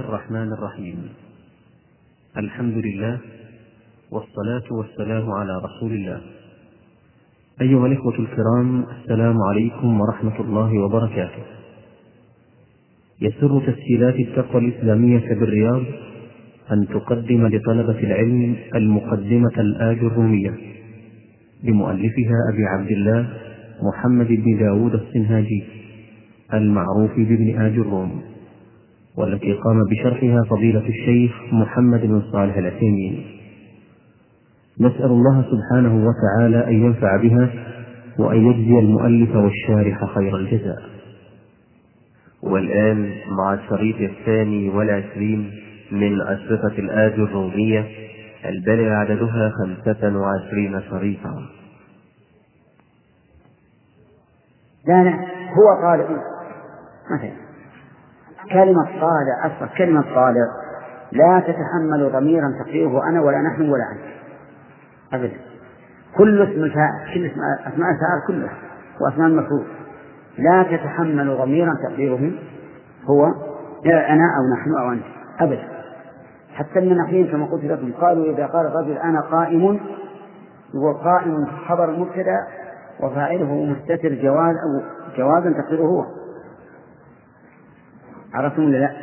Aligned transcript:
الرحمن 0.00 0.52
الرحيم. 0.52 1.08
الحمد 2.36 2.76
لله 2.86 3.18
والصلاة 4.10 4.68
والسلام 4.70 5.30
على 5.30 5.52
رسول 5.64 5.92
الله. 5.92 6.20
أيها 7.60 7.86
الإخوة 7.86 8.14
الكرام 8.18 8.84
السلام 8.84 9.36
عليكم 9.42 10.00
ورحمة 10.00 10.40
الله 10.40 10.84
وبركاته. 10.84 11.42
يسر 13.20 13.60
تسجيلات 13.66 14.14
التقوى 14.14 14.64
الإسلامية 14.64 15.34
بالرياض 15.34 15.82
أن 16.72 16.88
تقدم 16.88 17.46
لطلبة 17.46 17.98
العلم 18.00 18.56
المقدمة 18.74 19.56
الآج 19.58 19.98
الرومية 19.98 20.54
لمؤلفها 21.64 22.36
أبي 22.52 22.64
عبد 22.66 22.90
الله 22.90 23.28
محمد 23.82 24.26
بن 24.26 24.58
داود 24.58 24.94
السنهاجي 24.94 25.64
المعروف 26.54 27.12
بابن 27.16 27.60
آج 27.60 27.72
الروم. 27.72 28.37
والتي 29.18 29.52
قام 29.52 29.84
بشرحها 29.90 30.42
فضيلة 30.50 30.88
الشيخ 30.88 31.32
محمد 31.52 32.00
بن 32.00 32.22
صالح 32.32 32.56
العثيمين. 32.56 33.26
نسأل 34.80 35.10
الله 35.10 35.44
سبحانه 35.50 36.06
وتعالى 36.06 36.66
أن 36.66 36.84
ينفع 36.84 37.16
بها 37.16 37.50
وأن 38.18 38.46
يجزي 38.46 38.78
المؤلف 38.78 39.36
والشارح 39.36 40.04
خير 40.14 40.36
الجزاء. 40.36 40.82
والآن 42.42 43.12
مع 43.38 43.54
الشريط 43.54 44.10
الثاني 44.10 44.68
والعشرين 44.68 45.50
من 45.92 46.20
أشرطة 46.20 46.78
الآج 46.78 47.12
الرومية 47.12 47.86
البالغ 48.44 48.92
عددها 48.92 49.50
خمسة 49.50 50.18
وعشرين 50.18 50.80
شريطا. 50.90 51.34
لا 54.86 55.04
لا 55.04 55.14
هو 55.58 55.82
طالب 55.82 56.18
مثلا 57.10 57.47
كلمة 58.52 58.84
طالع 58.84 59.46
أصلا 59.46 59.68
كلمة 59.78 60.02
طالع 60.14 60.46
لا 61.12 61.40
تتحمل 61.40 62.10
ضميرا 62.12 62.52
تقديره 62.64 63.08
أنا 63.08 63.20
ولا 63.20 63.38
نحن 63.38 63.62
ولا 63.62 63.84
أنت. 63.92 64.18
أبدا. 65.12 65.36
كل 66.16 66.42
اسم 66.42 66.64
الفاعل 66.64 67.14
كل 67.14 67.26
اسم 67.26 67.40
أسماء 67.60 67.90
الفاعل 67.90 68.20
كلها 68.26 68.52
وأسماء 69.00 69.28
المفعول 69.28 69.64
لا 70.38 70.62
تتحمل 70.62 71.36
ضميرا 71.36 71.74
تقديره 71.88 72.32
هو 73.04 73.24
أنا 73.86 74.24
أو 74.38 74.56
نحن 74.56 74.74
أو 74.80 74.92
أنت. 74.92 75.04
أبدا. 75.40 75.68
حتى 76.54 76.78
المناحين 76.78 77.26
كما 77.26 77.46
قلت 77.46 77.64
لكم 77.64 77.92
قالوا 77.92 78.32
إذا 78.32 78.46
قال 78.46 78.66
الرجل 78.66 78.92
أنا 78.98 79.20
قائم 79.20 79.80
هو 80.76 80.92
قائم 80.92 81.46
خبر 81.68 81.90
المبتدأ 81.90 82.46
وفاعله 83.00 83.64
مستتر 83.64 84.14
جواز 84.14 84.56
أو 84.56 84.82
جوازا 85.16 85.52
تقديره 85.52 85.82
هو. 85.82 86.04
عرفتم 88.34 88.64
ولا 88.64 88.76
لا؟ 88.76 88.96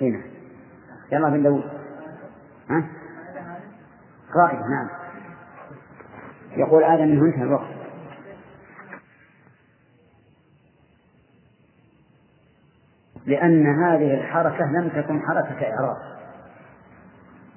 هنا 0.00 0.22
يلا 1.12 1.28
بن 1.28 1.42
داود 1.42 1.64
ها؟ 2.70 2.84
قائد 4.34 4.58
نعم 4.58 4.88
يقول 6.56 6.84
آدم 6.84 7.08
منه 7.08 7.26
انتهى 7.26 7.42
الوقت 7.42 7.74
لأن 13.26 13.82
هذه 13.84 14.14
الحركة 14.14 14.64
لم 14.64 14.88
تكن 14.88 15.20
حركة 15.20 15.72
إعراب 15.72 15.96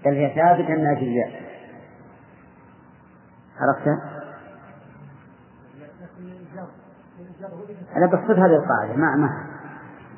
بل 0.05 0.13
هي 0.13 0.35
ثابتة 0.35 0.75
من 0.75 0.87
أجل 0.87 1.23
عرفت؟ 3.59 4.01
أنا 7.95 8.07
بقصد 8.07 8.39
هذه 8.39 8.55
القاعدة 8.55 8.93
ما 8.95 9.15
ما 9.15 9.46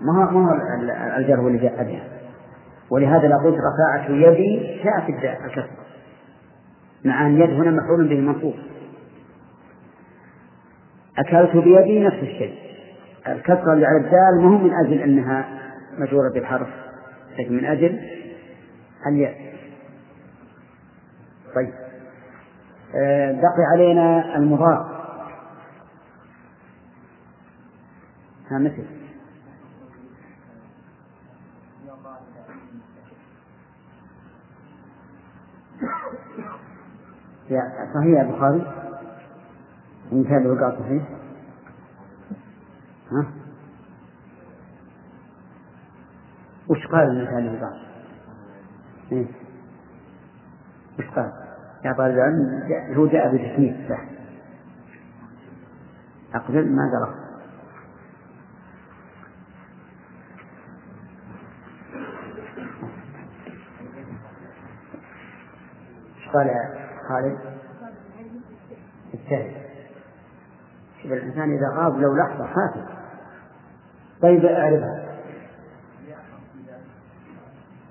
ما 0.02 0.14
هو 0.14 0.32
ما 0.32 0.50
هو 0.50 0.56
الجر 1.18 1.48
اللي 1.48 1.58
جاء 1.58 1.84
بها 1.84 2.04
ولهذا 2.90 3.28
لو 3.28 3.38
قلت 3.38 3.56
رفعت 3.56 4.10
يدي 4.10 4.82
جاءت 4.84 5.10
الكسر 5.10 5.70
مع 7.06 7.28
أن 7.28 7.42
يد 7.42 7.50
هنا 7.50 7.72
مفعول 7.72 8.08
به 8.08 8.20
منصوب. 8.20 8.54
أكلت 11.18 11.56
بيدي 11.56 12.00
نفس 12.00 12.16
الشيء. 12.16 12.56
الكسرة 13.28 13.74
اللي 13.74 13.86
على 13.86 13.98
الدال 13.98 14.42
ما 14.42 14.50
هو 14.50 14.58
من 14.58 14.74
أجل 14.86 15.02
أنها 15.02 15.60
مجرورة 15.98 16.34
بالحرف 16.34 16.68
لكن 17.40 17.54
من 17.58 17.66
أجل 17.66 18.00
الياء 19.08 19.36
طيب. 21.56 21.74
آه، 22.96 23.32
بقي 23.32 23.64
علينا 23.74 24.36
المضاف. 24.36 24.86
ها 28.52 28.58
مثل. 28.58 28.99
صحيح 37.50 38.06
يا 38.18 38.22
البخاري 38.22 38.62
مثال 40.12 40.38
الوقاء 40.38 40.80
صحيح. 40.80 41.04
ها؟ 43.12 43.26
وش 46.68 46.88
قال 46.88 47.08
المثال 47.10 47.38
الوقاء 47.48 47.80
إيه؟ 49.12 49.26
وش 51.00 51.06
قال؟ 51.16 51.32
يا 51.86 51.94
طالب 51.94 52.14
العلم 52.16 52.64
هو 52.98 53.08
جاء 53.08 53.28
بتسمية 53.36 53.90
صح 53.90 54.02
أقبل 56.36 56.76
ما 56.76 56.92
درى 56.92 57.16
قال 66.34 66.79
خالد؟ 67.10 67.38
الشهد 69.14 69.52
شوف 71.02 71.12
الإنسان 71.12 71.54
إذا 71.54 71.70
غاب 71.76 72.00
لو 72.00 72.16
لحظة 72.16 72.48
خافت. 72.48 72.88
طيب 74.22 74.46
أعرفها. 74.46 75.10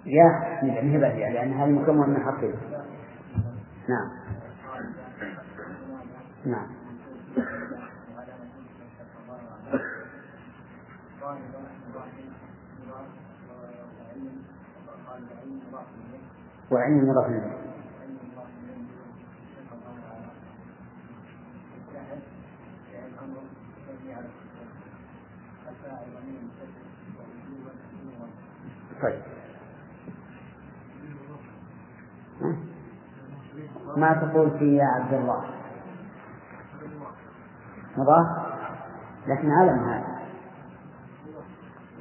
يا 0.07 0.25
يعني 0.63 0.93
هي 0.93 0.99
بديعة 0.99 1.31
لأن 1.31 1.53
هذه 1.53 1.71
مكون 1.71 2.11
من 2.11 2.25
حرفين 2.25 2.55
نعم. 3.89 4.11
نعم. 6.47 6.69
وعلم 16.71 17.09
مضاف 17.09 17.27
إليه 17.27 17.59
طيب 29.03 29.23
تقول 34.15 34.59
في 34.59 34.77
يا 34.77 34.85
عبد 34.85 35.15
الله. 35.15 35.45
مضاف 37.97 38.27
لكن 39.27 39.51
علم 39.51 39.89
هذا. 39.89 40.19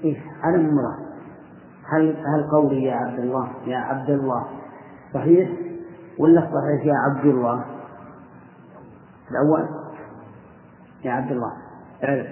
إيه 0.04 0.22
علم 0.44 0.76
مضاف 0.76 1.08
هل 1.94 2.10
هل 2.10 2.50
قولي 2.52 2.84
يا 2.84 2.96
عبد 2.96 3.20
الله؟ 3.20 3.52
يا 3.66 3.78
عبد 3.78 4.10
الله. 4.10 4.48
صحيح؟ 5.14 5.50
ولا 6.20 6.42
صحيح 6.42 6.86
يا 6.86 6.94
عبد 6.94 7.26
الله؟ 7.26 7.66
الأول؟ 9.32 9.70
يا 11.04 11.12
عبد 11.12 11.32
الله. 11.32 11.54
اعرف 12.04 12.28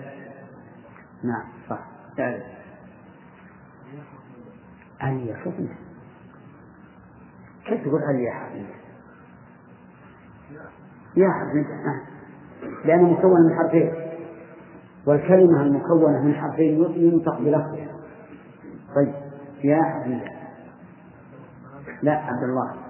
نعم 1.24 1.44
صح. 1.69 1.80
اعرف 2.19 2.44
علي 5.02 5.35
شوف 5.44 5.53
كيف 7.66 7.82
تقول 7.82 8.02
علي 8.03 8.23
يا 8.23 8.34
حبيبي؟ 8.34 8.84
يا 11.17 11.29
حبيبي 11.29 11.67
لأنه 12.85 13.11
مكون 13.11 13.41
من 13.41 13.55
حرفين. 13.57 13.93
والكلمة 15.07 15.61
المكونة 15.61 16.23
من 16.23 16.35
حرفين 16.35 16.84
ينطق 16.96 17.40
بلفظها. 17.40 17.87
طيب. 18.96 19.13
يا 19.63 19.84
حبيبي 19.84 20.29
لا 22.03 22.11
عبد 22.11 22.43
الله. 22.43 22.85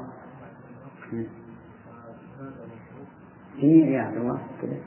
يا 3.64 4.02
عبد 4.02 4.18
الله؟ 4.18 4.40
كذا 4.62 4.78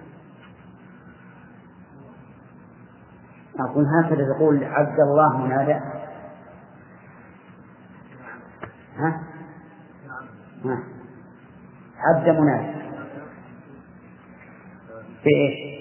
أقول 3.61 3.85
هكذا 3.87 4.35
تقول 4.35 4.65
عبد 4.65 5.01
الله 5.01 5.37
منادى 5.37 5.81
ها؟ 8.97 9.23
ها؟ 10.65 10.98
عبد 11.99 12.29
منافق 12.29 12.79
إيش؟ 15.27 15.79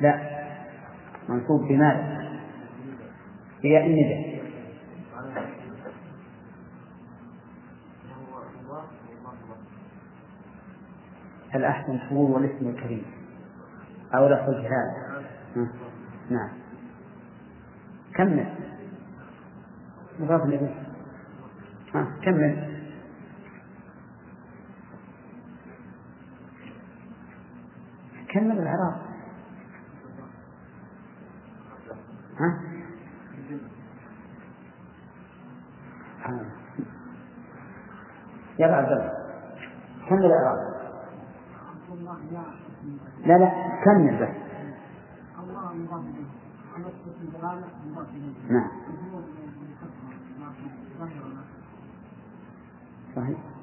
لا. 0.00 0.34
منصوب 1.28 1.68
بمال. 1.68 2.24
في 3.62 3.68
ياء 3.68 3.86
الندى 3.86 4.34
الأحسن 11.54 11.98
هو 12.12 12.34
والاسم 12.34 12.68
الكريم؟ 12.68 13.04
أو 14.14 14.28
لفظ 14.28 14.48
الجهاد 14.48 15.24
نعم. 16.30 16.48
كمل. 18.14 18.54
مضاف 20.18 20.42
إليه. 20.42 20.74
آه، 21.94 22.06
كمل. 22.24 22.73
كمل 28.34 28.58
العراق. 28.58 29.00
ها؟ 32.38 32.60
يا 38.58 38.66
عبد 38.66 38.92
الله 38.92 39.12
كمل 40.08 40.24
العراق؟ 40.26 40.74
لا 43.26 43.38
لا 43.38 43.50
كمل 43.84 44.16
بس 44.20 44.28
نعم. 48.50 48.68
صحيح. 53.16 53.53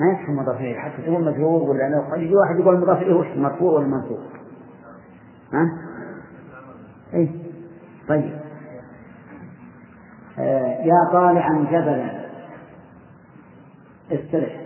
ما 0.00 0.12
يكفي 0.12 0.32
مضاف 0.32 0.60
إليه 0.60 0.78
حتى 0.78 1.02
تقول 1.02 1.24
مجرور 1.24 1.70
ولا 1.70 2.00
قد 2.12 2.20
يجي 2.20 2.34
واحد 2.34 2.60
يقول 2.60 2.80
مضاف 2.80 3.02
إليه 3.02 3.14
وش 3.14 3.26
مرفوع 3.36 3.72
ولا 3.72 3.86
منصوب؟ 3.86 4.18
ها؟ 5.52 5.66
إيه. 7.14 7.28
طيب. 8.08 8.40
آه 10.38 10.84
يا 10.84 11.12
طالعا 11.12 11.64
جبلا. 11.64 12.20
استرح. 14.10 14.60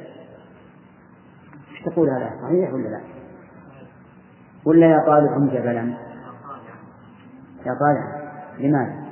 إيش 1.71 1.83
تقول 1.87 2.09
هذا؟ 2.11 2.31
صحيح 2.43 2.73
ولا 2.73 2.89
لا؟ 2.89 3.01
ولا 4.65 4.87
يا 4.87 4.99
طالع 5.07 5.39
جبلا؟ 5.39 5.95
يا 7.67 7.75
طالع. 7.81 8.31
لماذا؟ 8.59 9.05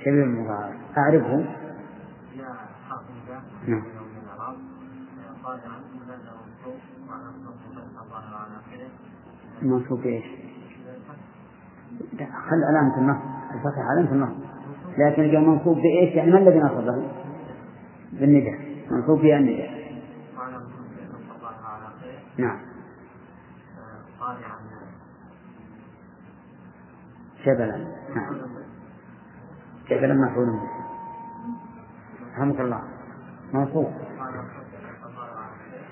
شبيه 0.00 0.22
المضارع 0.22 0.72
أعرفه. 0.98 1.44
نعم. 3.68 3.95
منصوب 9.66 10.06
إيش؟ 10.06 10.24
خل 12.18 12.64
علامة 12.68 12.98
النصب. 12.98 13.20
الفتح 13.54 13.78
علامة 13.78 14.12
النصب. 14.12 14.40
لكن 14.98 15.22
إذا 15.22 15.38
منصوب 15.40 15.76
بإيش؟ 15.76 16.14
يعني 16.14 16.30
ما 16.30 16.38
الذي 16.38 16.58
نصبه؟ 16.58 17.02
بالندى 18.12 18.58
منصوب 18.90 19.20
بها 19.20 19.38
الندى 19.38 19.76
نعم. 22.38 22.58
جبلا. 27.46 27.76
نعم. 28.14 28.36
جبلا 29.90 30.14
مفعول. 30.14 30.46
به 30.46 30.70
رحمك 32.36 32.60
الله. 32.60 32.82
منصوب. 33.52 33.92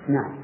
نعم. 0.08 0.43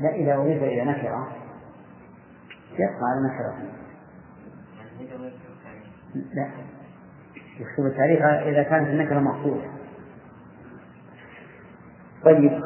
لا 0.00 0.14
إذا 0.14 0.36
أضيف 0.36 0.62
إلى 0.62 0.84
نكرة 0.84 1.32
يبقى 2.72 3.02
على 3.02 3.28
نكرة. 3.28 3.72
لا. 6.34 6.50
يكتب 7.60 7.86
التاريخ 7.86 8.22
إذا 8.22 8.62
كانت 8.62 8.88
النكرة 8.88 9.20
مقصودة. 9.20 9.70
طيب 12.24 12.62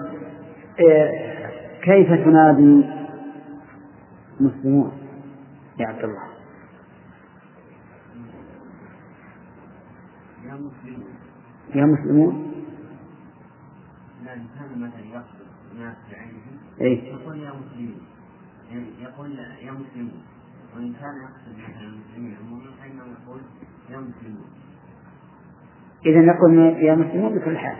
إيه 0.78 1.46
كيف 1.82 2.08
تنادي 2.08 2.84
مسلمون 4.40 4.92
يا 5.78 5.86
عبد 5.86 6.04
الله؟ 6.04 6.22
يا 10.44 10.54
مسلمون. 10.54 11.06
يا 11.74 11.84
مسلمون؟ 11.84 12.46
كان 14.24 14.80
مثلا 14.80 15.22
إيه؟ 16.80 17.12
يقول 17.12 17.38
يا 17.40 17.50
مسلمين 17.50 18.00
يعني 18.70 18.86
يقول 19.02 19.38
يا 19.38 19.72
مسلمون 19.72 20.22
وإن 20.76 20.92
كان 20.92 21.14
يقصد 21.22 21.58
مثلا 21.58 21.88
المسلمين 21.88 22.36
عموما 22.42 22.70
فإنه 22.80 23.02
يقول 23.22 23.40
يا 23.90 23.96
مسلمون 23.98 24.46
إذا 26.06 26.20
نقول 26.20 26.58
يا 26.58 26.94
مسلمون 26.94 27.38
بكل 27.38 27.58
حال. 27.58 27.76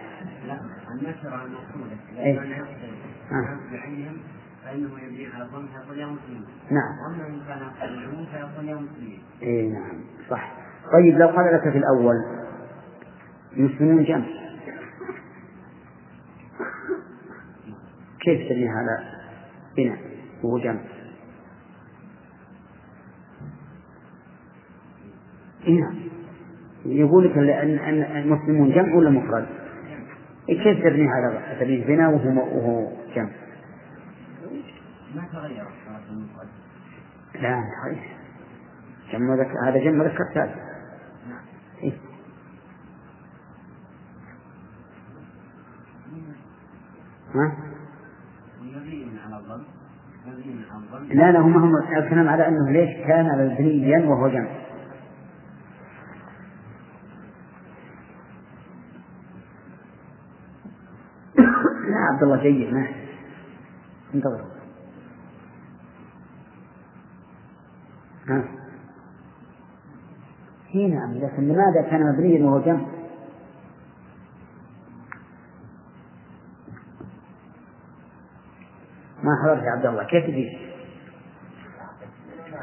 لا 0.47 0.61
النكرة 0.93 1.45
المقصودة 1.45 1.97
إيه. 2.19 2.33
إذا 2.33 2.41
كان 2.43 2.51
يقصد 2.51 2.95
آه. 3.33 3.59
بعينهم 3.73 4.17
فإنه 4.65 4.91
يبني 5.03 5.27
على 5.27 5.45
الظن 5.45 5.67
فيقول 5.67 5.99
يا 5.99 6.07
مسلمون 6.07 6.47
نعم. 6.71 6.99
وأما 7.03 7.27
إن 7.27 7.41
كان 7.49 7.59
يقصد 7.59 7.83
العموم 7.83 8.27
فيقول 8.27 8.69
يا 8.69 8.75
مسلمين 8.75 9.23
إيه 9.43 9.73
نعم. 9.73 10.01
صح. 10.31 10.57
طيب 10.93 11.19
لو 11.19 11.29
قال 11.29 11.55
لك 11.55 11.73
في 11.73 11.79
الأول 11.79 12.15
مسلمون 13.57 14.05
جمع. 14.05 14.27
كيف 18.27 18.49
تبني 18.49 18.69
هذا 18.69 19.05
بناء 19.77 19.99
وهو 20.43 20.59
جمع 20.59 20.81
إيه 25.67 25.81
نعم 25.81 25.95
يقول 26.87 27.25
لك 27.25 27.39
أن 27.39 28.03
المسلمون 28.17 28.73
جمع 28.73 28.95
ولا 28.95 29.11
مفرد؟ 29.11 29.47
إيه 30.49 30.63
كيف 30.63 30.85
تبني 30.85 31.09
هذا 31.09 31.57
تبني 31.61 31.85
بناء 31.85 32.11
وهو 32.11 32.57
وهو 32.57 32.93
جمع؟ 33.15 33.31
ما 35.15 35.29
تغير 35.33 35.67
المفرد 36.11 36.49
لا 37.35 37.63
صحيح 37.83 38.17
جمع 39.13 39.35
ذكر 39.35 39.69
هذا 39.69 39.79
جمع 39.85 40.05
ذكر 40.05 40.25
ثالث 40.35 40.57
إيه؟ 41.83 41.93
ها؟ 47.35 47.77
مبني 48.77 49.21
على 49.21 49.37
الظن 49.37 49.37
مبني 49.37 49.37
على 49.37 49.37
الظن 49.37 49.65
لا 51.11 51.33
لا 51.33 51.41
هم 51.41 51.57
هم 51.57 51.73
الكلام 51.97 52.29
على 52.29 52.49
أنه 52.49 52.71
ليش 52.71 53.07
كان 53.07 53.27
مبنيا 53.27 54.09
وهو 54.09 54.29
جمع. 54.29 54.49
لا 61.91 61.99
عبد 62.13 62.23
الله 62.23 62.43
جيد 62.43 62.73
ما 62.75 62.87
انتظر. 64.15 64.45
ها. 68.29 68.45
نعم 70.75 71.15
لكن 71.15 71.43
لماذا 71.43 71.83
كان 71.91 72.13
مبنيا 72.13 72.47
وهو 72.47 72.61
جمع؟ 72.61 72.96
حضرت 79.45 79.63
يا 79.63 79.71
عبد 79.71 79.87
الله 79.87 80.05
كيف 80.05 80.25
تجيب؟ 80.27 80.49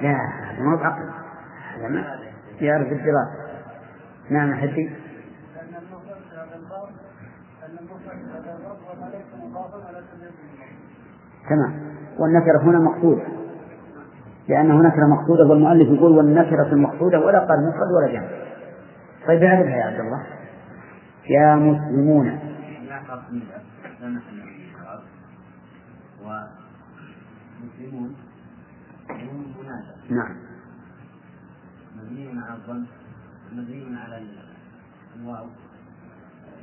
لا 0.02 0.10
هذا 0.10 0.64
ما 0.64 0.74
هو 0.74 0.78
بعقل. 0.78 1.10
هذا 1.78 1.88
ما 1.88 2.20
يعرف 2.62 2.88
الدراسة 2.88 3.44
نعم 4.30 4.54
حدي 4.56 4.90
تمام. 11.50 11.74
والنكرة 12.20 12.62
هنا 12.64 12.80
مقصودة. 12.80 13.24
لأنه 14.48 14.82
نكرة 14.82 15.08
مقصودة 15.08 15.46
والمؤلف 15.46 15.90
يقول 15.90 16.12
والنكرة 16.12 16.74
المقصودة 16.74 17.20
ولا 17.20 17.40
قال 17.40 17.68
مفرد 17.70 17.92
ولا 17.98 18.14
جمع. 18.14 18.28
طيب 19.28 19.44
اعرفها 19.44 19.78
يا 19.78 19.86
عبد 19.86 20.00
الله. 20.00 20.24
يا 21.30 21.56
مسلمون 21.56 22.26
لا 22.90 23.00
فرق 23.08 23.32
من 23.32 23.40
لا 24.02 24.08
محل 24.10 24.38
له 24.38 24.46
من 24.46 24.50
الإعراب. 26.24 26.48
ومسلمون 27.80 28.16
هم 29.10 29.54
منادى 29.60 29.94
نعم. 30.10 30.36
مبني 31.96 32.42
على 32.42 32.54
الظن 32.56 32.86
مبني 33.52 33.98
على 34.00 34.18
ال- 34.18 34.44
الواو. 35.16 35.48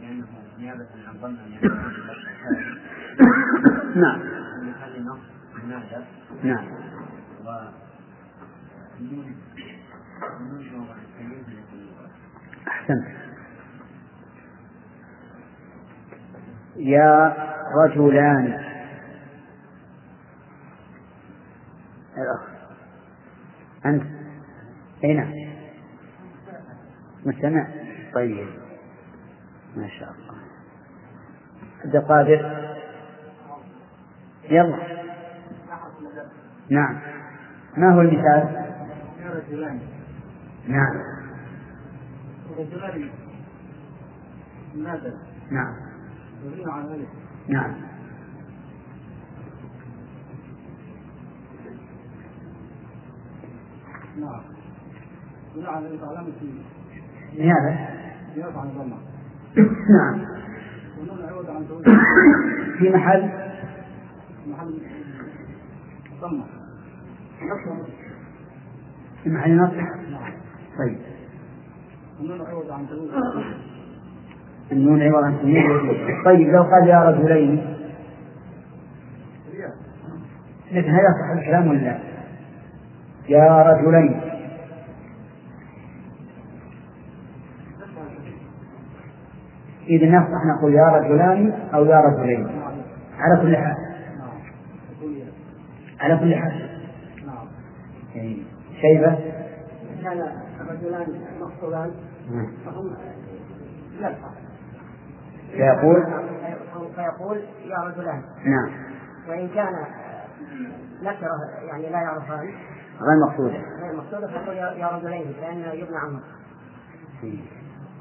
لأنه 0.01 0.27
نيابة 0.59 0.87
عن 1.09 1.19
ظن 1.21 1.37
نعم. 3.95 4.21
محل 4.69 5.05
نص 5.05 5.19
منادى 5.65 6.05
نعم. 6.45 6.67
و 7.47 7.71
أحسنت. 12.69 13.07
يا 16.77 17.35
رجلان. 17.75 18.70
الأخ. 22.23 22.41
أنت. 23.87 24.03
أي 25.05 25.15
نعم 25.15 25.33
مستمع؟ 27.27 27.67
طيب. 28.15 28.49
ما 29.77 29.89
شاء 29.89 30.11
الله. 30.11 30.41
عبد 31.85 31.97
القادر؟ 31.97 32.67
يلا. 34.51 35.01
نعم. 36.71 37.01
ما 37.77 37.95
هو 37.95 38.01
المثال؟ 38.01 38.67
نعم. 40.69 41.21
رجلان 42.59 43.11
منادى 44.75 45.13
نعم. 45.51 45.75
نعم. 47.49 47.75
نعم. 54.21 54.41
يدل 55.57 55.67
على 55.67 55.99
علامة 56.03 56.33
لماذا؟ 57.35 57.89
زيادة 58.35 58.61
عن 58.61 58.69
ظنه 58.69 58.97
نعم. 59.91 60.25
ونون 61.01 61.25
عوض 61.29 61.51
عن 61.51 61.65
في 62.79 62.89
محل؟ 62.91 63.31
محل 64.47 64.81
في 69.23 69.31
محل 69.31 69.57
نصب 69.57 69.75
نعم. 70.11 70.33
طيب. 70.79 70.99
ونون 72.21 72.41
عوض 72.41 72.71
عن 72.71 72.87
زوج 72.87 73.11
النون 74.73 75.03
عوض 75.03 75.25
عن 75.25 75.39
تنوين. 75.39 76.25
طيب 76.25 76.49
لو 76.49 76.63
قال 76.63 76.89
يا 76.89 77.11
رجلين. 77.11 77.77
لكن 80.73 80.91
هل 80.91 81.01
يصح 81.01 81.31
الكلام 81.39 81.69
ولا 81.69 81.79
لا؟ 81.79 82.10
يا 83.31 83.63
رجلين. 83.63 84.21
إذا 89.89 90.07
نصح 90.07 90.45
نقول 90.57 90.75
يا 90.75 90.87
رجلان 90.87 91.53
أو 91.75 91.85
يا 91.85 92.01
رجلين. 92.01 92.63
على 93.19 93.43
كل 93.43 93.57
حال. 93.57 93.77
نعم 94.19 94.41
على 96.01 96.19
كل 96.19 96.35
حال. 96.35 96.81
نعم 97.27 97.47
إيه. 98.15 98.43
شيبة. 98.81 99.19
كان 100.03 100.33
الرجلان 100.61 101.07
مقصودان. 101.41 101.91
فهم. 102.65 102.97
لا 104.01 104.15
فيقول؟ 105.53 106.05
فيقول 106.95 107.39
يا 107.65 107.79
رجلان. 107.79 108.23
نعم. 108.45 108.71
وإن 109.29 109.49
كان 109.49 109.73
نكرة 111.03 111.67
يعني 111.69 111.83
لا 111.83 111.99
يعرفان 112.03 112.49
غير 113.01 113.17
مقصودة 113.27 113.59
غير 113.83 113.97
مقصودة 113.97 114.27
فيقول 114.27 114.57
يا 114.57 114.89
رجلين 114.89 115.35
لأنه 115.41 115.73
يبنى 115.73 115.97
عنه. 115.97 116.21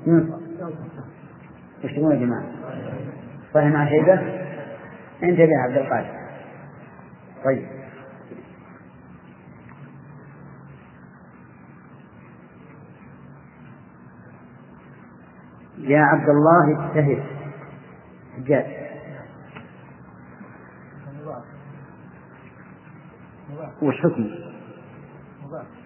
ينصب 0.06 0.42
وش 1.84 1.92
تقول 1.92 2.12
يا 2.12 2.20
جماعة؟ 2.20 2.44
مع 3.70 3.90
شيبة؟ 3.90 4.14
انتبه 5.24 5.44
يا 5.44 5.60
عبد 5.60 5.78
القادر. 5.78 6.20
طيب. 7.46 7.68
يا 15.78 16.02
عبد 16.02 16.30
الله 16.30 16.86
اجتهد. 16.86 17.24
حجاج 18.38 18.66
وش 23.82 23.96
حكمه؟ 24.02 24.59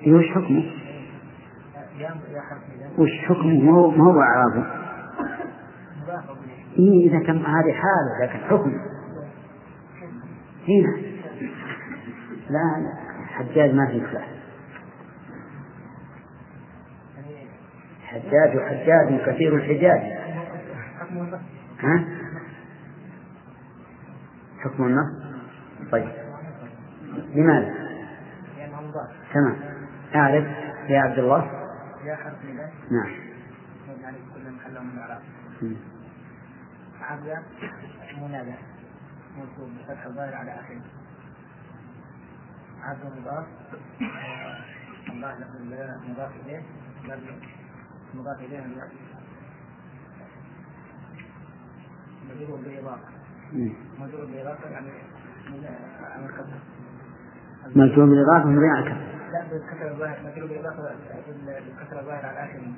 إيه 0.02 0.14
وش 0.14 0.26
حكمه؟ 0.32 0.72
وش 2.98 3.10
حكمه؟ 3.26 3.62
ما 3.62 3.72
هو 3.72 3.92
ما 3.92 4.04
هو 4.04 4.22
إعرابه؟ 4.22 4.66
إيه 6.80 7.10
إذا 7.10 7.20
كان 7.26 7.38
هذه 7.38 7.74
حالة 7.74 8.22
لكن 8.24 8.40
حكم 8.40 8.72
هنا 10.68 10.98
لا 12.50 12.82
لا 12.84 12.94
حجاج 13.28 13.74
ما 13.74 13.88
في 13.88 14.06
إصلاح 14.06 14.28
حجاج 18.04 18.58
وحجاج 18.58 19.22
كثير 19.26 19.56
الحجاج 19.56 20.02
ها؟ 21.80 22.06
حكم 24.60 24.84
النص 24.84 25.24
طيب 25.92 26.10
لماذا؟ 27.36 27.83
تمام 29.34 29.56
أعرف 30.16 30.46
يا 30.90 31.00
عبد 31.00 31.20
الله 31.20 31.52
يا 32.06 32.16
حرف 32.16 32.46
نداء 32.46 32.74
نعم 32.92 33.12
مبني 33.90 34.06
عليه 34.06 34.20
كل 34.36 34.52
محل 34.52 34.84
من 34.84 34.92
الإعراب 34.94 35.22
مم. 35.62 35.76
عبد 37.02 37.44
منادى 38.22 38.54
منصوب 39.38 39.70
بفتح 39.80 40.06
الظاهر 40.06 40.36
على 40.36 40.52
آخره 40.52 40.82
عبد 42.82 43.00
مضاف 43.20 43.46
الله 45.10 45.36
مضاف 46.10 46.32
إليه 46.46 46.62
مضاف 48.16 48.40
إليه 48.40 48.64
مجرور 52.30 52.60
بالإضافة. 52.62 53.08
مجرور 54.00 54.26
بالإضافة 54.26 54.70
يعني 54.70 54.88
مجرور 57.76 58.06
بالإضافة 58.10 58.46
مبني 58.50 58.70
على 58.70 58.88
الكسر 58.88 59.13
لا 59.34 59.44
بالكسر 59.52 59.92
الظاهر 59.92 60.18
مجرور 60.26 60.50
بالإضافة 60.50 60.96
بالكسر 61.46 62.00
الظاهر 62.00 62.26
على 62.26 62.40
آخره 62.40 62.74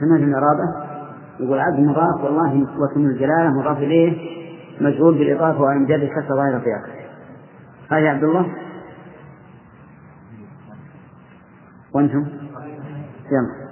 سمعت 0.00 0.20
الإرادة 0.20 0.98
يقول 1.40 1.58
عبد 1.58 1.78
مضاف 1.80 2.24
والله 2.24 2.80
واسم 2.80 3.00
الجلالة 3.00 3.50
مضاف 3.60 3.78
إليه 3.78 4.38
مجهول 4.80 5.18
بالإضافة 5.18 5.60
وعن 5.60 5.86
جر 5.86 6.06
كسر 6.06 6.36
ظاهرة 6.36 6.58
في 6.58 6.76
آخره 6.76 6.98
هذا 7.90 8.00
يا 8.00 8.10
عبد 8.10 8.24
الله؟ 8.24 8.54
وأنتم؟ 11.94 12.26
يلا. 13.32 13.68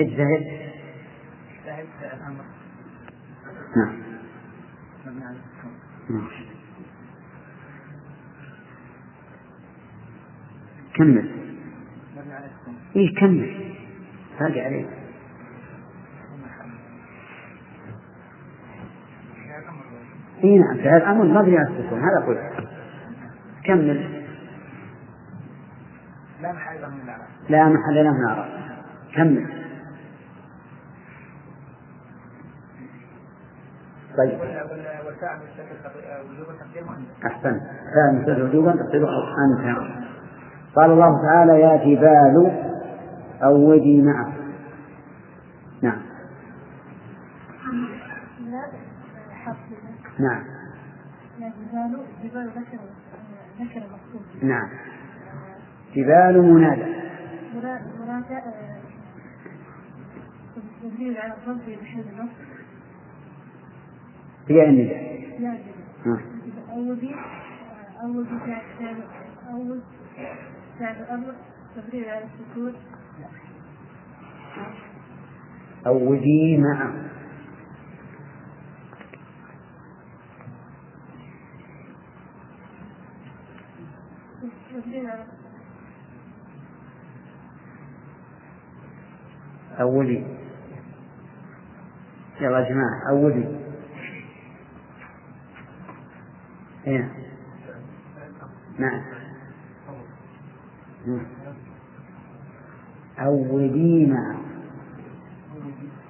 اجتهد. 0.00 0.64
الأمر. 2.14 2.44
نعم. 3.76 3.96
نعم. 6.10 6.28
كمل. 10.94 11.30
إيه 12.96 13.14
كمل. 13.14 13.74
باقي 14.40 14.60
عليك. 14.60 14.88
اي 20.44 20.58
نعم 20.58 20.76
فعل 20.76 20.96
الأمر 20.96 21.24
مبني 21.24 21.58
على 21.58 21.68
السكون 21.68 21.98
هذا 21.98 22.26
قلت 22.26 22.68
كمل. 23.64 24.24
لا 26.42 26.52
محل 26.52 26.80
له 26.80 26.88
من 26.88 27.00
الإعراب 27.00 27.28
لا 27.48 27.68
محل 27.68 28.04
له 28.04 28.12
من 28.12 28.24
اعراب 28.28 28.48
كمل. 29.14 29.64
طيب. 34.18 34.40
والفاعل 35.06 35.38
مستتر 35.38 35.90
وجوب 36.30 36.46
تقديم 36.58 36.88
أنت 36.88 37.24
أحسنت. 37.26 37.62
فعل 37.94 38.14
مستتر 38.14 38.44
وجوبا 38.44 38.72
تقديره 38.72 39.08
انت 39.44 40.03
قال 40.76 40.90
الله 40.90 41.22
تعالى 41.22 41.60
يا 41.60 41.76
جبال 41.76 42.52
اوبي 43.42 44.02
معه 44.02 44.32
نعم. 45.82 46.02
نعم. 50.18 50.44
لا 51.38 51.48
جبال 51.48 51.98
جبال 52.24 52.50
ذكر 53.60 53.80
مقصود 53.80 54.44
نعم. 54.44 54.68
جبال 55.94 56.42
منادى. 56.42 57.04
تدريب 60.82 61.16
على 61.16 61.34
بحل 61.82 62.00
النص 62.00 62.30
هي 64.48 64.68
النداء 64.68 65.14
أول 66.72 68.26
أول 69.50 69.80
عودي 75.86 76.56
معه. 76.56 76.94
أولي 89.80 90.26
يلا 92.40 92.58
يا 92.58 92.68
جماعة 92.68 93.10
أولي 93.10 93.60
إيه. 96.86 97.12
نعم. 98.78 99.23
أولينا 103.18 104.36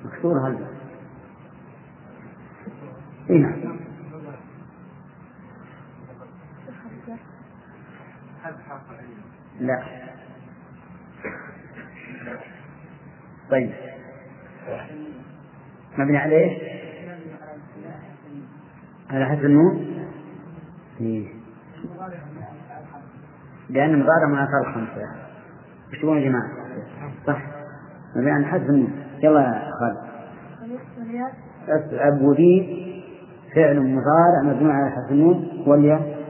مكسور 0.04 0.38
هذا 0.38 0.68
هنا 3.30 3.56
لا 9.60 9.82
طيب 13.50 13.70
مبني 15.98 16.16
على 16.16 16.44
إيش؟ 16.44 16.62
على 19.10 19.26
حذف 19.26 19.44
النون؟ 19.44 19.94
إيه. 21.00 21.43
لأن 23.70 23.94
المضارع 23.94 24.28
مع 24.28 24.44
أثار 24.44 24.68
الخمسة 24.68 25.02
إيش 25.92 26.00
تقولون 26.00 26.18
يا 26.18 26.28
جماعة؟ 26.28 26.50
صح. 27.26 27.42
مبني 28.16 28.30
على 28.30 28.44
حذف 28.44 28.68
يلا 29.22 29.40
يا 29.40 29.70
خالد 29.80 30.14
عبودي 31.94 32.84
فعل 33.54 33.80
مضارع 33.80 34.42
مبني 34.42 34.72
على 34.72 34.90
حذف 34.90 35.10
النون. 35.10 35.64
والياء؟ 35.66 36.24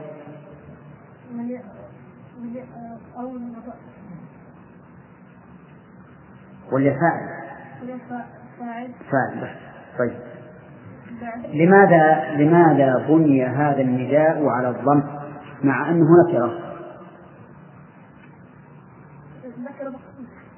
والياء 6.71 6.95
فاعل. 6.99 7.35
فاعل 9.11 9.49
طيب. 9.99 10.11
لماذا 11.53 12.31
لماذا 12.37 13.05
بني 13.07 13.45
هذا 13.45 13.81
النداء 13.81 14.45
على 14.45 14.69
الضم 14.69 15.03
مع 15.63 15.89
انه 15.89 16.05
نكره؟ 16.27 16.64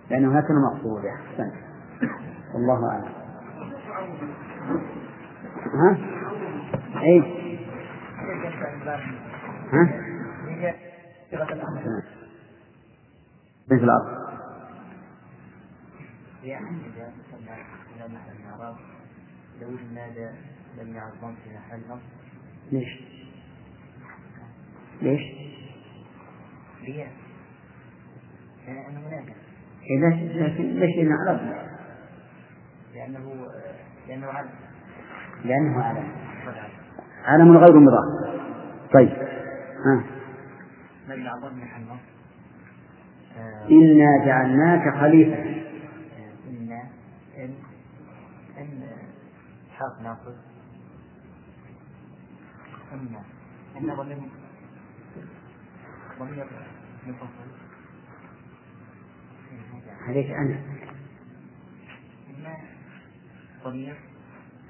لأنه 0.09 0.37
نكره 0.39 0.73
مقصوده 0.73 1.09
احسنت 1.13 1.53
والله 2.53 2.89
أعلم 2.91 3.11
ها؟ 5.73 5.97
اي 7.01 7.19
ها؟ 9.73 10.03
مثل 13.67 13.83
الأرض 13.83 14.27
لو 19.61 19.69
النادى 19.69 20.29
لم 20.81 20.95
يعظم 20.95 21.35
في 21.35 21.49
محل 21.55 21.79
نصب 21.89 22.01
ليش؟ 22.71 23.01
ليش؟ 25.01 25.21
رياء 26.81 27.11
لأنه 28.67 28.99
منادى 28.99 29.33
ليش 29.89 30.35
لكن 30.35 30.63
ليش 30.63 30.97
لأنه؟ 30.97 31.53
لأنه 32.93 33.47
لأنه 34.07 34.27
علم 34.27 34.49
لأنه 35.45 35.83
علم 35.83 36.11
علم 37.25 37.57
غير 37.57 37.79
مضاف 37.79 38.37
طيب. 38.93 39.09
ها. 39.85 40.03
يعظم 41.15 41.57
محل 41.57 41.81
نصب 41.83 42.17
إنا 43.71 44.25
جعلناك 44.25 44.99
خليفة. 45.01 45.43
إن 46.47 46.71
إن 47.37 47.53
إن 48.57 48.83
حرف 49.77 50.01
ناقص. 50.03 50.35
إن 52.93 53.15
إن 53.77 53.95
ضمير 53.95 54.17
ضمير 56.19 56.45
منفصل 57.07 57.56
عليك 60.07 60.31
أنا. 60.31 60.59
إن 62.29 62.53
ضمير 63.63 63.95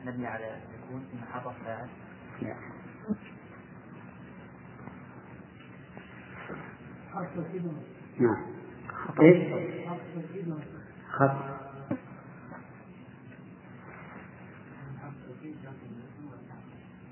مبني 0.05 0.27
على 0.27 0.45
السكون 0.57 1.05
إن 1.13 1.19
حرف 1.33 1.63
فاعل 1.63 1.87
لا. 2.41 2.55
نعم. 8.19 8.45
إيش؟ 9.21 9.53
خط. 11.11 11.31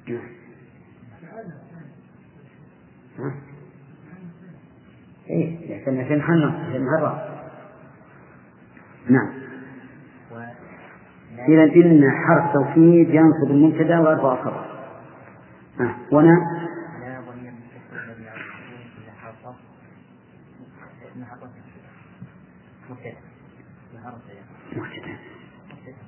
نعم. 0.07 0.29
ها؟ 3.19 3.35
إيه 5.29 5.79
لكن 5.81 5.97
عشان 5.99 6.21
حنة 6.21 6.51
عشان 6.69 6.85
مرة 6.85 7.34
نعم. 9.09 9.45
إذا 11.47 11.63
إن 11.63 12.11
حرف 12.11 12.53
توكيد 12.53 13.09
ينصب 13.09 13.51
المبتدأ 13.51 13.99
ويرفع 13.99 14.33
الخبر 14.33 14.65
ونا 16.11 16.35
حرف 19.21 19.45
إن 21.15 21.25
حرف 21.25 21.43
مبتدأ. 22.89 23.17
مبتدأ 24.75 25.17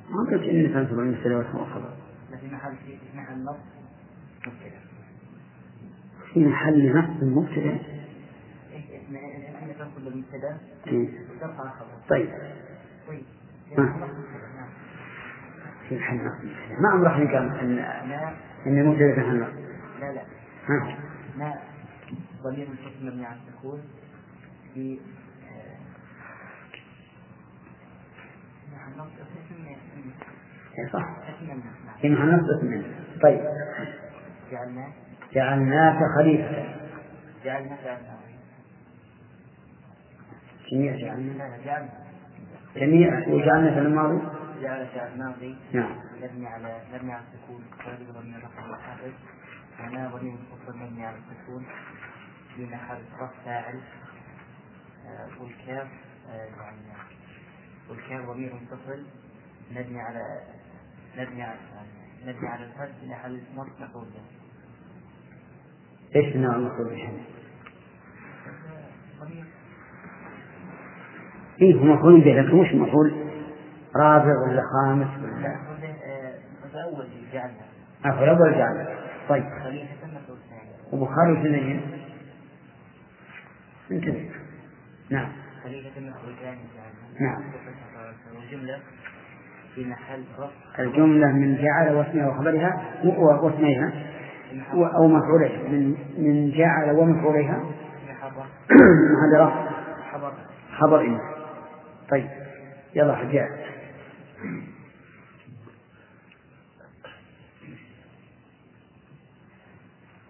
ما 0.10 0.31
قلت 0.31 0.43
إن 0.43 0.73
تنصب 0.73 0.99
المبتدأ 0.99 1.36
ويرفع 1.38 1.60
الخبر 1.60 1.93
في 2.41 2.47
محل 2.55 2.75
في 2.86 3.17
محل 3.17 3.43
نصب 3.43 3.60
مبتدأ 4.47 4.79
في 6.33 6.45
محل 6.45 6.97
نصب 6.97 7.23
المبتدأ 7.23 7.79
إن 9.62 9.73
تنصب 9.79 10.07
المبتدأ. 10.07 10.57
إيه. 10.88 11.07
ترفع 11.41 11.63
الخبر 11.63 11.88
طيب. 12.10 12.29
طيب. 13.08 13.24
نعم 13.78 13.93
المبتدأ 15.91 16.80
ما 16.82 16.89
عمره 16.89 17.10
حين 17.10 17.28
قال 17.28 17.60
إن 17.60 17.76
لا. 17.76 18.34
إن 18.65 18.80
المبتدأ 18.80 19.13
في 19.15 19.22
نصب 19.22 19.54
لا 20.00 20.12
لا. 20.12 20.22
ها 20.67 20.98
ما 21.38 21.54
ضمير 22.43 22.67
منفصل 22.70 23.06
مبني 23.06 23.26
على 23.26 23.38
السكون 23.48 23.82
في 24.74 25.00
آه، 25.43 25.78
إيه 30.80 30.88
صح. 30.93 31.06
نعم. 31.48 31.62
في 32.02 32.10
محل 32.10 32.32
نصب 32.36 32.50
اسم 32.58 32.65
منه. 32.67 32.88
طيب. 33.24 33.39
جعلنا. 34.52 34.88
جعلناك 35.34 36.00
خليفة. 36.17 36.76
جعلنا 37.46 37.78
جعلنا؟ 37.84 38.17
جميع 40.72 40.96
جعلنا 40.96 41.58
جعلنا. 41.65 42.07
جميع 42.80 43.28
وجعلنا 43.28 43.74
في 43.74 43.80
الماضي؟ 43.80 44.22
جعل 44.62 44.88
فعل 44.88 45.18
ماضي 45.18 45.56
نعم. 45.74 45.96
مبني 46.22 46.48
على 46.48 46.82
مبني 46.94 47.13
على 47.13 47.24
السكون. 47.34 47.63
غير 47.86 47.98
ضمير 48.12 48.40
معناه 49.80 50.10
ضمير 50.16 50.36
مبني 50.76 51.06
على 51.06 51.18
السكون. 51.18 51.66
في 52.56 52.66
محل 52.66 52.98
رفع 53.16 53.30
فاعل. 53.46 53.80
آه، 55.08 55.42
والكاف 55.42 55.88
آه، 56.30 56.46
يعني 56.62 56.78
والكاف 57.90 58.30
ضمير 58.30 58.54
متصل 58.54 59.06
مبني 59.72 60.02
على 60.02 60.42
مبني 61.18 61.44
على 61.44 61.60
مبني 62.26 62.48
على 62.48 62.66
الفتح 62.66 63.00
في 63.02 63.08
محل 63.08 63.42
مفعول 63.80 64.06
به 64.06 64.22
إيش 66.16 66.36
النوع 66.36 66.56
المقصود 66.56 66.88
به؟ 66.88 67.10
ضمير 69.20 69.46
إيه 71.62 71.76
هو 71.76 71.84
مفعول 71.84 72.22
به 72.22 72.41
لكن 72.41 72.56
مش 72.58 72.74
مفعول 72.74 73.13
رابع 73.96 74.34
ولا 74.48 74.62
خامس 74.74 75.08
ولا 75.24 75.48
آه، 75.48 76.34
مفعول 76.65 77.08
جعلنا 77.34 77.54
عفوا 78.06 78.24
الأول 78.24 78.52
جعل. 78.54 78.88
طيب. 79.30 79.43
وبخاري 80.93 81.32
وثنين 81.32 81.82
انتبه. 83.91 84.30
نعم. 85.10 85.28
جعلنا 86.43 86.60
نعم. 87.22 87.43
والجملة 88.36 88.80
في 89.76 89.86
محل 89.86 90.24
رفع. 90.39 90.84
الجملة 90.84 91.28
من 91.32 91.56
جعل 91.56 91.93
واسمها 91.96 92.28
وخبرها 92.28 92.82
واسميها 93.43 93.91
في 94.52 94.89
أو 94.96 95.08
مفعوليها 95.08 95.70
من 95.70 95.96
من 96.17 96.52
جعل 96.52 96.91
ومفعوليها 96.96 97.63
في 98.08 98.13
محل 98.13 99.39
رفع. 99.41 99.67
خبر 100.13 100.34
خبر 100.80 101.02
إن 101.02 101.20
طيب 102.12 102.30
يلا 102.96 103.15
حجاج 103.15 103.67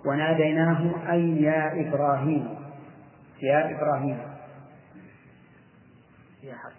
وناديناه 0.05 1.11
أي 1.11 1.41
يا 1.41 1.87
إبراهيم. 1.87 2.57
يا 3.41 3.75
إبراهيم. 3.75 4.37
فيها 6.41 6.57
حرف 6.57 6.73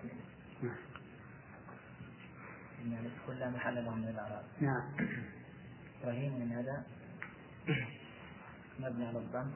تقول 3.29 3.41
لا 3.41 3.51
محل 3.51 3.85
له 3.85 3.95
من 3.95 4.09
الإعراب 4.09 4.45
نعم. 4.61 4.83
إبراهيم 6.03 6.41
من 6.41 6.53
هذا؟ 6.53 6.83
مبني 8.81 9.07
على 9.07 9.19
الضم. 9.19 9.51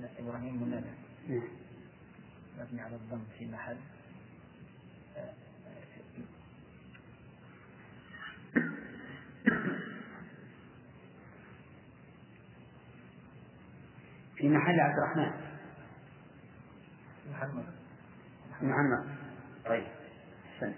لا 0.00 0.08
إبراهيم 0.18 0.62
من 0.62 0.72
هذا. 0.72 0.94
نعم. 1.28 1.67
مبني 2.58 2.80
على 2.80 2.96
الضم 2.96 3.24
في 3.38 3.46
محل. 3.46 3.76
في 14.36 14.48
محل 14.48 14.80
عبد 14.80 14.98
الرحمن. 14.98 15.32
محمد. 17.30 17.64
محمد. 18.62 19.16
طيب. 19.64 19.86
أحسنت 20.46 20.76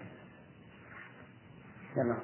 يلا. 1.97 2.17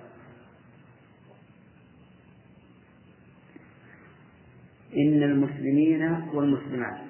إن 4.94 5.24
المسلمين 5.24 6.04
والمسلمات. 6.12 7.07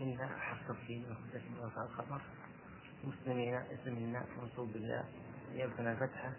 إن 0.00 0.16
حق 0.38 0.70
الدين 0.70 1.04
وحدة 1.04 1.62
ورفع 1.62 1.82
الخبر. 1.82 2.20
مسلمين 3.04 3.54
اسم 3.54 3.96
الناس 3.96 4.26
منصوب 4.42 4.72
بالله 4.72 5.04
يبنى 5.54 5.96
فتحة 5.96 6.32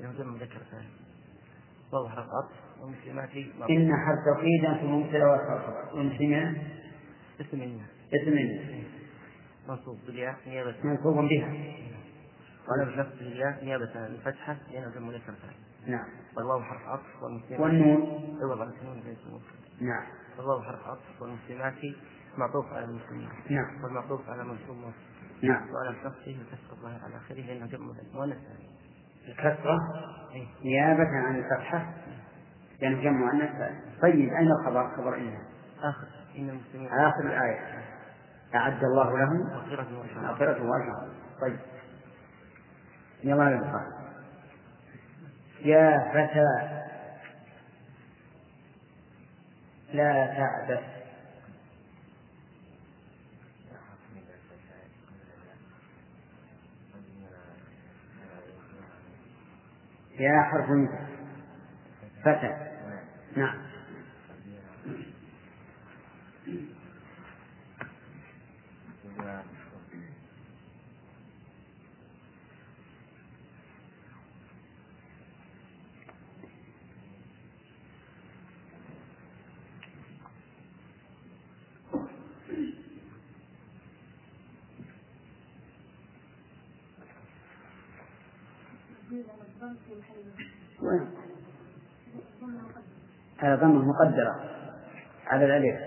يهدم 0.00 0.32
مذكر 0.32 0.60
ثاني 0.70 0.88
وظهر 1.92 2.24
العطف 2.24 2.80
ومسلمات 2.80 3.30
إن 3.70 3.92
حرف 3.96 4.18
توحيد 4.24 4.80
في 4.80 4.86
مبتدأ 4.86 5.26
والخبر 5.26 5.94
والمسلمين 5.94 6.68
اسم 7.40 7.62
الناس 7.62 7.88
اسم 8.14 8.32
الناس 8.32 8.86
منصوب 9.68 9.98
بالياء 10.06 10.36
نيابة 10.46 10.74
منصوب 10.84 11.28
بها. 11.28 11.52
وأنا 12.68 12.84
بنفس 12.84 13.20
الياء 13.20 13.64
نيابة 13.64 13.90
عن 13.94 14.06
الفتحة 14.06 14.56
يهدم 14.70 15.06
مذكر 15.06 15.32
ثاني 15.32 15.56
نعم. 15.86 16.08
والواو 16.36 16.62
حرف 16.62 16.88
عطف 16.88 17.22
والمسلمات. 17.22 17.60
والنون. 17.60 18.38
عوض 18.42 18.60
عن 18.60 18.72
النون 18.80 19.02
زي 19.02 19.12
السموم 19.12 19.42
نعم. 19.80 20.06
والواو 20.38 20.62
حرف 20.62 20.86
عطف 20.86 21.22
والمسلمات 21.22 21.74
معطوف 22.38 22.72
على 22.72 22.84
المسلمين. 22.84 23.28
نعم. 23.50 23.84
والمعطوف 23.84 24.28
على 24.30 24.44
منصوب 24.44 24.76
نعم. 25.42 25.70
وعلى 25.70 25.96
نفسه 26.04 26.38
وكسر 26.40 26.72
الظاهر 26.72 27.00
على 27.04 27.16
آخره 27.16 27.40
لأنه 27.40 27.66
جمع 27.66 27.86
مؤنث 28.14 28.36
الكسرة 29.28 29.78
إيه. 30.34 30.46
نيابة 30.64 31.08
عن 31.08 31.36
الفتحة. 31.36 31.92
يعني 32.80 33.02
جمع 33.04 33.32
مؤنث 33.32 33.72
طيب 34.02 34.32
أين 34.32 34.52
الخبر؟ 34.52 34.96
خبر 34.96 35.16
إنها 35.16 35.42
آخر. 35.82 36.06
إن 36.38 36.50
المسلمين 36.50 36.88
آخر 36.92 37.26
الآية. 37.26 37.84
أعد 38.54 38.84
الله 38.84 39.18
لهم 39.18 39.36
مغفرة 39.36 39.98
وأجر 39.98 40.20
مغفرة 40.20 40.70
وأجرا 40.70 41.08
طيب. 41.40 41.58
يلا 43.24 43.44
نبقى 43.44 43.86
يا 45.64 46.10
فتى 46.12 46.76
لا 49.92 50.26
تعبث. 50.26 50.95
يا 60.20 60.42
حرف 60.42 60.66
فتى. 62.24 62.56
نعم. 63.36 63.58
وين؟ 90.82 91.10
على 93.38 93.54
ضمة 93.54 93.84
مقدرة 93.84 94.50
على 95.26 95.44
الألف. 95.44 95.80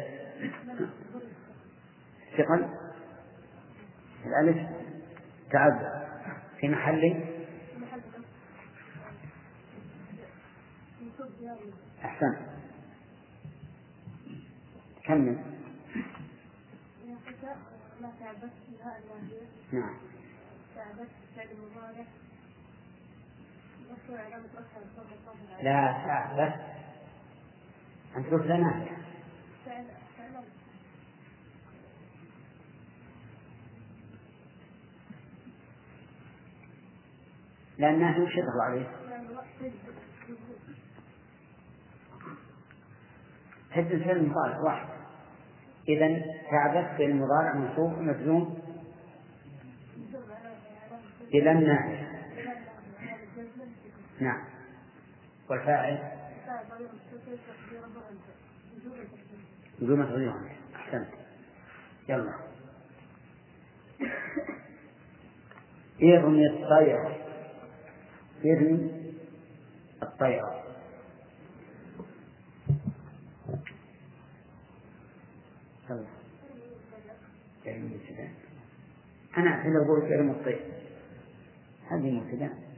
ثقل 2.38 2.69
الألف. 4.25 4.69
تعذر. 5.51 6.10
في 6.60 6.67
محل؟ 6.67 7.23
أحسن. 12.03 12.36
كمل. 15.03 15.38
نعم. 19.71 19.97
تعبت 20.75 21.10
فعل 21.36 21.47
مضارع 21.58 22.05
لا 25.62 26.04
تعبث 26.06 26.54
أنت 28.17 28.28
قلت 28.28 28.45
لنا. 28.45 28.86
فعل 29.65 29.86
فعل 30.17 30.43
لأنها 37.78 38.19
وش 38.19 38.32
يدخل 38.32 38.60
عليه؟ 38.62 38.88
حد 43.72 43.91
الفعل 43.91 44.17
المضارع 44.17 44.60
واحد. 44.60 44.89
إذا 45.88 46.22
تعبث 46.52 46.98
في 46.98 47.06
المضارع 47.06 47.54
منصوب 47.54 48.00
مجزوم 48.00 48.60
إلى 51.34 51.52
الناحية 51.52 52.09
نعم. 54.19 54.43
والفاعل؟ 55.49 56.19
بدون 59.82 60.05
تغيير 60.05 60.34
أحسنت. 60.75 61.08
يلا. 62.10 62.34
ارمي 66.03 66.47
الطير؟ 66.47 67.25
ارمي 68.45 69.13
الطير؟ 70.03 70.43
يلا. 75.89 76.05
ارمي 77.67 77.88
الابتداء 77.88 78.32
أنا 79.38 79.49
أعتبر 79.49 79.86
أقول 79.86 80.13
ارمي 80.13 80.32
الطير. 80.32 80.65
هذه 81.91 82.12
مبتدأ 82.12 82.68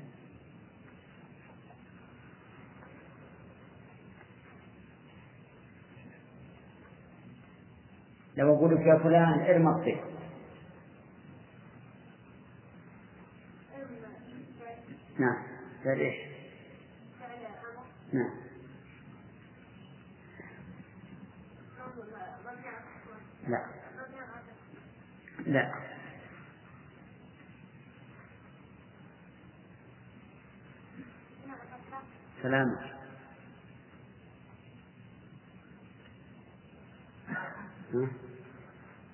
لو 8.36 8.56
أقول 8.56 8.76
لك 8.76 8.82
يا 8.82 8.98
فلان 9.04 9.40
ارمى 9.40 9.72
الطير 9.72 10.04
نعم. 15.20 15.44
قال 15.86 16.00
إيش؟ 16.00 16.16
نعم. 18.14 18.32
لا. 23.48 23.66
لا. 25.46 25.74
سلامة 32.44 32.80
ها؟ 37.28 37.52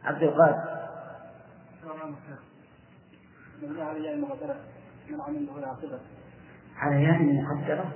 عبد 0.04 0.24
القادر. 0.24 0.78
على 6.78 7.04
ياء 7.04 7.24
مقدرة 7.24 7.92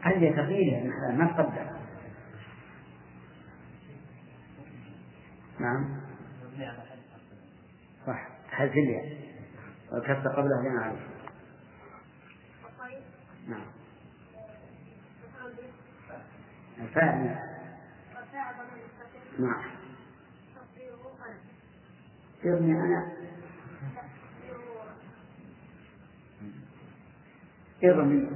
هل 0.00 0.22
تقيلة 0.32 0.82
ما 1.12 1.26
تقدر. 1.26 1.70
نعم. 5.58 6.00
صح. 8.06 8.28
الياء 8.78 9.18
والكسر 9.92 10.28
قبله 10.28 10.62
لنا 10.62 10.82
عليه 10.82 11.06
نعم. 13.48 13.66
الفاعل. 16.80 17.36
نعم. 19.38 19.83
يرمي 22.44 22.72
أنا 22.72 23.12
ارمي 27.84 28.28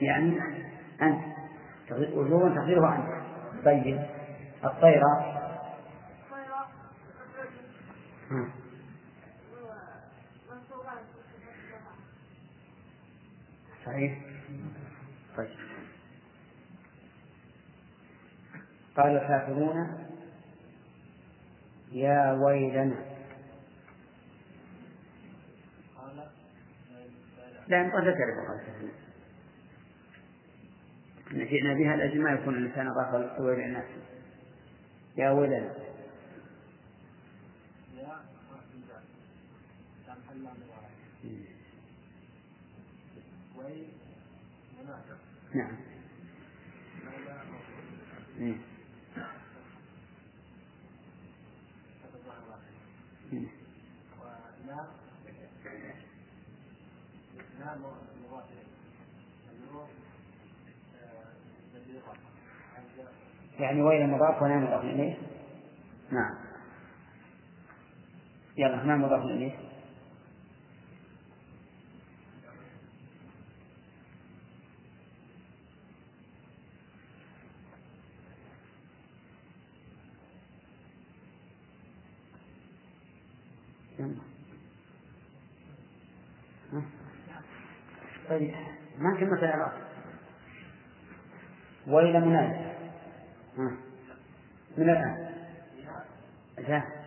يعني 0.00 0.40
أنت 1.02 1.24
وجوبا 1.92 2.54
تقديره 2.54 2.96
أنت. 2.96 3.24
طيب. 3.64 4.06
الطيرة 4.64 5.34
صحيح 13.86 14.18
طيب. 15.36 15.48
طيب. 15.48 15.56
قال 18.96 19.16
الكافرون 19.16 20.03
يا 21.94 22.32
ويلنا. 22.32 23.14
لا 27.68 27.80
أنت 27.80 27.94
لا 27.94 28.12
تعرف 28.12 28.48
قال 28.48 28.60
الكافرون 28.60 28.90
إن 31.32 31.46
جئنا 31.46 31.74
بها 31.74 31.96
لأجل 31.96 32.22
ما 32.22 32.30
يكون 32.32 32.54
الإنسان 32.54 32.88
الويل 33.38 33.60
إلى 33.60 33.70
نفسه. 33.70 34.02
يا 35.16 35.30
ويلنا. 35.30 35.74
نعم. 45.54 45.76
يعني 63.58 63.82
ويل 63.82 64.10
مضاف 64.10 64.42
ونام 64.42 64.64
مضاف 64.64 64.84
إليه 64.84 65.18
نعم 66.12 66.34
يلا 68.56 68.84
نام 68.84 69.02
مضاف 69.02 69.22
إليه 69.22 69.52
يلا. 83.98 84.14
ها؟ 84.18 84.33
طيب. 88.28 88.54
ما 88.98 89.16
كلمة 89.20 89.38
الإعراب 89.38 89.72
ويل 91.86 92.20
منادى. 92.20 92.74
من 94.76 94.90
الآن. 94.90 95.34
جاء. 96.58 97.04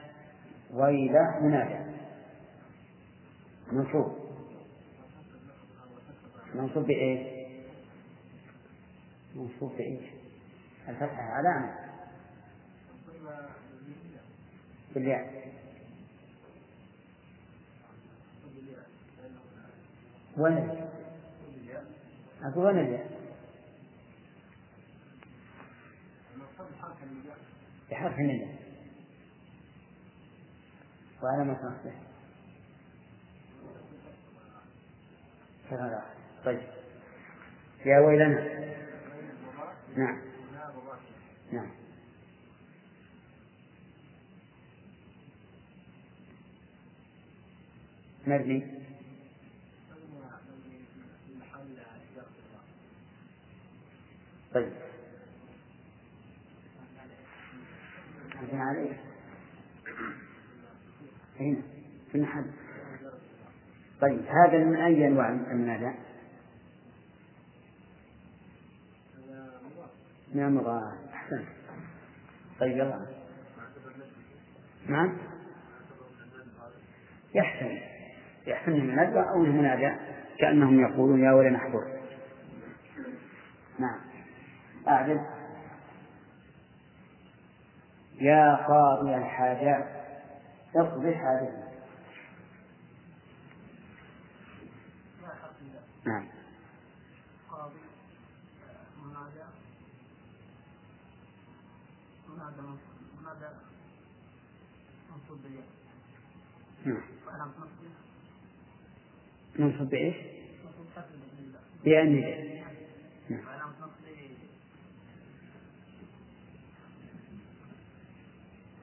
ويل 0.73 1.13
منادى 1.41 1.97
منصوب 3.71 4.17
منصوب 6.56 6.84
بإيش؟ 6.88 7.27
منصوب 9.36 9.71
بإيش؟ 9.77 10.10
الفتحة. 10.89 11.21
علامة 11.21 11.75
بالياء. 14.95 15.47
وين؟ 20.38 20.87
أقول 22.43 22.65
وين 22.65 22.80
الياء؟ 22.80 23.17
بحرف 27.91 28.19
الندى 28.19 28.47
وعلامة 31.23 31.54
نصبه 31.54 31.93
شغل 35.69 36.00
طيب. 36.45 36.62
يا 37.86 38.00
ويلنا. 38.00 38.67
نعم. 39.97 40.21
نعم. 41.52 41.69
مبني 48.28 48.87
طيب. 54.57 54.73
عليه 58.53 58.93
هنا 61.39 61.61
في 62.11 62.15
المحل. 62.15 62.45
طيب 64.01 64.21
هذا 64.25 64.57
من 64.57 64.75
أي 64.75 65.07
أنواع 65.07 65.29
المنادى؟ 65.29 65.91
من 70.33 70.43
المضاعف. 70.43 70.93
أحسن. 71.13 71.45
طيب 72.59 72.77
يلا. 72.77 73.05
نعم. 74.87 75.17
يحسن. 77.35 77.79
يحسن 78.47 78.71
المنادى 78.71 79.19
أو 79.19 79.43
المنادى 79.43 79.95
كأنهم 80.39 80.81
يقولون 80.81 81.23
يا 81.23 81.31
ولي 81.31 81.49
نحضر 81.49 81.97
نعم. 83.79 84.06
أعدل 84.88 85.26
يا 88.21 88.56
قاضي 88.67 89.15
الحاجات 89.15 89.86
اقضي 90.76 91.15
حاجتنا 91.15 91.67
نعم. 96.06 96.28
قاضي 97.50 97.80
منادى 99.04 99.43
منادى 102.30 102.62
منادى 103.21 103.56
منصوب 105.12 105.38
بالياء 105.43 105.65
نعم. 106.86 107.02
منصب 109.60 109.89
بإيش؟ 109.89 110.15
منصوب 110.65 110.86
كسر 110.95 111.06
بالله 111.38 111.60
بأن 111.84 112.21
نعم 113.30 113.45
وعلامة 113.45 113.73
نصبه 113.82 114.38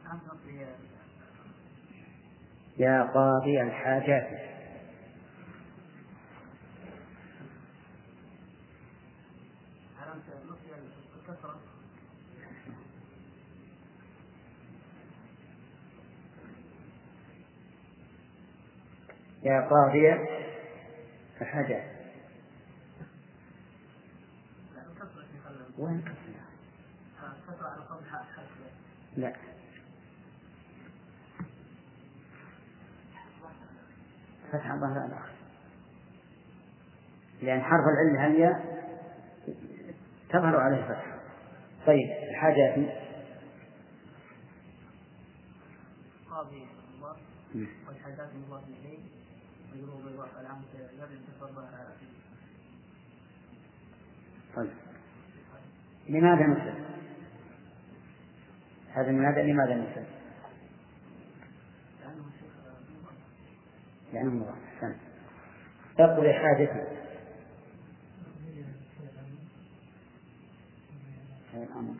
علامة 0.05 0.23
نصبه 0.27 0.67
يا 2.78 3.02
قاضي 3.02 3.62
الحاجات. 3.62 4.54
يا 19.42 19.60
قاضي 19.60 20.12
الحاجات. 21.40 21.94
وين 25.78 26.04
حرف 26.06 26.18
لا. 29.16 29.54
فتح 34.55 34.77
ظهر 34.77 35.07
الآخر. 35.07 35.35
لأن 37.43 37.62
حرف 37.62 37.85
العلة 37.88 38.27
الياء 38.27 38.85
تظهر 40.29 40.57
عليه 40.57 40.85
فتح 40.85 41.14
طيب 41.87 42.11
الحاجات 42.31 42.75
قاضي. 46.31 46.67
والحاجات 47.88 48.29
إليه. 48.81 48.99
على 51.75 51.88
آخره 51.88 52.14
طيب. 54.57 54.71
لماذا 56.09 56.47
نسلم؟ 56.47 56.85
هذا 58.93 59.11
المنادى 59.11 59.53
لماذا 59.53 59.75
نسلم؟ 59.75 60.07
لأنه 62.01 62.25
شيخ 62.40 62.53
مضاف 62.61 63.14
لأنه 64.14 64.31
مضاف 64.31 64.59
أحسنت 64.74 64.96
اقضي 65.98 66.33
حاجتي 66.33 67.05
فعل 71.53 71.62
الأمر. 71.62 71.94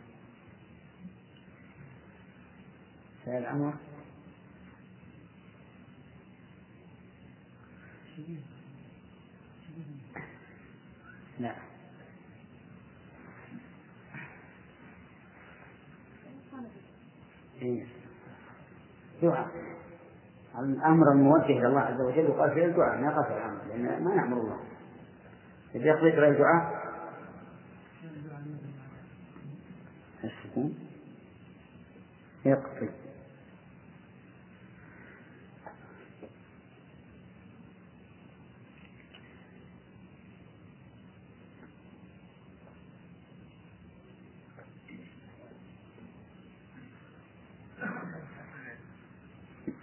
فعل 3.27 3.39
الأمر. 3.43 3.75
لا. 11.39 11.55
إيه. 17.63 17.87
الأمر 20.59 21.13
الموجه 21.13 21.59
إلى 21.59 21.67
الله 21.67 21.81
عز 21.81 22.01
وجل 22.01 22.25
يقال 22.25 22.55
فيه 22.55 22.65
الدعاء 22.65 23.01
ما 23.01 23.11
قصر 23.11 23.37
الأمر 23.37 23.59
لأن 23.69 24.05
ما 24.05 24.15
نأمر 24.15 24.41
الله. 24.41 24.59
إذا 25.75 25.85
يقضي 25.85 26.11
غير 26.11 26.33
الدعاء؟ 26.33 26.85
السكون. 30.25 30.75
يقضي. 32.45 33.04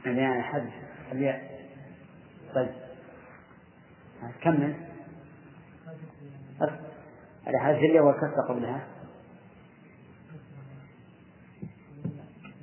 يعني 0.06 0.44
حد 0.44 0.70
الياء 1.12 1.62
طيب. 2.56 2.72
كمل. 4.42 4.76
هذا 7.48 7.60
حذف 7.60 7.78
الياء 7.78 8.04
والكسر 8.04 8.42
قبلها. 8.50 8.88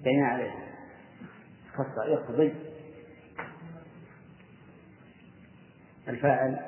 بين 0.05 0.24
عليه. 0.24 0.55
كسر 1.74 2.09
يقضي 2.09 2.55
الفاعل. 6.09 6.59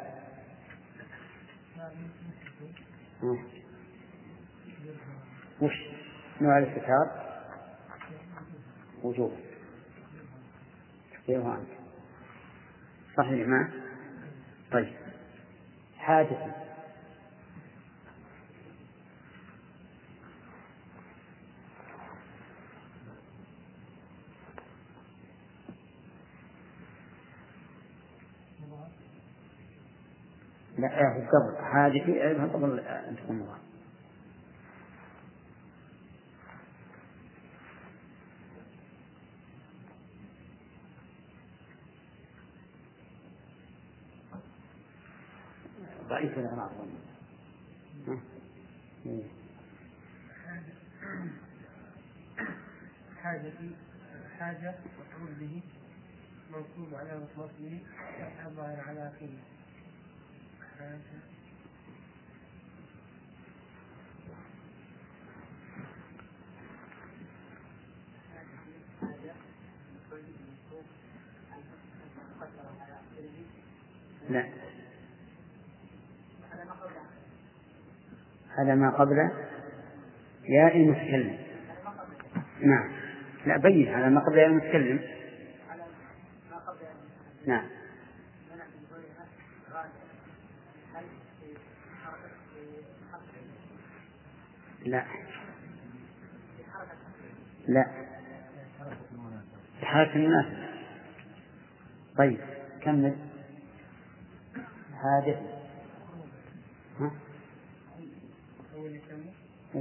وش؟ 5.63 5.73
نوع 6.41 6.59
الاستتار. 6.59 7.31
وجوب 9.03 9.50
تقديره 11.31 11.55
أنت 11.55 11.69
صحيح 13.17 13.49
ما؟ 13.49 13.71
طيب. 14.73 14.93
حادث 15.99 16.39
لا 30.79 30.89
قبل 31.33 31.65
حادثي 31.65 32.23
قبل 32.53 32.81
أن 32.81 33.17
تكون 33.17 33.39
مضاف 33.39 33.70
ضعيف 46.21 46.39
الإعراب 46.39 46.71
حاجتي 53.23 53.71
حاجة 54.39 54.75
مفعول 55.01 55.35
به 55.41 55.63
منصوب 56.51 56.95
على 56.95 57.11
نصبه 57.25 57.79
الظاهر 58.47 58.81
على 58.81 59.09
آخره 59.09 59.39
حاجة. 60.79 61.01
لا. 74.31 74.70
هذا 78.59 78.75
ما 78.75 78.91
قبل 78.91 79.31
ياء 80.49 80.77
المتكلم. 80.77 81.39
نعم. 82.61 82.93
لا 83.47 83.57
بين. 83.57 83.95
هذا 83.95 84.09
ما 84.09 84.21
قبل 84.21 84.39
ياء 84.39 84.47
المتكلم. 84.47 85.01
نعم. 87.47 87.67
لا. 94.87 95.05
لا. 97.69 97.87
حركة 99.83 100.17
المناسبة 100.17 100.69
طيب 102.17 102.41
كمل. 102.83 103.17
حادث 105.03 105.39
ها؟ 107.01 107.11
أوف. 109.75 109.75
ها 109.75 109.75
كيف؟ 109.75 109.75
كمل 109.75 109.75
وهو 109.75 109.75
مضاف 109.75 109.75
إلا 109.75 109.81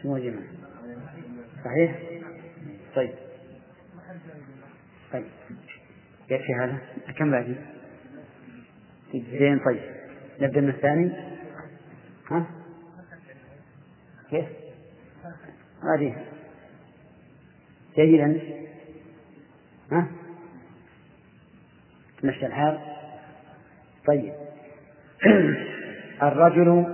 اسمه 0.00 0.18
جمع 0.18 0.42
صحيح؟ 1.64 1.98
طيب 2.96 3.14
طيب 5.12 5.26
يكفي 6.30 6.54
هذا 6.54 6.78
كم 7.18 7.30
باقي؟ 7.30 7.54
زين 9.12 9.58
طيب 9.58 9.80
نبدأ 10.40 10.60
من 10.60 10.68
الثاني 10.68 11.12
ها؟ 12.30 12.46
كيف؟ 14.30 14.48
هذه 15.82 16.26
جيدا 17.96 18.40
ها؟ 19.92 20.06
تمشي 22.22 22.46
الحال 22.46 22.80
طيب 24.06 24.47
الرجل 26.22 26.86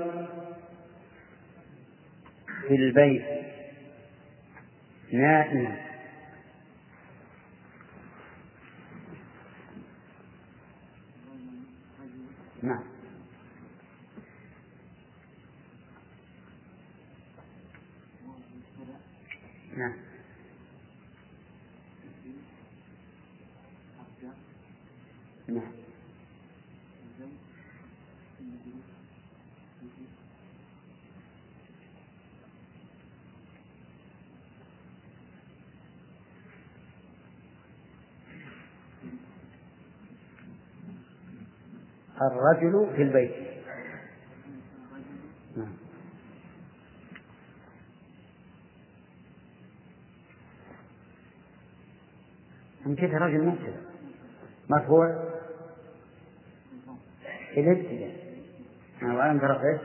في 2.68 2.74
البيت 2.74 3.22
نائم. 5.12 5.62
نعم. 5.62 5.78
نعم. 12.62 12.82
نعم 19.76 20.03
الرجل 42.26 42.96
في 42.96 43.02
البيت. 43.02 43.34
نعم. 45.56 45.72
نسيت 52.86 53.14
الرجل 53.14 53.46
مبتدأ 53.46 53.80
مرفوع 54.68 55.34
الابتداء. 57.56 58.24
نعم 59.02 59.14
وعلم 59.14 59.38
رفعه 59.38 59.80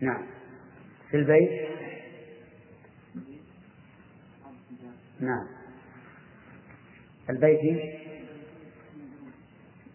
نعم. 0.00 0.26
في 1.10 1.16
البيت؟ 1.16 1.70
نعم. 5.20 5.59
البيت 7.30 7.60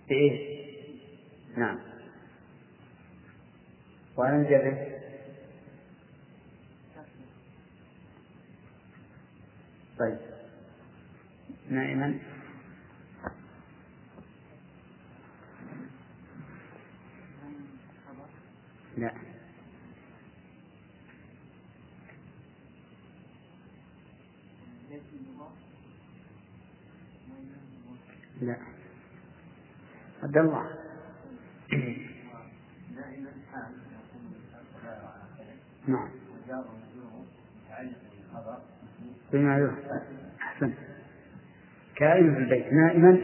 بإيش؟ 0.10 0.40
نعم. 1.58 1.80
وعن 4.18 4.42
الجبل 4.42 4.96
طيب. 10.00 10.18
نائما. 11.70 12.20
لا. 18.98 19.35
عبد 30.36 30.48
الله. 30.48 30.70
نعم. 35.88 36.10
بما 39.34 39.78
أحسن. 40.42 40.74
كائن 41.96 42.36
في 42.36 42.40
البيت. 42.40 42.74
نائما 42.74 43.20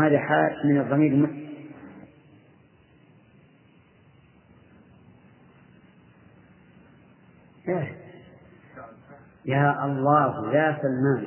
هذه 0.00 0.18
حال 0.18 0.52
من 0.64 0.80
الضمير 0.80 1.12
المسلم 1.12 1.46
يا 9.44 9.84
الله 9.84 10.54
يا 10.54 10.78
سلمان. 10.82 11.24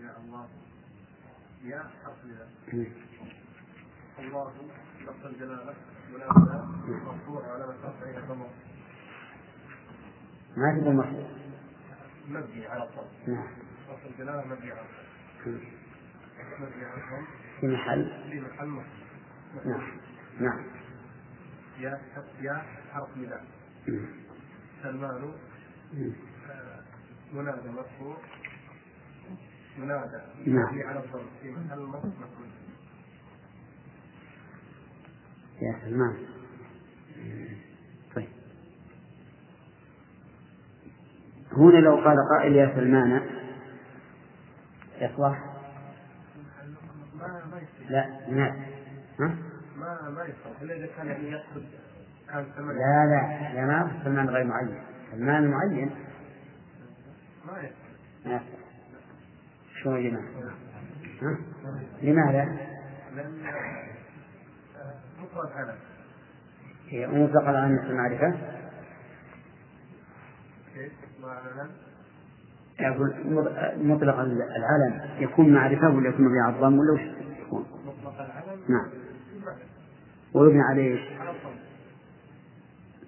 يا 0.00 0.10
الله. 0.18 0.46
يا 1.64 1.82
حرف 2.04 2.24
الله 4.18 4.52
لفظ 5.00 5.26
الجلالة 5.26 5.74
مناسبة 6.12 6.64
مرفوع 7.04 7.52
على 7.52 7.64
رفعه 7.64 8.18
الضمير 8.18 8.48
ما 10.56 10.80
تقول 10.80 10.94
مرفوع 10.94 11.28
مبني 12.28 12.66
على 12.66 12.84
الضم 12.84 13.32
نعم. 13.34 13.46
لفظ 13.88 14.06
الجلالة 14.06 14.44
مبني 14.46 14.70
على 14.72 14.80
الضم 14.80 15.60
مبني 16.60 16.84
على 16.84 17.02
الضم 17.04 17.26
في 17.60 17.66
محل؟ 17.66 18.30
في 18.30 18.40
محل 18.40 18.66
مصر 18.66 18.86
نعم. 19.64 19.98
نعم. 20.40 20.64
يا 21.78 22.00
يا 22.40 22.62
حرف 22.92 23.16
نداء. 23.16 23.44
سلمان. 24.82 25.32
منادى 27.32 27.68
مرفوع 27.68 28.16
منادى 29.78 30.22
نعم. 30.46 30.66
مبني 30.68 30.82
على 30.84 30.98
الضم 31.04 31.26
في 31.42 31.50
محل 31.50 31.78
مصر 31.82 32.06
مفعول 32.08 32.48
يا 35.62 35.76
سلمان 35.84 36.16
طيب. 38.14 38.28
هنا 41.52 41.78
لو 41.78 41.96
قال 41.96 42.16
قائل 42.38 42.56
يا 42.56 42.72
سلمان 42.74 43.22
يصلح 45.00 45.44
لا 47.88 48.06
ها؟ 49.20 49.36
ما 49.76 50.10
ما 50.10 50.24
يصلح 50.24 50.60
اذا 50.62 50.86
كان 50.86 51.24
يقصد 51.24 51.64
كان 52.28 52.66
لا 52.68 53.06
لا 53.06 53.54
لا 53.54 53.66
ما 53.66 54.00
سلمان 54.04 54.28
غير 54.28 54.44
معين. 54.44 54.78
سلمان 55.12 55.50
معين 55.50 55.90
ما 57.46 57.52
يصلح 58.32 58.42
شو 59.82 59.90
يا 59.96 60.10
جماعة 60.10 60.24
ها؟ 61.22 61.38
لماذا؟ 62.02 62.58
علم 63.16 63.83
هي 66.88 67.06
مطلق 67.06 67.42
على 67.42 67.58
أن 67.58 67.78
المعرفة 67.78 68.34
كيف 70.74 70.92
وعلم 71.24 71.70
يقول 72.80 73.14
مطلق 73.86 74.18
العلم 74.18 75.00
يكون 75.18 75.54
معرفة 75.54 75.88
ولا 75.88 76.08
يكون 76.08 76.24
مبني 76.24 76.40
على 76.40 76.56
الضم 76.56 76.78
ولا 76.78 76.92
وش؟ 76.92 77.00
يكون؟ 77.46 77.66
مطلق 77.86 78.20
العلم 78.20 78.60
نعم. 78.68 78.86
ويبنى 80.34 80.62
عليه 80.62 80.94
الضم 80.94 81.58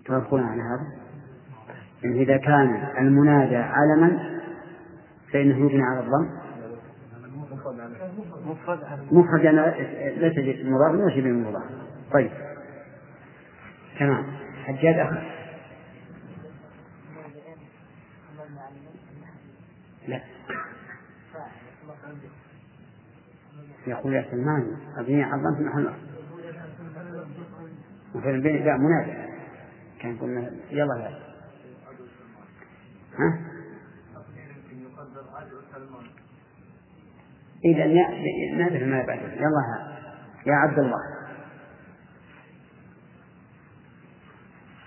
توافقون 0.05 0.43
على 0.43 0.62
هذا؟ 0.62 1.07
يعني 2.03 2.22
إذا 2.22 2.37
كان 2.37 2.89
المنادى 2.99 3.57
علما 3.57 4.41
فإنه 5.33 5.57
يبنى 5.57 5.83
على 5.83 6.01
الضم. 6.01 6.47
مفرد 9.12 9.45
يعني 9.45 9.61
ليس 10.16 10.35
بالمضاف 10.35 10.91
ولا 10.91 11.11
شيء 11.11 11.22
بالمضاف 11.22 11.86
طيب. 12.13 12.31
تمام. 13.99 14.37
حجاج 14.65 14.99
أخ 14.99 15.11
لا. 20.09 20.21
يقول 23.87 24.15
يا 24.15 24.27
سلمان 24.31 24.77
أبني 24.97 25.25
عظمت 25.25 25.61
محل 25.61 25.93
وفي 28.15 28.31
البيت 28.31 28.63
لا 28.63 28.77
منادى 28.77 29.13
كان 30.01 30.19
قلنا 30.19 30.51
يلا 30.71 30.85
لا 30.95 31.19
ها؟ 33.19 33.41
إذا 37.65 37.87
نعرف 38.57 38.83
ما 38.83 39.07
بعده 39.07 39.33
يلا 39.33 39.61
ها. 39.69 39.99
يا 40.47 40.55
عبد 40.55 40.79
الله. 40.79 41.16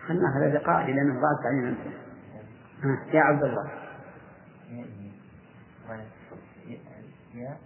خلنا 0.10 0.38
هذا 0.38 0.64
ضاعت 1.22 1.45
علينا 1.45 1.70
أنت 1.70 1.80
ها 2.84 3.05
يا 3.14 3.22
عبد 3.22 3.43
الله. 3.43 3.72
يا 7.34 7.57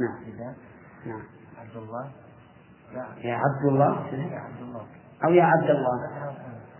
نعم. 0.00 0.54
نعم. 1.06 1.22
عبد 1.58 1.76
الله. 1.76 2.12
يا 3.24 3.34
عبد 3.34 3.64
الله. 3.64 4.14
يا 4.14 4.40
عبد 4.40 4.62
الله. 4.62 4.86
أو 5.24 5.30
يا 5.30 5.44
عبد 5.44 5.70
الله. 5.70 6.06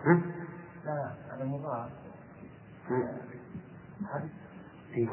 ها؟ 0.05 0.23
لا. 0.85 1.15
هذا 1.35 1.45
مضاف؟ 1.45 1.91
حرف 4.05 4.31
إيه. 4.97 5.09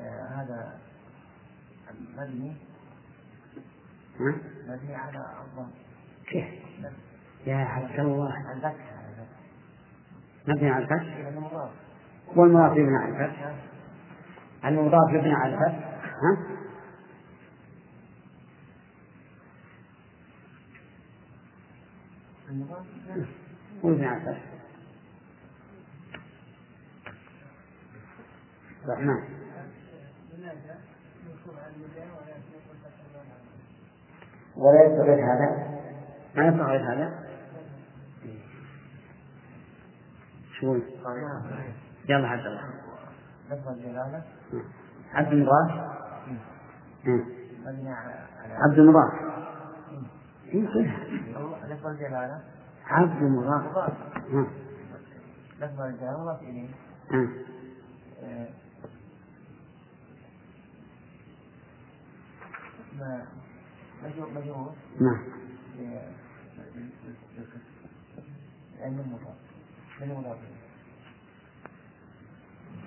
آه، 0.00 0.26
هذا 0.28 0.78
مبني؟ 2.16 2.56
مبني 4.68 4.94
على 4.94 5.26
الضم 5.44 5.70
كيف؟ 6.26 6.48
يا 7.46 7.56
عبد 7.56 8.00
الله. 8.00 8.34
مبني 10.48 10.70
على 10.70 10.84
الفتح؟ 10.84 11.16
والمضاف 12.36 12.76
يبنى 12.76 12.96
على 12.96 13.08
الفتح. 13.08 13.54
المضاف 14.64 15.10
يبنى 15.12 15.34
على 15.34 15.54
الفتح؟ 15.54 15.96
ها؟ 16.04 16.36
المضاف 22.50 22.86
ويبنى 23.82 24.06
على 24.06 24.16
الفتح. 24.16 24.42
الرحمن 28.84 29.22
ولا 34.56 34.84
يستغرق 34.84 35.18
هذا 35.18 35.80
ما 36.36 36.48
يستغرق 36.48 36.80
هذا 36.80 37.25
شو 40.66 41.10
يلا 42.08 42.28
عبد 42.28 42.46
الله 42.46 42.70
لفظ 43.50 43.68
الجلالة 43.68 44.22
عبد 45.12 45.32
المضاف 45.32 45.70
عبد 48.50 48.78
المضاف 48.78 49.12
إيه 50.46 50.62
لفظ 51.68 51.86
الجلالة 51.86 52.40
عبد 52.86 53.22
المضاف. 53.22 53.92
لفظ 55.60 55.80
الجلالة 55.80 56.20
مضاف 56.22 56.42
إليه. 56.42 56.68
آه، 58.22 58.46
مجرور 64.34 64.72
نعم 65.00 65.22
لأنه 68.78 69.02
مضاف 69.02 69.36
لأنه 70.00 70.20
مضاف 70.20 70.38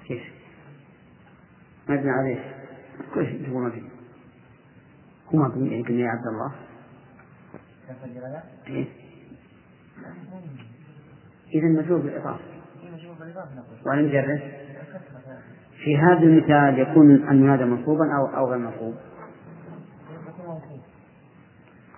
كيف؟ 0.10 0.24
مبني 1.90 2.12
عليه 2.12 2.56
كل 3.14 3.26
شيء 3.26 3.50
تقول 3.50 3.64
مبني 3.64 3.90
هو 5.36 5.40
مبني 5.40 6.02
يا 6.02 6.10
عبد 6.10 6.28
الله. 6.28 6.52
إيه. 8.68 8.88
إذا 11.56 11.68
مجرور 11.68 12.00
بالإضافة 12.00 12.40
كسرة 14.98 15.20
هذا. 15.28 15.42
في 15.84 15.98
هذا 15.98 16.24
المثال 16.24 16.80
يكون 16.80 17.12
المنادى 17.12 17.66
منصوبا 17.66 18.16
أو 18.18 18.26
أو 18.38 18.50
غير 18.50 18.58
منصوب. 18.58 18.96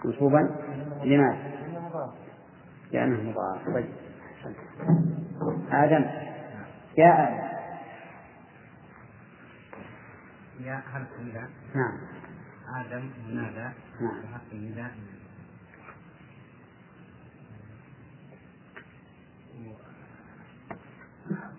منصوبا 0.06 0.56
لماذا؟ 1.04 1.52
لأنه 2.92 3.30
مضاف. 3.32 3.74
طيب. 3.74 3.86
آدم. 5.72 6.06
يا 6.98 7.28
آدم. 7.28 7.51
يا 10.66 10.80
حرف 10.94 11.08
النداء 11.20 11.50
نعم. 11.76 11.98
آدم 12.76 13.10
منادى 13.28 13.74
نعم. 14.02 14.22
بحرف 14.24 14.54
النداء 14.54 14.96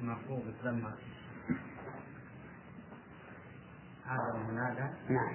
مرفوع 0.02 0.38
بالضمة 0.38 0.92
آدم 4.06 4.48
منادى. 4.48 4.88
نعم. 5.08 5.34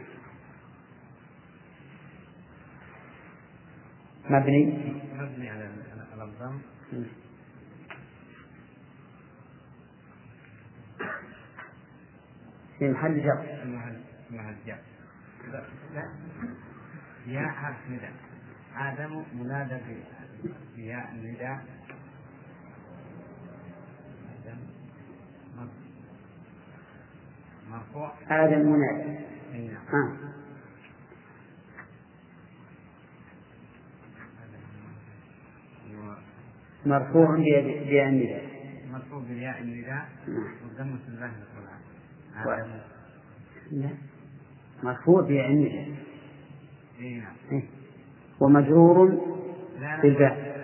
مبني؟ 4.30 4.66
مبني 5.14 5.50
على 5.50 5.72
على 6.14 6.24
الضم. 6.24 6.62
في 12.80 12.90
محل 12.90 13.24
جر. 13.24 13.46
لا 15.52 15.64
لا. 15.94 16.10
يا 17.28 17.48
حرف 17.48 17.78
نداء. 17.90 18.14
آدم 18.76 19.24
منادى 19.34 19.78
بياء 20.76 21.12
النداء 21.12 21.66
آدم 24.46 24.58
مر- 25.58 25.70
مرفوع. 27.72 28.14
آدم 28.30 28.60
منادى. 28.72 29.20
نعم. 29.54 30.18
مرفوع 36.86 37.36
بيد 37.36 37.66
النداء. 37.92 38.46
مرفوع 38.92 39.20
بياء 39.24 39.62
النداء. 39.62 40.10
نعم. 40.28 40.44
والضمة 40.64 41.00
الظاهرة 41.08 41.32
طبعا 41.54 41.57
و- 41.57 41.57
آدم 41.57 41.57
لا. 43.72 43.90
مرفوع 44.84 45.22
أي 47.00 47.16
نعم 47.20 47.36
إيه. 47.52 47.64
ومجرور 48.40 49.10
لا 49.80 49.80
لا. 49.80 50.02
بالباء. 50.02 50.58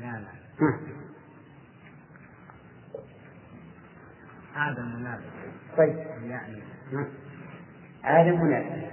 لا 0.00 0.24
آدم 4.56 4.96
منادى 5.00 5.24
طيب. 5.76 5.96
ها. 6.92 7.06
آدم 8.04 8.40
أي 8.40 8.90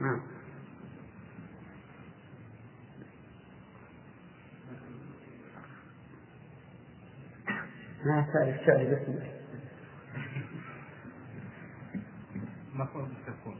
نعم. 0.00 0.20
ما 8.04 8.26
تعرف 8.32 8.66
تعرف 8.66 8.88
اسمه 9.02 9.43
مرفوع 12.74 13.02
بالسكون 13.02 13.56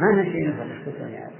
ما 0.00 0.22
نشي 0.22 0.46
السكون 0.48 1.08
يعني 1.08 1.32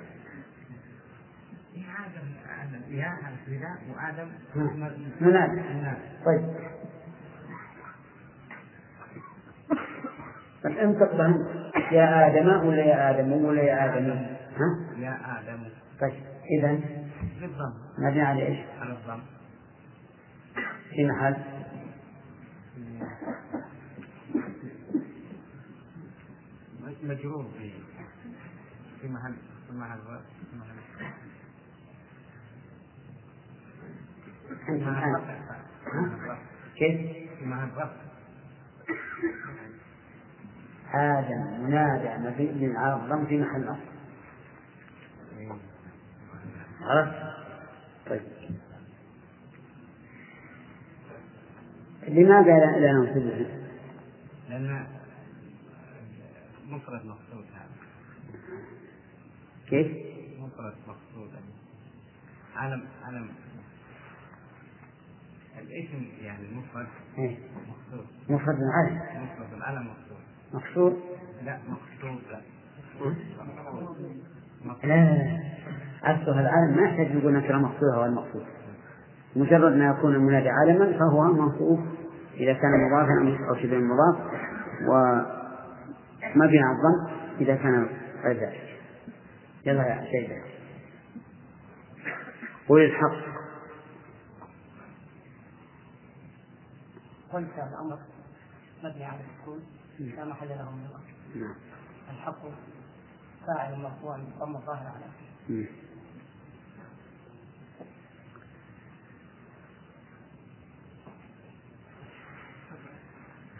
يا 1.74 1.86
آدم 2.06 2.28
آدم 2.62 2.94
يا 2.94 3.16
نداء 3.48 3.78
وآدم. 3.96 4.28
ها. 4.56 4.74
منادى 5.20 5.60
منادى 5.60 6.00
طيب. 6.26 6.54
طيب 10.64 10.78
انطق 10.78 11.14
بهم 11.16 11.46
يا 11.92 12.26
آدم 12.28 12.66
ولا 12.66 12.82
يا 12.84 13.10
آدم 13.10 13.32
ولا 13.32 13.62
يا 13.62 13.84
آدم؟ 13.84 14.10
ها؟ 14.10 14.98
يا 14.98 15.18
آدم. 15.40 15.62
طيب. 16.00 16.22
إذا 16.58 16.80
بالضم 17.40 17.72
مبني 17.98 18.22
على 18.22 18.46
إيش؟ 18.46 18.58
على 18.80 18.92
الضم. 18.92 19.20
في 20.90 21.06
محل 21.06 21.36
مجرور 27.02 27.50
في 27.58 27.72
في 29.00 29.08
محل 29.08 29.34
في 29.66 29.72
محل 29.72 29.98
في 34.66 34.72
محل 34.72 35.14
رفع. 35.14 35.40
رفع. 35.94 36.38
كيف؟ 36.76 37.00
في 37.38 37.44
محل 37.46 37.68
رفع 37.76 38.00
آدم 40.94 41.60
منادى 41.64 42.28
مبني 42.28 42.76
على 42.76 42.94
الضم 43.02 43.26
في 43.26 43.38
محل 43.38 43.76
إيه. 45.38 45.52
عرفت؟ 46.80 47.36
طيب 48.06 48.22
لماذا 52.14 52.58
لا 52.58 52.78
لا 52.78 52.92
ننصبه؟ 52.92 53.46
لأن 54.48 54.86
مفرد 56.70 57.06
مقصود 57.06 57.44
هذا. 57.54 57.68
كيف؟ 59.68 59.86
مفرد 60.40 60.74
مقصود. 60.88 61.30
علم 62.56 62.82
علم 63.04 63.28
الاسم 65.58 66.04
يعني 66.22 66.46
المفرد 66.52 66.86
إيه. 67.18 67.36
مقصود. 67.68 68.06
مفرد 68.28 68.56
من 68.56 68.70
علم 68.74 69.24
مفرد 69.24 69.52
العلم 69.56 69.86
مقصود. 69.86 70.20
مقصور 70.54 70.96
لا 71.44 71.58
مقصود 71.68 72.22
لا. 72.30 72.40
مقصود. 74.64 74.86
لا. 74.88 75.40
أصلها 76.02 76.40
العالم 76.40 76.76
ما 76.76 76.82
يحتاج 76.82 77.16
نقول 77.16 77.32
نكرة 77.32 77.58
مقصودة 77.58 77.94
أو 77.96 78.04
المقصود. 78.04 78.46
مجرد 79.36 79.72
ما 79.72 79.86
يكون 79.86 80.14
المنادى 80.14 80.48
علما 80.48 80.98
فهو 80.98 81.24
منصوب 81.24 81.80
إذا 82.40 82.52
كان 82.52 82.70
مضافا 82.86 83.48
أو 83.48 83.54
شبه 83.54 83.78
مضاف 83.78 84.16
ومبني 84.88 86.58
على 86.58 86.76
الضم 86.76 87.10
إذا 87.40 87.56
كان 87.56 87.88
غير 88.24 88.36
ذلك 88.40 88.78
يلا 89.66 89.86
يا 89.86 90.04
سيدة 90.10 90.42
قول 92.68 92.84
الحق. 92.84 93.30
قلت 97.32 97.54
الأمر 97.54 97.98
مبني 98.84 99.04
على 99.04 99.20
السكون. 99.20 99.60
لا 100.00 100.24
محل 100.24 100.48
له 100.48 100.70
من 100.70 100.84
الأصل 100.84 101.40
نعم. 101.40 101.54
الحق 102.10 102.42
فاعل 103.46 103.78
مرفوع 103.78 104.16
ضم 104.38 104.56
الظاهر 104.56 104.86
على 104.86 105.04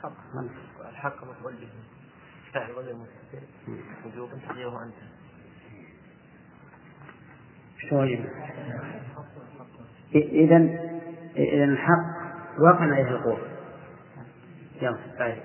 حق 0.03 0.13
الحق 0.89 1.25
مفعول 1.25 1.55
به. 1.55 1.69
فاعل 2.53 2.73
غير 2.73 2.95
مستتر 2.95 3.43
وجوبا 4.07 4.39
تقديره 4.49 4.83
أنت. 4.83 4.95
إذا 10.15 10.57
إذا 11.37 11.65
الحق 11.65 12.05
وقع 12.59 12.81
عليه 12.81 13.09
القول 13.09 13.41
يلا. 14.83 14.99
طيب. 15.19 15.43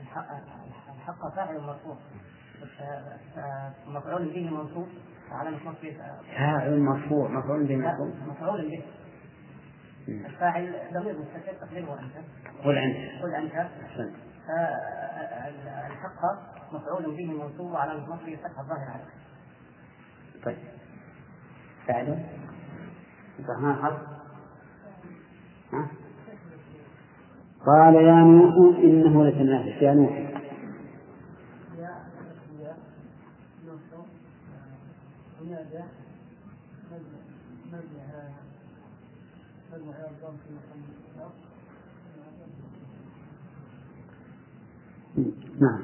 الحق 0.00 0.26
الحق 0.96 1.34
فاعل 1.36 1.60
مرفوع. 1.60 1.96
مفعول 3.86 4.24
به 4.28 4.50
منصوب 4.50 4.88
علامة 5.30 5.56
نصبه 5.56 5.96
فاعل 6.36 6.78
مرفوع 6.80 7.28
مفعول 7.28 7.66
به 7.66 7.76
مرفوع 7.76 8.08
مفعول 8.26 8.70
به. 8.70 8.82
الفاعل 10.08 10.74
ضمير 10.92 11.16
مستتر 11.18 11.52
تقديره 11.60 12.00
أنت. 12.00 12.12
قل 12.64 12.78
أنت. 12.78 13.22
قل 13.22 13.34
أنت. 13.34 13.54
أحسنت. 13.54 14.14
الحق 15.90 16.22
مفعول 16.72 17.16
به 17.16 17.32
منصوب 17.32 17.72
وعلامة 17.72 18.14
نصبه 18.14 18.36
فتح 18.36 18.58
الظاهر 18.58 18.90
عليه. 18.90 19.04
طيب. 20.44 20.58
فاعل. 21.86 22.24
الرحمن 23.38 23.74
حرف. 23.74 24.00
ها؟ 25.72 25.88
قال 27.66 27.94
يا 27.94 28.14
نوح 28.14 28.76
إنه 28.78 29.24
لتنافس. 29.28 29.82
يا 29.82 29.94
نوح 29.94 30.32
منادى 35.42 35.84
مبني 37.72 38.00
على 38.02 38.30
مبني 39.72 39.94
على 39.94 40.06
الضم 40.06 40.36
في 40.36 40.54
محل 40.54 40.82
نعم 45.60 45.82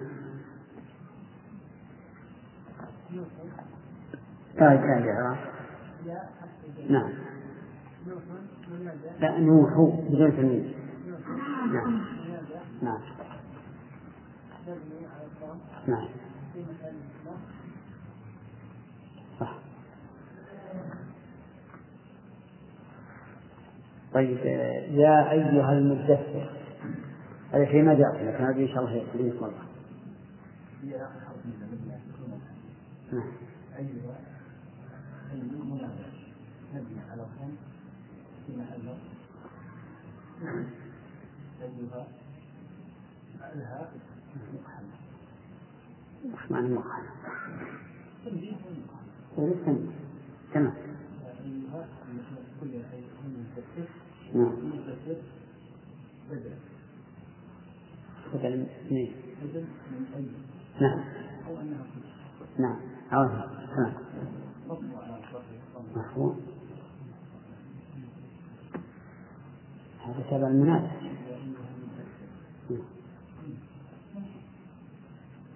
طيب 4.59 4.81
كان 4.81 4.99
الإعراب 4.99 5.39
نعم 6.91 7.13
لا 9.21 9.39
بدون 10.09 10.37
تنوين 10.37 10.75
نعم. 11.73 12.05
نعم. 12.83 13.01
نعم. 15.87 16.09
صح. 19.41 19.59
طيب 24.15 24.39
يا 24.91 25.31
أيها 25.31 25.73
المدثر 25.73 26.51
هذا 27.53 27.65
شيء 27.65 27.83
ما 27.83 27.95
جاء 27.95 28.25
لكن 28.25 28.45
هذه 28.45 28.63
إن 28.63 28.69
شاء 28.69 28.79
الله 28.79 28.97
يكون 28.97 29.21
مرة. 29.41 29.69
نعم 33.13 33.33
أيها 33.79 34.19
المنادى 35.33 36.09
مبني 36.75 37.01
على 37.11 37.23
الضم 37.23 37.57
في 38.59 38.65
محل 38.65 38.89
أيها 41.63 42.07
الهاء 43.55 43.93
مقحمة 44.55 44.89
وش 46.25 46.51
معنى؟ 46.51 46.69
تمام 49.39 49.89
تمام 50.55 50.75
كل 52.61 52.71
شيء 52.71 53.05
من 53.25 53.47
مدثر 53.57 53.89
نعم. 54.35 54.53
بدل 58.35 58.59
من 58.91 59.09
بدل 59.43 59.65
من 59.91 60.07
أي 60.17 60.27
نعم. 60.81 61.05
أو 61.47 61.61
أنها 61.61 61.87
نعم 62.59 62.77
عوضها 63.11 63.67
تمام 63.77 63.95
مطبوع 64.69 65.05
على 65.05 65.17
الصفر 65.17 65.43
مفهوم 65.97 66.41
هذا 70.31 70.39
تبع 70.39 70.49
المنادى 70.49 70.89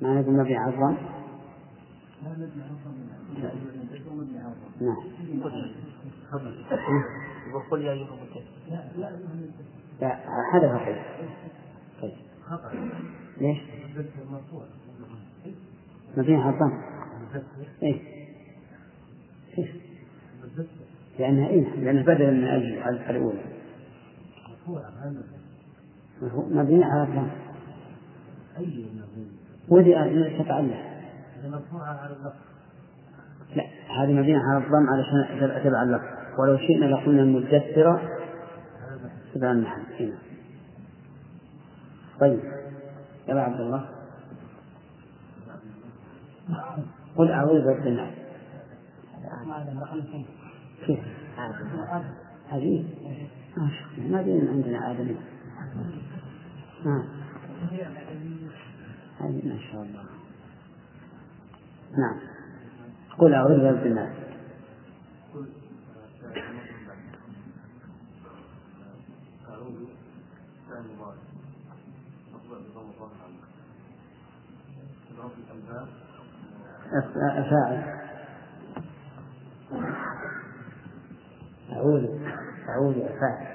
ما 0.03 0.21
نقول 0.21 0.35
مبني 0.35 0.57
على 0.57 0.75
الضم 0.75 0.97
نعم. 4.81 4.97
يقول 7.49 7.83
يا 7.83 7.93
أيها 7.93 8.09
لا 8.71 8.91
لا 10.01 10.19
هذا 10.55 10.73
هو 10.73 10.79
طيب. 12.03 12.13
ليش؟ 13.41 13.59
مبني 16.17 16.37
الضم 16.51 16.73
مدثر 17.23 17.67
إيه. 17.83 18.01
لأنها 21.19 21.49
إيه؟ 21.49 21.75
لأنها 21.75 22.03
بدل 22.03 22.35
من 22.35 22.45
الأولى. 23.11 23.62
مبني 26.51 26.85
على 26.85 27.03
الضم 27.03 27.31
أي 28.59 28.87
مبني؟ 28.95 29.27
ودي 29.69 29.99
أن 29.99 30.45
تتعلم 30.45 30.71
هذا 31.37 31.49
مرفوعة 31.49 31.85
على 31.85 32.17
اللفظ 32.17 32.53
لا 33.57 33.65
هذه 33.89 34.13
مبنية 34.13 34.39
على 34.39 34.65
الضم 34.65 34.87
علشان 34.91 35.63
تبع 35.65 35.83
اللفظ 35.83 36.05
ولو 36.39 36.57
شئنا 36.59 36.85
لقلنا 36.85 37.23
المدثرة 37.23 38.03
تبع 39.35 39.53
المحل. 39.53 39.83
هنا 40.01 40.19
طيب. 42.21 42.41
يا 43.29 43.35
عبد 43.35 43.61
الله. 43.61 43.89
قل 47.17 47.31
أعوذ 47.31 47.65
برب 47.65 47.87
الناس. 47.87 48.15
كيف؟ 50.87 50.99
عجيب 52.53 52.87
ما 53.57 53.71
شفنا 53.71 54.09
ما 54.09 54.23
دين 54.23 54.49
عندنا 54.49 54.91
آدمي 54.91 55.17
نعم 56.85 57.23
هذه 59.23 59.49
ما 59.49 59.59
شاء 59.73 59.83
الله. 59.83 60.05
نعم. 61.99 62.21
قل 63.19 63.35
أعوذ 63.35 63.61
برب 63.61 63.87
الناس. 63.87 64.13
أفاعل. 77.15 78.03
أعوذ. 81.73 82.22
أعوذ 82.73 82.99
أفاعل 82.99 83.47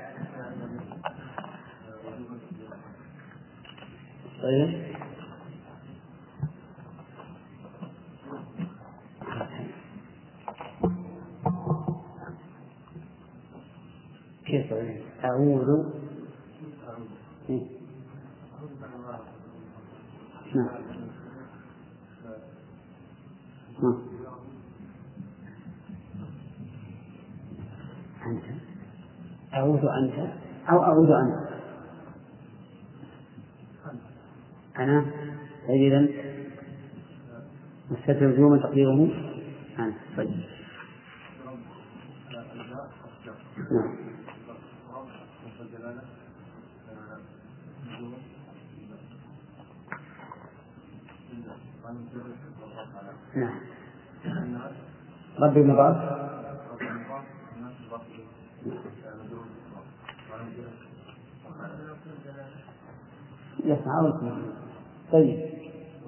طيب 4.41 4.87
كيف 14.45 14.69
طيب؟ 14.73 15.01
أعوذ 15.23 15.85
إيه؟ 17.49 17.61
نعم 20.55 20.67
نعم 23.83 23.97
أنت 28.25 28.43
أعوذ 29.53 29.85
أنت 29.85 30.31
أو 30.97 31.05
أعوذ 31.05 31.11
أنت 31.11 31.47
أنا؟ 34.79 35.05
طيب 35.67 35.93
إذا 35.93 36.07
مستتر 37.91 38.27
وجوما 38.27 38.57
تقديره. 38.57 39.09
أنا. 39.79 39.93
طيب. 40.17 40.29
نعم. 53.35 53.59
نعم. 54.25 54.61
ربي 55.39 55.63
مضاف 55.63 56.26
يسعى 63.87 64.41
طيب 65.11 65.39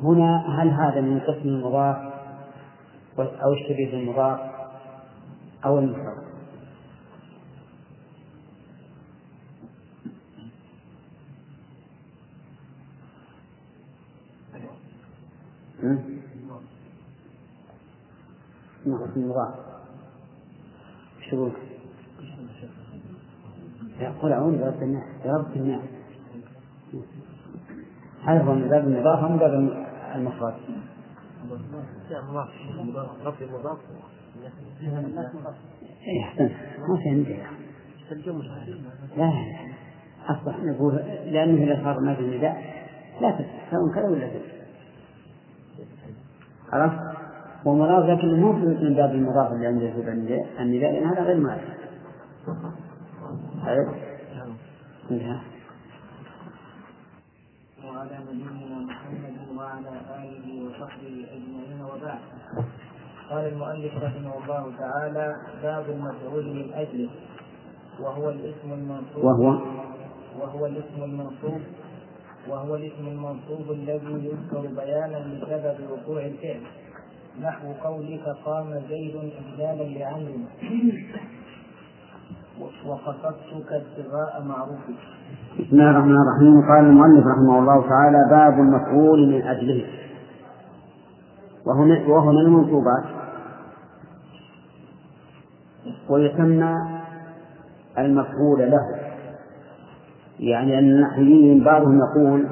هنا 0.03 0.61
هل 0.61 0.69
هذا 0.69 1.01
من 1.01 1.19
قسم 1.19 1.49
المضاف 1.49 1.97
أو 3.19 3.53
الشبيه 3.53 3.91
بالمضاف 3.91 4.39
أو 5.65 5.79
المفرد؟ 5.79 6.29
من 18.85 18.97
قسم 18.97 19.21
المضاف؟ 19.21 19.53
شبوه 21.31 21.51
يقول 23.99 24.31
أعوذ 24.31 24.57
برب 24.57 24.83
الناس 24.83 25.03
برب 25.25 25.55
الناس. 25.55 25.98
هذا 28.25 28.43
هو 28.43 28.53
من 28.53 28.69
باب 28.69 28.87
المضاف 28.87 29.23
ومن 29.23 29.37
باب 29.37 29.53
المفرد 30.15 30.53
إيه 36.07 36.35
لا 39.17 39.33
أصبح 40.29 40.59
نقول 40.59 40.95
لأنه 41.25 41.63
إذا 41.63 41.83
صار 41.83 41.99
ما 41.99 42.15
في 42.15 42.21
النداء 42.21 42.63
لا 43.21 43.31
تفتح 43.31 43.71
سواء 43.71 43.93
كذا 43.95 44.09
ولا 44.09 44.27
كذا 44.27 44.41
عرفت؟ 46.71 46.99
ومضاف 47.65 48.05
لكنه 48.09 48.35
مو 48.35 48.51
من 48.53 48.93
باب 48.93 49.11
المضاف 49.11 49.51
اللي 49.51 49.67
عنده 49.67 49.91
في 49.91 50.11
النداء 50.59 50.91
لأن 50.91 51.03
هذا 51.03 51.23
غير 51.23 51.37
معرفة 51.37 51.73
عرفت؟ 53.63 53.95
انتهى 55.11 55.39
وعلى 57.85 58.19
نبينا 58.31 58.79
محمد 58.79 59.33
وعلى 59.85 59.99
آله 60.23 60.47
وصحبه 60.65 61.25
أجمعين 61.31 61.81
وبعد. 61.81 62.19
قال 63.29 63.45
المؤلف 63.53 63.93
رحمه 64.03 64.33
الله 64.43 64.63
تعالى 64.79 65.35
باب 65.63 65.89
المفعول 65.89 66.45
من 66.45 66.73
أجله. 66.73 67.09
وهو 67.99 68.29
الاسم 68.29 68.73
المنصوب. 68.73 69.23
وهو؟ 69.23 69.47
وهو 70.39 70.65
الاسم 70.65 71.03
المنصوب. 71.03 71.61
وهو 72.49 72.75
الاسم 72.75 73.07
المنصوب 73.07 73.71
الذي 73.71 74.27
يذكر 74.27 74.61
بيانا 74.61 75.17
لسبب 75.17 75.77
وقوع 75.91 76.25
الفعل. 76.25 76.61
نحو 77.41 77.73
قولك 77.73 78.25
قام 78.45 78.81
زيد 78.89 79.15
إجلالا 79.15 79.83
لعمرو. 79.83 80.39
وقصدتك 82.59 83.71
ابتغاء 83.71 84.43
معروفك. 84.47 84.99
بسم 85.59 85.71
الله 85.71 85.89
الرحمن 85.89 86.15
الرحيم. 86.15 86.61
قال 86.69 86.85
المؤلف 86.85 87.25
رحمه 87.27 87.59
الله 87.59 87.89
تعالى 87.89 88.17
باب 88.29 88.53
المفعول 88.59 89.27
من 89.27 89.41
أجله. 89.41 89.85
وهو 91.65 92.13
وهو 92.13 92.31
من 92.31 92.37
المنصوبات 92.37 93.03
ويسمى 96.09 96.75
المفعول 97.97 98.59
له. 98.71 98.81
يعني 100.39 100.79
أن 100.79 100.83
النحويين 100.83 101.63
بعضهم 101.63 101.99
يقول 101.99 102.47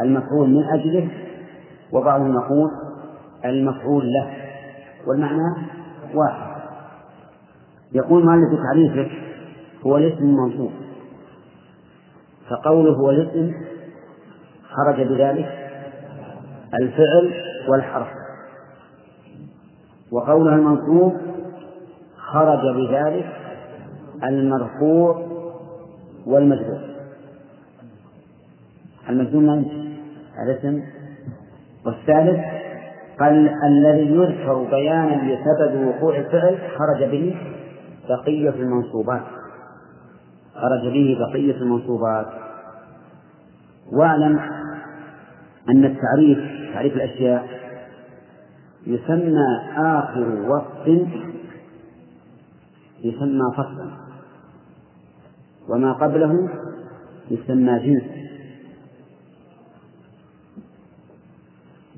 المفعول 0.00 0.50
من 0.50 0.64
أجله 0.64 1.10
وبعضهم 1.92 2.34
يقول 2.34 2.70
المفعول 3.44 4.04
له. 4.12 4.36
والمعنى 5.06 5.56
واحد. 6.14 6.52
يقول 7.92 8.26
مالك 8.26 8.48
تعريفه 8.62 9.31
هو 9.86 9.96
الاسم 9.96 10.24
المنصوب. 10.24 10.70
فقوله 12.50 12.92
هو 12.92 13.10
الاسم 13.10 13.54
خرج 14.64 15.02
بذلك 15.02 15.62
الفعل 16.74 17.32
والحرف. 17.68 18.08
وقولها 20.12 20.54
المنصوب 20.54 21.16
خرج 22.16 22.76
بذلك 22.76 23.32
المرفوع 24.24 25.26
والمجرور. 26.26 26.80
المجنون 29.08 29.58
من 29.58 29.64
الاسم 30.46 30.82
والثالث 31.86 32.40
قال 33.20 33.48
الذي 33.64 34.14
يذكر 34.14 34.62
بيانا 34.70 35.32
لسبب 35.32 35.86
وقوع 35.86 36.16
الفعل 36.16 36.58
خرج 36.78 37.10
به 37.10 37.36
بقية 38.08 38.50
المنصوبات. 38.50 39.22
خرج 40.54 40.92
به 40.92 41.16
بقية 41.18 41.56
المنصوبات 41.56 42.26
واعلم 43.92 44.38
أن 45.68 45.84
التعريف 45.84 46.38
تعريف 46.74 46.94
الأشياء 46.94 47.48
يسمى 48.86 49.46
آخر 49.76 50.50
وصف 50.50 51.08
يسمى 53.04 53.52
فصلا 53.56 53.90
وما 55.68 55.92
قبله 55.92 56.48
يسمى 57.30 57.78
جنس 57.78 58.22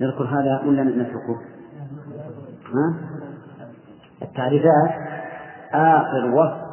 نذكر 0.01 0.25
هذا 0.25 0.63
ولا 0.67 0.83
نتركه؟ 0.83 1.41
ها؟ 2.75 2.95
التعريفات 4.23 4.91
آخر 5.73 6.35
وصف 6.35 6.64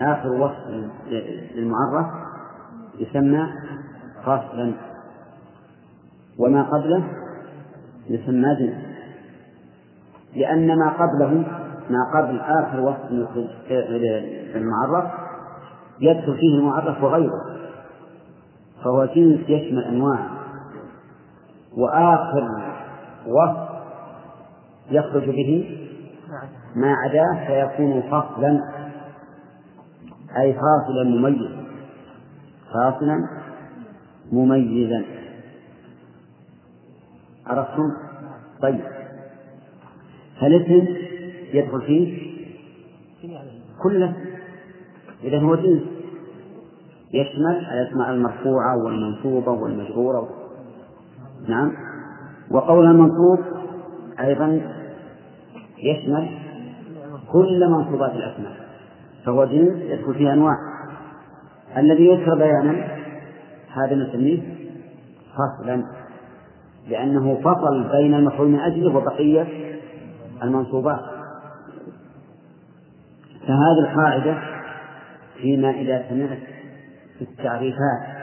آخر 0.00 0.32
وصف 0.32 0.90
للمعرف 1.54 2.06
يسمى 2.98 3.48
فصلا 4.22 4.72
وما 6.38 6.62
قبله 6.62 7.04
يسمى 8.08 8.54
جنس 8.54 8.86
لأن 10.36 10.78
ما 10.78 10.88
قبله 10.88 11.44
ما 11.90 12.10
قبل 12.14 12.40
آخر 12.40 12.80
وصف 12.80 13.10
للمعرف 14.54 15.04
يدخل 16.00 16.36
فيه 16.36 16.58
المعرف 16.58 17.02
وغيره. 17.02 17.56
فهو 18.84 19.04
جنس 19.04 19.40
يشمل 19.48 19.84
أنواع. 19.84 20.18
وآخر 21.76 22.48
وصف 23.26 23.68
يخرج 24.90 25.24
به 25.24 25.78
ما 26.76 26.94
عداه 26.94 27.46
فيكون 27.46 28.02
فصلا. 28.02 28.75
أي 30.40 30.52
فاصلا 30.52 31.04
مميزا. 31.04 31.66
فاصلا 32.72 33.28
مميزا. 34.32 35.04
عرفتم؟ 37.46 37.92
طيب. 38.62 38.80
فالاسم 40.40 40.86
يدخل 41.52 41.82
فيه؟ 41.82 42.36
كله. 43.82 44.16
إذا 45.24 45.40
هو 45.40 45.54
جنس 45.54 45.82
يشمل 47.14 47.56
الأسماء 47.72 48.10
المرفوعة 48.10 48.84
والمنصوبة 48.84 49.52
والمجرورة. 49.52 50.28
نعم. 51.48 51.72
وقول 52.50 52.86
المنصوب 52.86 53.38
أيضا 54.20 54.60
يشمل 55.78 56.28
كل 57.32 57.70
منصوبات 57.70 58.12
الأسماء. 58.12 58.65
فهو 59.26 59.44
جنس 59.44 59.82
يدخل 59.82 60.14
فيه 60.14 60.32
أنواع. 60.32 60.56
الذي 61.76 62.06
يذكر 62.06 62.34
بيانا 62.34 62.86
هذا 63.72 63.94
نسميه 63.94 64.42
فصلا 65.34 65.84
لأنه 66.88 67.34
فصل 67.34 67.88
بين 67.92 68.14
المفعول 68.14 68.48
من 68.48 68.58
أجله 68.58 68.96
وبقية 68.96 69.46
المنصوبات. 70.42 71.00
فهذه 73.40 73.90
القاعدة 73.90 74.38
فيما 75.36 75.70
إذا 75.70 76.04
سمعت 76.08 76.38
في 77.18 77.22
التعريفات 77.22 78.16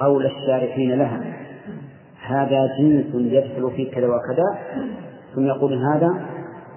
قول 0.00 0.26
الشارحين 0.26 0.98
لها 0.98 1.20
هذا 2.26 2.66
جنس 2.78 3.06
يدخل 3.14 3.70
في 3.76 3.84
كذا 3.84 4.06
وكذا 4.06 4.58
ثم 5.34 5.46
يقول 5.46 5.74
هذا 5.74 6.26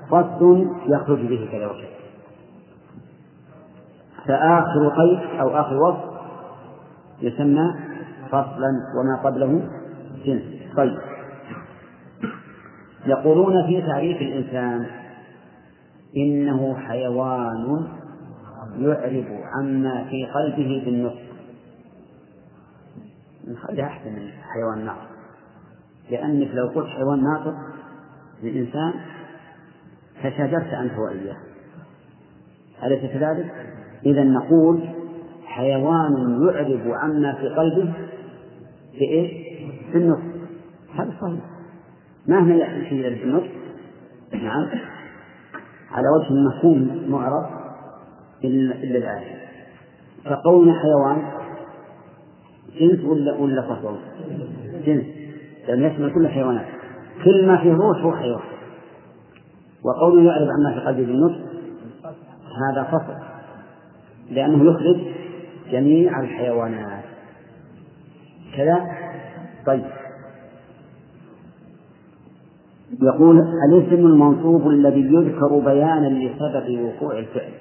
فصل 0.09 0.67
يخرج 0.87 1.19
به 1.19 1.49
كذا 1.51 1.65
وكذا. 1.65 2.02
فآخر 4.27 4.89
قيد 4.89 5.39
أو 5.39 5.49
آخر 5.49 5.75
وصف 5.75 6.13
يسمى 7.21 7.75
فصلا 8.27 8.71
وما 8.99 9.21
قبله 9.23 9.69
جنس. 10.25 10.43
طيب. 10.77 10.97
يقولون 13.05 13.67
في 13.67 13.81
تعريف 13.81 14.17
الإنسان 14.21 14.85
إنه 16.17 16.75
حيوان 16.75 17.87
يعرب 18.77 19.25
عما 19.53 20.03
في 20.09 20.25
قلبه 20.25 20.81
بالنطق. 20.85 21.23
هذا 23.69 23.83
أحسن 23.83 24.11
من 24.13 24.29
حيوان 24.53 24.85
ناطق. 24.85 25.09
لأنك 26.11 26.47
لو 26.53 26.67
قلت 26.67 26.87
حيوان 26.87 27.23
ناطق 27.23 27.55
للإنسان 28.43 28.93
فشاجرت 30.23 30.73
أنت 30.73 30.99
وإياه. 30.99 31.37
أليس 32.83 33.11
كذلك؟ 33.11 33.73
إذا 34.05 34.23
نقول 34.23 34.83
حيوان 35.45 36.13
يعرب 36.45 36.81
عما 36.87 37.33
في 37.33 37.47
قلبه 37.47 37.93
في 38.91 39.01
إيش؟ 39.01 39.31
في 39.91 39.97
النطق. 39.97 40.21
هذا 40.95 41.13
صحيح. 41.21 41.39
ما 42.27 42.39
شيء 42.89 43.15
في 43.15 43.23
النطق؟ 43.23 43.49
نعم. 44.33 44.69
على 45.91 46.07
وجه 46.09 46.29
المفهوم 46.29 47.05
معرف 47.09 47.45
إلا 48.43 48.97
الآية 48.97 49.35
فقولنا 50.25 50.73
حيوان 50.73 51.31
جنس 52.79 53.05
ولا 53.05 53.33
ولا 53.33 53.61
فصل؟ 53.61 53.97
جنس. 54.85 55.05
لأنه 55.67 55.87
يشمل 55.87 56.13
كل 56.13 56.25
الحيوانات. 56.25 56.65
كل 57.25 57.47
ما 57.47 57.57
فيه 57.57 57.73
روح 57.73 58.01
هو 58.01 58.15
حيوان. 58.15 58.43
وقوله 59.83 60.23
يعرف 60.23 60.49
عما 60.49 60.73
في 60.73 60.85
قلبه 60.85 61.05
بالنطق 61.05 61.39
هذا 62.71 62.83
فصل. 62.83 63.22
لأنه 64.33 64.71
يخرج 64.71 65.01
جميع 65.71 66.19
الحيوانات. 66.19 67.03
كذا؟ 68.57 68.87
طيب. 69.65 69.85
يقول 73.01 73.39
الاسم 73.39 74.05
المنصوب 74.07 74.67
الذي 74.67 75.01
يذكر 75.01 75.59
بيانا 75.59 76.07
لسبب 76.07 76.79
وقوع 76.81 77.17
الفعل. 77.17 77.51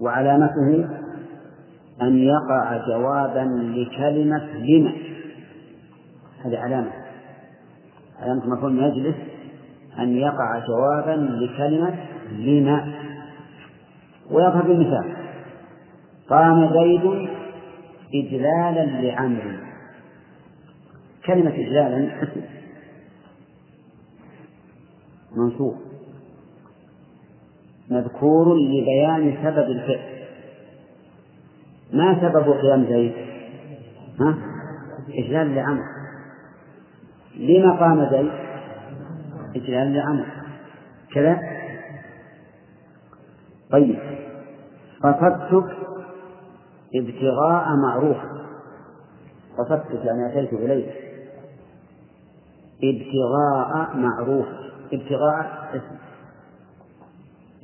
وعلامته؟ 0.00 0.88
أن 2.02 2.18
يقع 2.18 2.86
جوابا 2.88 3.74
لكلمة 3.76 4.44
لما. 4.58 4.92
هذه 6.44 6.58
علامة. 6.58 6.92
علامة 8.20 8.46
مفهوم 8.46 8.76
مجلس 8.76 9.16
أن 9.98 10.16
يقع 10.16 10.66
جوابا 10.66 11.20
لكلمة 11.20 11.94
لما. 12.38 12.94
ويظهر 14.30 14.62
بالمثال. 14.62 15.16
قام 16.28 16.70
زيد 16.72 17.28
إجلالا 18.14 18.84
لعمرو. 18.84 19.56
كلمة 21.26 21.50
إجلالا 21.50 22.10
منصوب. 25.36 25.76
مذكور 27.90 28.56
لبيان 28.56 29.36
سبب 29.42 29.70
الفعل. 29.70 30.16
ما 31.92 32.20
سبب 32.20 32.52
قيام 32.52 32.86
زيد؟ 32.86 33.12
ها؟ 34.20 34.34
إجلال 35.08 35.54
لعمرو. 35.54 35.84
لما 37.36 37.76
قام 37.80 38.10
زيد؟ 38.10 38.30
إجلال 39.56 39.94
لعمر 39.94 40.26
كذا؟ 41.14 41.40
طيب. 43.70 44.15
قصدتك 45.02 45.76
ابتغاء 46.94 47.76
معروف. 47.76 48.16
قصدتك 49.58 50.04
يعني 50.04 50.26
أتيت 50.26 50.52
إليك. 50.52 50.94
ابتغاء 52.84 53.96
معروف. 53.96 54.46
ابتغاء 54.92 55.70
اسم. 55.74 55.96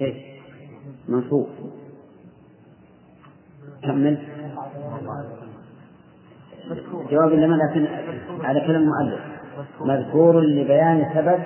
إيش؟ 0.00 0.16
منصوب. 1.08 1.48
كمل. 3.82 4.18
جواب 7.10 7.32
لما 7.32 7.54
لكن 7.54 7.86
على 8.44 8.60
كلام 8.60 8.82
المؤلف. 8.82 9.20
مذكور 9.80 10.40
لبيان 10.40 11.10
سبب 11.14 11.42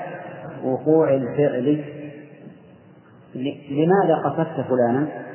وقوع 0.65 1.15
الفعل. 1.15 1.85
لماذا 3.71 4.17
قصدت 4.25 4.67
فلانا؟ 4.69 5.26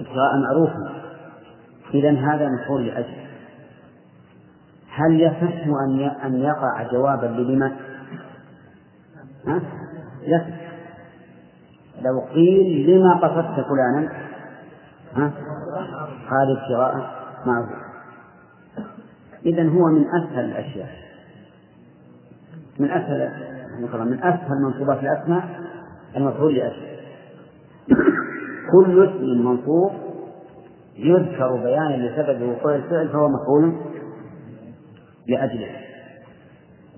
ابتغاء 0.00 0.38
معروف 0.38 0.70
إذا 1.94 2.10
هذا 2.10 2.48
مفعول 2.48 2.86
لأجل 2.86 3.24
هل 4.90 5.20
يصح 5.20 5.66
أن 5.66 6.00
أن 6.24 6.40
يقع 6.40 6.82
جوابا 6.92 7.26
للما؟ 7.26 7.72
ها؟ 9.46 9.60
يصح 10.22 10.64
لو 12.02 12.20
قيل 12.20 12.90
لما 12.90 13.14
قصدت 13.14 13.66
فلانا؟ 13.66 14.12
ها؟ 15.14 15.32
قال 16.30 16.58
ابتغاء 16.58 17.10
معروف 17.46 17.84
إذا 19.46 19.68
هو 19.68 19.88
من 19.88 20.04
أسهل 20.08 20.44
الأشياء 20.44 20.88
من 22.78 22.90
أسهل 22.90 23.30
من 23.80 24.18
أسهل 24.22 24.62
منصوبات 24.62 24.98
الأسماء 25.02 25.60
المفعول 26.16 26.54
لأجل 26.54 26.94
كل 28.72 29.08
اسم 29.08 29.46
منصوب 29.46 29.92
يذكر 30.96 31.56
بيانا 31.56 32.06
لسبب 32.06 32.48
وقوع 32.48 32.74
الفعل 32.74 33.08
فهو 33.08 33.28
مفعول 33.28 33.76
لأجله. 35.28 35.70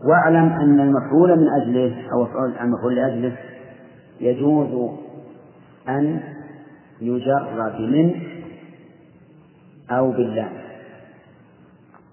واعلم 0.04 0.52
أن 0.52 0.80
المفعول 0.80 1.38
من 1.38 1.48
أجله 1.62 2.12
أو 2.12 2.26
المفعول 2.60 2.94
لأجله 2.96 3.36
يجوز 4.20 4.90
أن 5.88 6.20
يجر 7.00 7.72
بمن 7.78 8.14
أو 9.90 10.10
بالله 10.10 10.48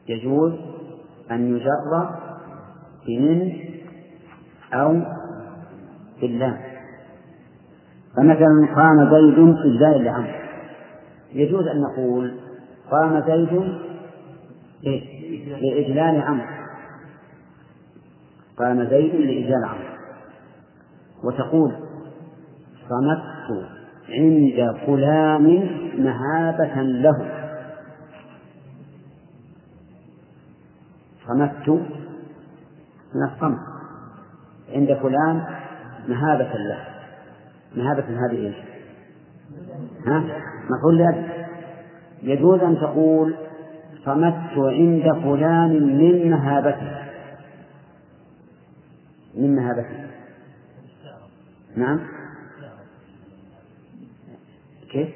يجوز 0.08 0.54
أن 1.32 1.56
يجر 1.56 2.10
بمن 3.08 3.52
أو 4.74 5.02
بالله 6.22 6.73
فمثلا 8.18 8.68
قام 8.76 9.10
زيد 9.12 9.56
إجزاء 9.66 10.00
لعمرو. 10.00 10.44
يجوز 11.34 11.68
أن 11.68 11.82
نقول 11.82 12.34
قام 12.92 13.24
زيد 13.28 13.74
لإجلال 15.62 16.22
عمرو. 16.22 16.48
قام 18.58 18.84
زيد 18.84 19.16
لإجلال 19.16 19.66
عمرو. 19.66 19.94
وتقول 21.24 21.72
صمت 22.90 23.24
عند 24.10 24.78
فلان 24.86 25.70
مهابة 25.98 26.82
له. 26.82 27.32
صمت 31.28 31.70
من 33.16 33.24
الصمت 33.24 33.60
عند 34.74 34.94
فلان 34.94 35.44
مهابة 36.08 36.54
له. 36.54 36.93
مهابة 37.76 38.04
هذه 38.04 38.48
إيش؟ 38.48 38.56
ها؟ 40.08 40.24
مفعول 40.70 40.98
لأجل 40.98 41.46
يجوز 42.24 42.60
أن 42.60 42.76
تقول 42.76 43.36
صمت 44.06 44.58
عند 44.58 45.24
فلان 45.24 45.98
من 45.98 46.32
مهابته. 46.32 47.04
من 49.36 49.56
مهابته. 49.56 50.10
نعم. 51.76 52.00
كيف؟ 54.92 55.10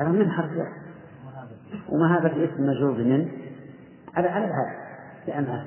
من 0.00 0.30
حرف 0.30 0.50
ومهابة 1.88 2.44
اسم 2.44 2.66
مجرور 2.66 2.98
من 2.98 3.28
على 4.14 4.28
على 4.28 4.44
العادة. 4.44 4.86
لأنها 5.28 5.66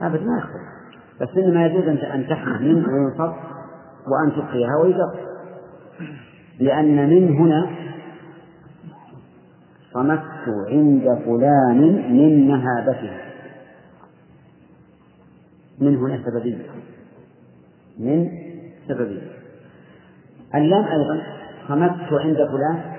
أبد 0.00 0.22
ما 0.22 0.38
يختلف 0.38 0.74
بس 1.20 1.28
إنما 1.38 1.66
يجوز 1.66 1.84
أن 1.88 2.26
تحمل 2.28 2.74
من 2.74 2.84
وينصب 2.84 3.34
وأن 4.08 4.32
تبقيها 4.32 4.76
ويجر 4.82 5.14
لأن 6.60 7.10
من 7.10 7.36
هنا 7.36 7.70
صمت 9.92 10.22
عند 10.68 11.18
فلان 11.24 11.80
من 12.12 12.48
مهابته 12.48 13.10
من 15.80 15.96
هنا 15.96 16.22
سببية. 16.24 16.66
من 17.98 18.28
سببية. 18.88 19.30
اللام 20.54 20.84
أيضا 20.84 21.22
صمت 21.68 22.12
عند 22.12 22.36
فلان 22.36 22.94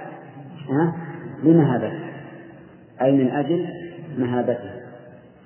لمهابته 1.43 1.99
أي 3.01 3.11
من 3.11 3.31
أجل 3.31 3.67
مهابته 4.17 4.71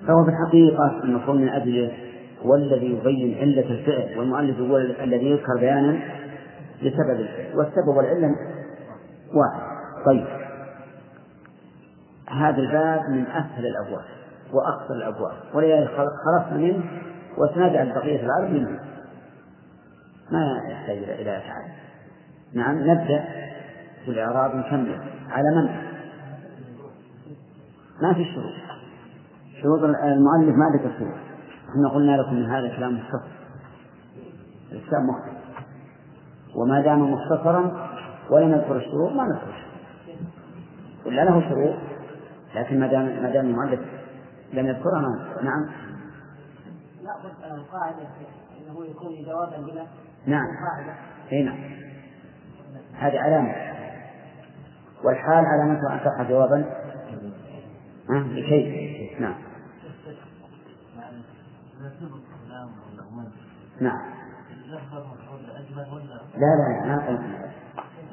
فهو 0.06 0.24
في 0.24 0.30
الحقيقة 0.30 1.04
المفهوم 1.04 1.36
من 1.36 1.48
أجله 1.48 1.92
هو 2.46 2.54
الذي 2.54 2.86
يبين 2.86 3.38
علة 3.38 3.70
الفعل 3.70 4.18
والمؤلف 4.18 4.58
هو 4.58 4.76
الذي 4.76 5.30
يذكر 5.30 5.56
بيانا 5.60 6.00
لسبب 6.82 7.20
الفعل 7.20 7.56
والسبب 7.56 7.88
والعلة 7.88 8.36
واحد. 9.34 9.70
طيب. 10.06 10.26
هذا 12.28 12.58
الباب 12.58 13.10
من 13.10 13.26
أسهل 13.26 13.66
الأبواب 13.66 14.04
وأقصر 14.52 14.94
الأبواب. 14.94 15.36
ولذلك 15.54 15.90
خلصنا 15.90 16.58
منه 16.58 16.84
وسنجعل 17.38 17.92
بقية 17.92 18.24
العرب 18.24 18.50
منه. 18.50 18.80
ما 20.32 20.62
يحتاج 20.70 20.98
إلى 20.98 21.42
تعب 21.46 21.70
نعم 22.54 22.78
نبدأ 22.78 23.24
في 24.04 24.10
الإعراب 24.10 24.56
نكمل. 24.56 25.00
على 25.30 25.56
من؟ 25.56 25.68
ما 28.02 28.14
في 28.14 28.24
شروط. 28.24 28.52
شروط 29.62 29.82
المؤلف 29.82 30.56
ما 30.56 30.76
ذكر 30.76 30.98
شروط. 30.98 31.29
إحنا 31.70 31.88
قلنا 31.88 32.16
لكم 32.16 32.36
إن 32.36 32.50
هذا 32.50 32.76
كلام 32.76 32.94
مختصر. 32.94 33.30
الكتاب 34.72 35.00
مختصر. 35.00 35.40
وما 36.56 36.80
دام 36.80 37.12
مختصرا 37.12 37.88
ولم 38.30 38.52
يذكر 38.52 38.76
الشروط 38.76 39.12
ما 39.12 39.24
نذكر 39.24 39.64
ولا 41.06 41.24
له 41.24 41.48
شروط 41.48 41.76
لكن 42.54 42.80
ما 42.80 42.86
دام 42.86 43.22
ما 43.22 43.30
دام 43.30 43.46
المؤلف 43.46 43.80
لم 44.52 44.66
يذكرها 44.66 45.00
ما 45.00 45.08
نذكر. 45.08 45.42
نعم. 45.42 45.66
لا 47.02 47.54
القاعدة 47.54 48.08
أنه 48.58 48.86
يكون 48.86 49.24
جوابا 49.26 49.56
بلا 49.56 49.86
نعم. 50.26 50.46
إي 51.32 51.42
نعم. 51.42 51.58
هذه 52.98 53.18
علامة. 53.18 53.54
والحال 55.04 55.44
علامة 55.44 55.94
أن 55.94 56.00
تقع 56.00 56.22
جوابا. 56.22 56.64
لكي 58.10 59.16
نعم. 59.20 59.49
نعم. 63.80 64.00
لا 66.36 66.86
لا 66.86 67.06
قلت 67.08 67.20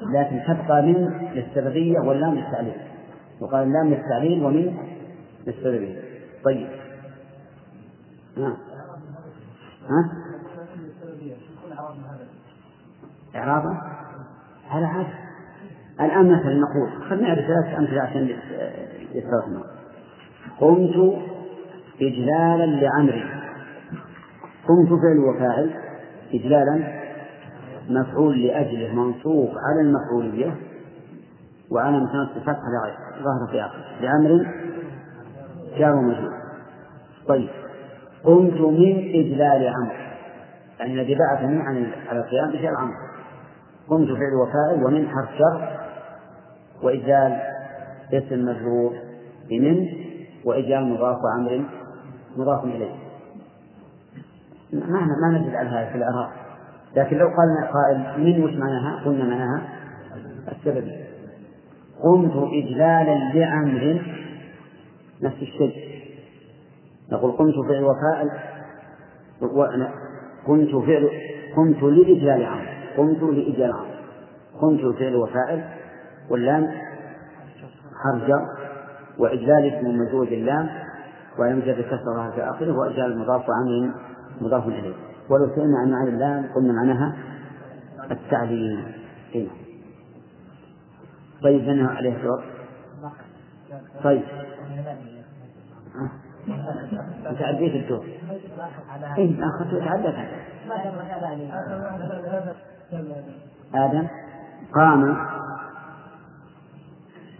لكن 0.02 0.42
تبقى 0.46 0.82
من 0.82 1.28
للسببية 1.34 1.98
واللام 2.00 2.34
للتعليل 2.34 2.76
وقال 3.40 3.62
اللام 3.66 3.88
للتعليل 3.88 4.44
ومن 4.44 4.76
للسببية 5.46 6.02
طيب. 6.44 6.68
ها 8.36 8.56
ها؟ 9.88 10.12
إعرابا 13.36 13.80
على 14.70 14.86
هذا 14.86 15.14
الآن 16.00 16.32
مثلا 16.32 16.54
نقول 16.54 17.02
خلينا 17.10 17.28
نعرف 17.28 17.46
ثلاثة 17.46 17.78
أمثلة 17.78 18.02
عشان 18.02 18.28
يستوحنا 19.14 19.62
قمت 20.60 21.22
إجلالا 22.00 22.66
لعمري. 22.66 23.37
قمت 24.68 24.88
فعل 24.88 25.18
وفاعل 25.18 25.70
إجلالا 26.34 26.98
مفعول 27.88 28.42
لأجله 28.42 28.94
منصوب 28.94 29.48
على 29.48 29.80
المفعولية 29.80 30.56
وعلى 31.70 31.96
نصب 31.96 32.42
فتح 32.42 32.62
ظهر 33.22 33.48
في 33.50 33.60
آخر 33.60 33.78
لأمر 34.00 34.46
جار 35.78 35.94
ومجرور. 35.94 36.32
طيب 37.28 37.48
قمت 38.24 38.60
من 38.60 38.98
إجلال 38.98 39.68
عمرو 39.68 39.92
يعني 40.80 40.94
الذي 40.94 41.14
بعثني 41.14 41.60
عن 41.62 41.90
على 42.08 42.18
القيام 42.18 42.50
بفعل 42.50 42.76
عمرو 42.76 42.96
قمت 43.88 44.08
فعل 44.08 44.34
وفاعل 44.34 44.84
ومن 44.84 45.08
حرف 45.08 45.28
شر 45.38 45.78
وإجلال 46.82 47.40
اسم 48.12 48.44
مجرور 48.44 48.92
بمن 49.50 49.86
وإجلال 50.44 50.84
مضاف 50.84 51.16
وعمر 51.24 51.64
مضاف 52.36 52.64
إليه. 52.64 53.07
ما 54.72 55.00
ما 55.22 55.38
نجد 55.38 55.54
على 55.54 55.68
هذا 55.68 55.90
في 55.90 55.98
الإعراب 55.98 56.30
لكن 56.96 57.16
لو 57.16 57.26
قال 57.26 57.72
قائل 57.72 58.24
من 58.24 58.44
وش 58.44 58.52
معناها؟ 58.52 59.04
قلنا 59.04 59.24
معناها 59.24 59.62
السبب. 60.48 60.92
قمت 62.02 62.32
إجلالا 62.52 63.32
لعمر 63.34 64.02
نفس 65.22 65.42
الشيء. 65.42 65.88
نقول 67.12 67.32
قمت 67.32 67.54
فعل 67.68 67.84
وفاعل 67.84 68.30
قمت 70.46 70.70
فعل 70.86 71.10
قمت 71.56 71.82
لإجلال 71.82 72.44
عمرو 72.44 72.68
قمت 72.96 73.22
لإجلال 73.22 73.72
عمرو 73.72 73.98
قمت 74.60 74.98
فعل 74.98 75.16
وفاعل 75.16 75.64
واللام 76.30 76.68
حرف 78.04 78.30
وإجلال 79.18 79.74
اسم 79.74 79.98
مزوج 80.00 80.32
اللام 80.32 80.68
ويوجد 81.38 81.80
كسرها 81.80 82.30
في 82.30 82.50
آخره 82.50 82.78
وإجلال 82.78 83.12
المضاف 83.12 83.44
عن 83.50 83.92
مضاف 84.40 84.66
إليه. 84.66 84.94
ولو 85.30 85.48
سئلنا 85.54 85.78
عن 85.78 85.90
معنى 85.90 86.08
اللام 86.08 86.46
قلنا 86.54 86.72
معناها 86.72 87.16
التعليم 88.10 88.92
إيه. 89.34 89.48
طيب 91.42 91.68
من 91.68 91.86
عليه 91.86 92.16
الدور 92.16 92.44
طيب. 94.04 94.22
أنت 97.30 97.42
عديت 97.42 97.74
الدور. 97.74 98.04
إيه 99.18 99.36
أخذت 99.44 99.84
تعدت 99.84 100.14
آدم 103.74 104.06
قام 104.74 105.16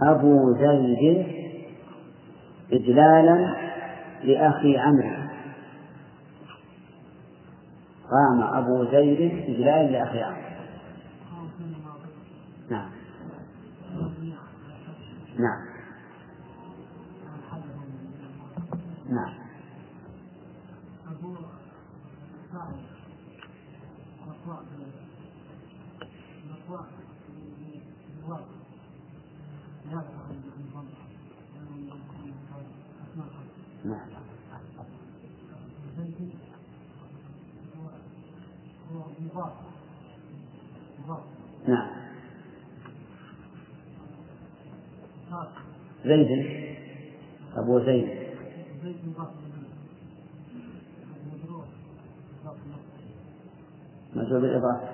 أبو 0.03 0.55
زيد 0.55 1.27
إجلالا 2.73 3.57
لأخي 4.25 4.79
عمرو. 4.79 5.18
قام 8.11 8.43
أبو 8.43 8.85
زيد 8.85 9.21
إجلالا 9.49 9.91
لأخي 9.91 10.23
عمرو. 10.23 10.49
نعم. 12.71 12.91
نعم. 15.39 15.63
نعم. 19.11 19.35
نعم. 33.85 34.18
زيد. 46.09 46.77
أبو 47.57 47.81
زيد. 47.81 48.09
مجرور 54.15 54.41
بالإضافة؟ 54.41 54.89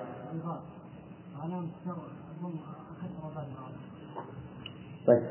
طيب. 5.07 5.23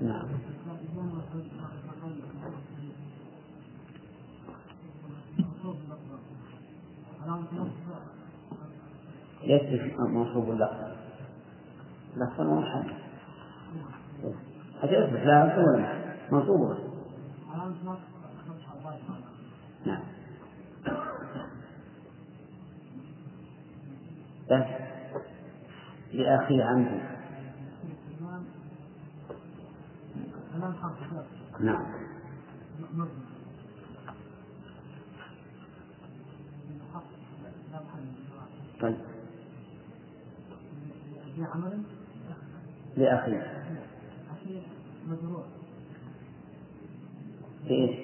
نعم. 0.00 0.26
ليس 9.44 9.98
منصوب 9.98 10.50
اللفظ 10.50 10.96
لفظ 12.16 12.40
ومحل 12.40 13.03
يصبح 14.94 15.22
لا 15.24 15.44
لفظ 15.46 15.58
ولا 15.58 15.78
محل 15.82 15.98
منصوب 16.32 16.70
بس. 16.70 16.78
نعم. 19.86 20.02
بس. 24.50 24.64
لأخي 26.12 26.62
عمرو 26.62 26.98
نعم. 31.60 31.84
طيب. 38.80 38.96
لأخي. 42.96 43.53
بإيش؟ 47.68 47.96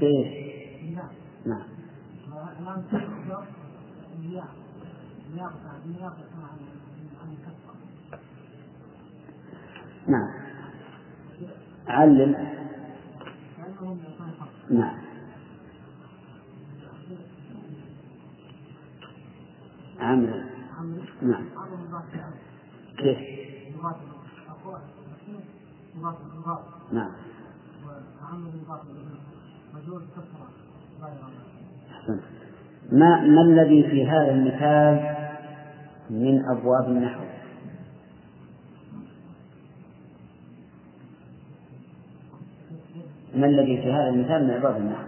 بإيش؟ 0.00 0.28
نعم. 1.46 1.62
نعم. 10.08 10.30
علم 11.88 12.36
نعم. 14.70 14.96
عمرو 20.00 20.40
نعم. 21.22 21.44
كيف؟ 22.98 23.18
نعم. 26.92 27.25
ما 32.92 33.20
ما 33.20 33.42
الذي 33.42 33.82
في 33.90 34.06
هذا 34.06 34.30
المثال 34.30 35.16
من 36.10 36.44
أبواب 36.44 36.88
النحو؟ 36.88 37.24
ما 43.34 43.46
الذي 43.46 43.76
في 43.82 43.92
هذا 43.92 44.08
المثال 44.08 44.44
من 44.44 44.50
أبواب 44.50 44.76
النحو؟ 44.76 45.06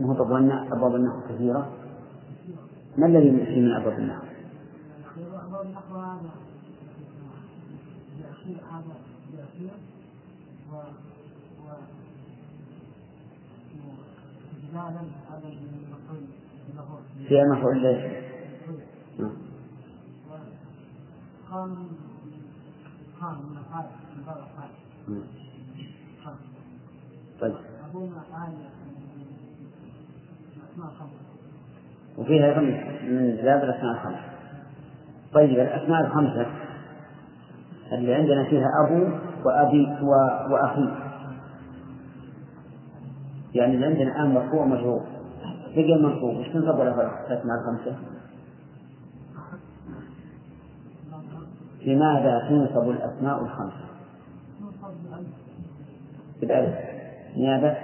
ما 0.00 0.06
هو 0.06 0.12
أبواب 0.72 0.94
النحو 0.94 1.20
كثيرة 1.28 1.83
ما 2.98 3.06
الذي 3.06 3.44
فيه 3.46 3.60
من 3.60 3.72
أبواب 3.72 3.98
له 3.98 4.20
في 17.28 17.44
مفعول 17.44 17.82
ليش؟ 17.82 18.24
قام 21.50 21.68
من 21.68 21.88
من 25.08 25.22
طيب. 27.40 27.54
وفيها 32.18 32.46
أيضا 32.46 32.60
من 32.60 33.36
باب 33.36 33.64
الأسماء 33.64 33.92
الخمسة 33.92 34.20
طيب 35.34 35.50
الأسماء 35.50 36.00
الخمسة 36.06 36.46
اللي 37.92 38.14
عندنا 38.14 38.44
فيها 38.44 38.68
أبو 38.86 39.08
وأبي. 39.44 39.86
وأخي 40.50 40.88
يعني 43.54 43.74
اللي 43.74 43.86
عندنا 43.86 44.02
الآن 44.02 44.34
مرفوع 44.34 44.66
مجرور 44.66 45.02
بقي 45.76 45.94
المنصوب 45.94 46.36
وش 46.36 46.46
تنصب 46.48 46.78
له 46.78 47.10
الأسماء 47.30 47.56
الخمسة؟ 47.60 47.96
لماذا 51.86 52.48
تنصب 52.48 52.90
الأسماء 52.90 53.42
الخمسة؟ 53.42 53.84
بالألف 56.40 56.74
نيابة 57.36 57.68
عن 57.68 57.76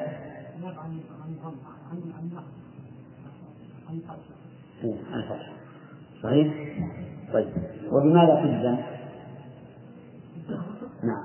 عن 0.65 1.01
عن 1.25 1.53
عن 1.91 1.91
نقص 1.93 1.93
عن 1.93 1.93
فرق 1.93 1.93
إيه، 1.93 2.13
عن 2.17 2.31
صحيح؟ 6.23 6.55
طيب 7.33 7.49
وبماذا 7.93 8.35
تجزم؟ 8.35 8.77
نعم 11.03 11.25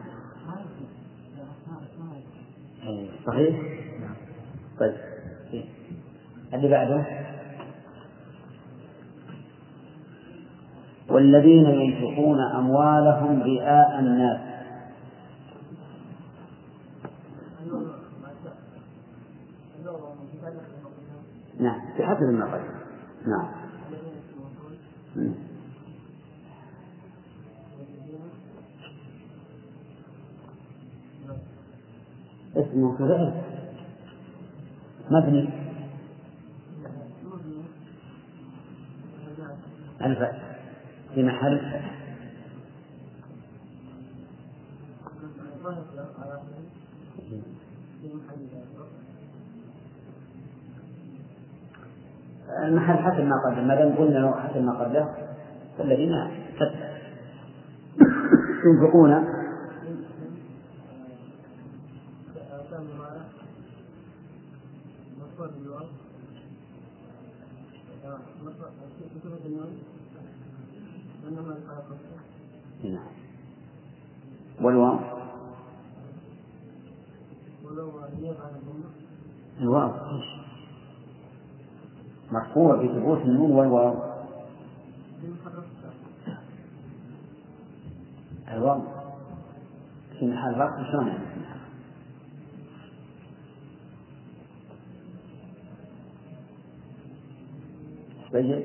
صحيح؟ 3.25 3.55
طيب. 4.79 4.93
اللي 6.53 6.67
بعده 6.69 7.05
والذين 11.09 11.65
ينفقون 11.65 12.39
أموالهم 12.39 13.41
رئاء 13.41 13.99
الناس 13.99 14.54
بحسب 21.99 22.41
قال 22.41 22.61
نعم. 23.27 23.65
اسمه 32.55 32.97
فعل 32.97 33.43
مبني. 35.11 35.49
الفعل 40.01 40.41
في 41.13 41.23
محل. 41.23 41.81
المحل 52.49 52.97
حسب 52.97 53.23
ما 53.23 53.35
قدم 53.45 53.67
ما 53.67 53.75
دام 53.75 53.95
قلنا 53.95 54.47
حسب 54.47 54.61
ما 54.61 54.73
قبله 54.73 55.09
فالذين 55.77 56.11
ينفقون. 58.65 59.09
نعم. 72.83 73.07
والواو. 74.61 74.99
مرفوع 82.55 82.75
بثبوت 82.75 83.21
النون 83.21 83.51
والواو 83.51 83.95
الواو 88.51 88.81
في 90.19 90.27
محل 90.27 90.53
رفع 90.53 90.91
شلون 90.91 91.07
يعني؟ 91.07 91.19
في 91.25 91.39
محل 91.39 91.59
طيب. 98.33 98.63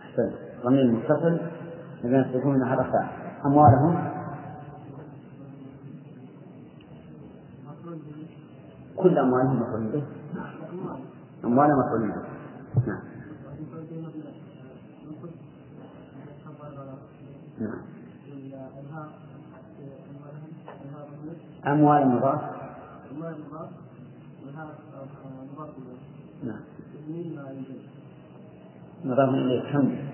أحسن 0.00 0.30
ضمير 0.64 0.92
متصل 0.92 1.40
الذين 2.04 2.20
يسلكون 2.20 2.60
محل 2.60 2.78
رفع 2.78 3.10
أموالهم. 3.46 4.12
كل 8.96 9.18
أموالهم 9.18 9.62
مفعول 9.62 9.92
به 9.92 10.02
أموالهم 11.44 11.78
مفعول 11.78 12.08
به 12.08 12.36
نعم. 12.86 13.00
نعم. 17.60 17.96
أموال 21.66 22.08
مضاف. 22.08 22.40
نعم. 26.44 26.60
مضاف 29.04 29.28
إليه. 29.28 30.12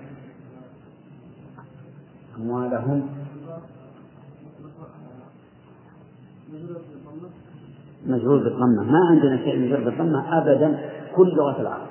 أموالهم. 2.37 3.09
مجرور 8.05 8.43
بالضمة. 8.43 8.83
ما 8.83 8.99
عندنا 9.09 9.37
شيء 9.37 9.59
مجرور 9.59 9.83
بالضمة 9.83 10.37
أبدا. 10.37 11.02
كل 11.15 11.35
لغة 11.35 11.61
العرب 11.61 11.87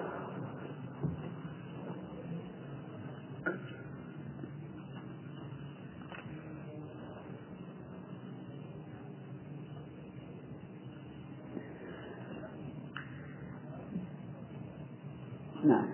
نعم 15.65 15.87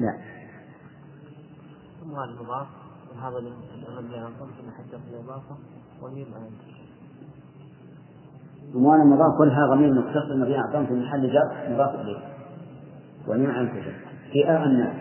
لا 0.00 0.18
ثم 2.00 2.10
هذا 2.16 2.24
المضاف 2.24 2.66
وهذا 3.14 3.38
المبني 3.38 4.18
على 4.18 4.28
الضم 4.28 4.46
في 4.46 4.62
محل 4.68 4.84
رفع 4.94 5.08
الإضافة 5.10 5.56
وميم 6.02 6.26
أن 6.34 6.50
أموال 8.92 9.06
المضاف 9.06 9.38
كلها 9.38 9.66
ضمير 9.74 9.92
مختص 9.92 10.30
مبني 10.30 10.56
على 10.56 10.86
في 10.86 10.94
محل 10.94 11.32
جر 11.32 11.74
مضاف 11.74 12.00
إليه. 12.00 12.18
ومن 13.28 13.50
عن 13.50 13.68
تجر 13.68 13.94
فئاء 14.32 14.64
الناس 14.64 14.96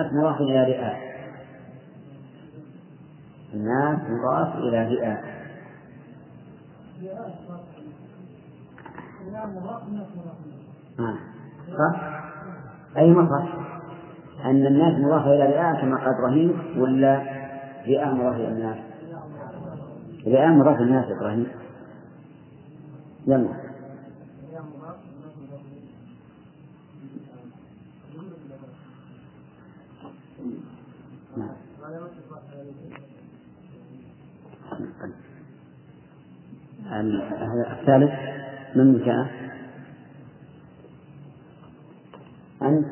الناس 0.00 0.12
مضاف 0.12 0.40
إلى 0.40 0.64
رئاء 0.64 0.96
الناس 3.54 3.98
مضاف 4.10 4.56
إلى 4.56 4.88
رئاء 4.88 5.40
آه. 10.98 11.16
صح؟ 11.78 12.20
أي 12.96 13.10
مصح 13.10 13.54
أن 14.44 14.66
الناس 14.66 15.00
مضافة 15.00 15.32
إلى 15.34 15.44
رئاء 15.46 15.80
كما 15.80 15.96
قال 15.96 16.14
إبراهيم 16.14 16.80
ولا 16.82 17.22
رئاء 17.86 18.14
مضافة 18.14 18.36
إلى 18.36 18.48
الناس؟ 18.48 18.78
رئاء 20.26 20.48
مضافة 20.48 20.76
إلى 20.76 20.84
الناس 20.84 21.04
إبراهيم 21.10 21.46
يلا 23.26 23.69
الثالث 37.00 38.12
من 38.76 38.98
جاء؟ 39.04 39.26
أنت 42.62 42.86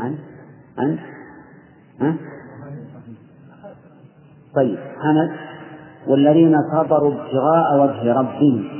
أنت 0.00 0.18
أنت 0.78 1.00
ها؟ 2.00 2.16
طيب 4.54 4.78
حمد 4.78 5.30
والذين 6.06 6.56
صبروا 6.72 7.14
ابتغاء 7.14 7.80
وجه 7.80 8.12
ربهم. 8.12 8.76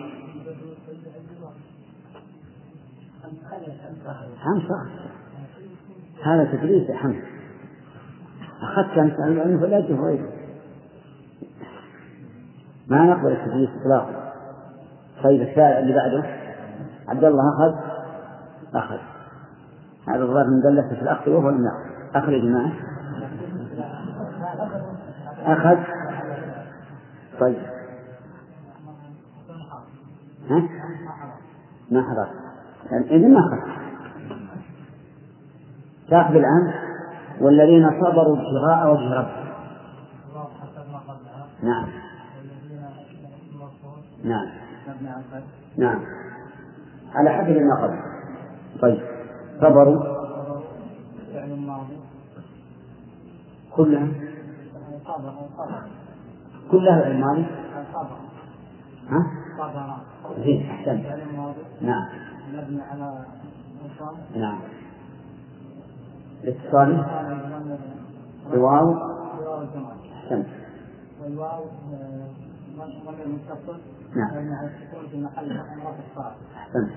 صح 4.69 5.07
هذا 6.27 6.45
تدريس 6.45 6.91
حمد. 6.91 7.23
أخذت 8.63 8.99
أنت 8.99 9.19
العلم 9.19 9.61
فلا 9.61 9.79
غيره 9.79 10.36
ما 12.91 13.05
نقبل 13.05 13.33
التدريس 13.33 13.71
إطلاقا. 13.81 14.33
طيب 15.23 15.43
الثالث 15.43 15.79
اللي 15.79 15.95
بعده؟ 15.95 16.25
عبد 17.09 17.25
الله 17.25 17.43
أخذ؟ 17.55 17.75
أخذ. 18.75 18.99
هذا 20.09 20.23
الظاهر 20.23 20.47
من 20.47 20.61
دلته 20.61 20.95
في 20.95 21.03
الأخذ 21.03 21.31
وهو 21.31 21.51
يأخذ 21.51 21.77
أخذ 22.15 22.33
يا 22.33 22.39
جماعة. 22.39 22.73
أخذ. 25.45 25.77
طيب. 27.41 27.63
ها؟ 30.51 30.69
ما 31.91 32.03
حضر 32.03 32.29
إذن 33.11 33.35
ما 33.35 33.41
أخذ. 33.41 33.71
تأخذ 36.11 36.35
الآن. 36.35 36.73
والذين 37.41 37.91
صبروا 37.91 38.37
ابتغاء 38.37 38.93
وجه 38.93 39.15
ربهم. 39.15 39.47
نعم. 41.63 41.87
نعم. 44.25 44.49
نعم. 45.77 46.01
على 47.15 47.31
حسب 47.31 47.57
ما 47.57 47.83
قبل. 47.83 47.99
طيب. 48.83 49.01
صبروا 49.61 50.03
فعل 51.33 51.61
ماضي. 51.61 51.97
كلها؟ 53.71 54.09
كلها 56.71 57.03
فعل 57.03 57.21
ماضي؟ 57.21 57.47
ها؟ 59.09 59.27
زين 60.45 60.71
أحسنت. 60.71 61.07
نعم. 61.81 62.09
مبني 62.53 62.83
على 62.83 63.25
نعم. 64.37 64.59
الاتصال 66.45 67.05
بواو 68.53 68.95
أحسنت. 70.25 70.47
والواو 71.23 71.65
متصل 71.65 72.46
نعم. 72.77 74.69
في 75.11 75.17
محل 75.21 75.57
رفع 75.57 76.33
أحسنت 76.57 76.91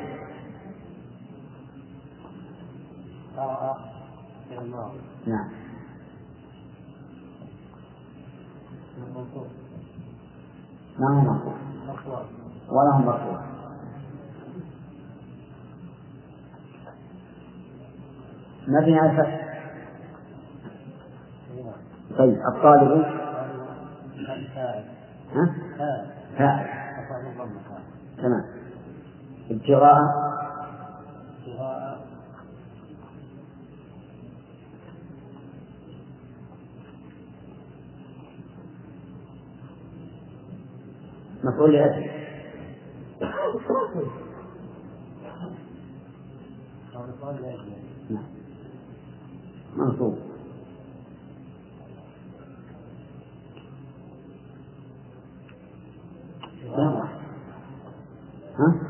نعم. 5.27 5.66
ما 10.99 11.09
هو 11.09 11.21
مرفوع. 11.21 11.55
ولا 12.69 12.91
هو 12.95 12.99
مرفوع. 12.99 13.41
مبني 18.69 18.99
على 18.99 19.11
الفتح. 19.11 19.47
طيب 22.19 22.39
الطالب 22.55 23.03
فاعل. 24.55 24.85
فاعل. 26.39 26.67
تمام. 28.19 28.45
ابتغاء 29.51 30.27
مفعول 41.47 41.73
لأجل 41.73 42.11
نعم. 48.11 48.25
منصوب 49.77 50.19
يلا 56.65 57.05
ها؟ 58.59 58.81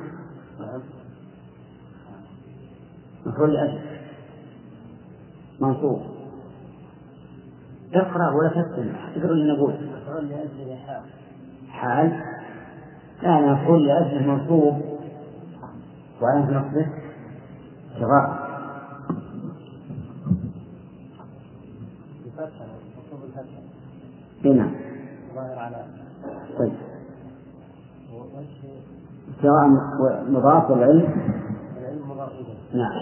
مفعول 3.26 3.54
لأجل 3.54 3.80
منصوب. 5.60 6.02
تقرأ 7.92 8.30
ولا 8.34 8.48
تكتب. 8.48 8.92
تقرأ 9.14 9.32
اللي 9.32 9.52
نقول. 9.52 9.74
مفعول 9.74 10.28
لأجله 10.28 10.76
حال. 10.76 11.02
حال. 11.68 12.35
لا 13.22 13.38
أنا 13.38 13.52
مفعول 13.52 13.86
لأجل 13.86 14.28
منصوب 14.28 14.82
منصوب 22.96 23.20
الفتحة 23.24 23.60
هنا 24.44 24.70
ظاهر 25.34 25.58
على 25.58 25.86
طيب. 26.58 26.72
ابتغاء 29.36 29.68
مضاف 30.30 30.70
والعلم 30.70 31.32
العلم 31.78 32.10
مضاف 32.10 32.30
إليه. 32.32 32.82
نعم. 32.82 32.92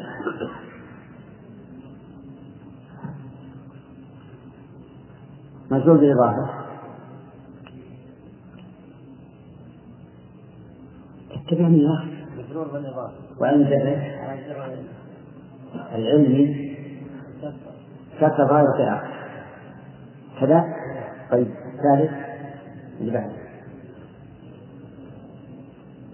مجهول 5.71 5.99
بالإضافة. 5.99 6.64
اتبعني 11.47 11.83
يا 11.83 11.89
أخي 11.95 12.53
جره 12.53 12.79
على 14.21 14.45
جر 14.49 14.65
العلمي. 15.95 16.75
كسر 18.21 18.49
ظاهرة 18.49 18.95
آخر 18.95 19.15
كذا؟ 20.41 20.65
طيب. 21.31 21.47
الثالث 21.47 22.13
اللي 23.01 23.13
بعده 23.13 23.33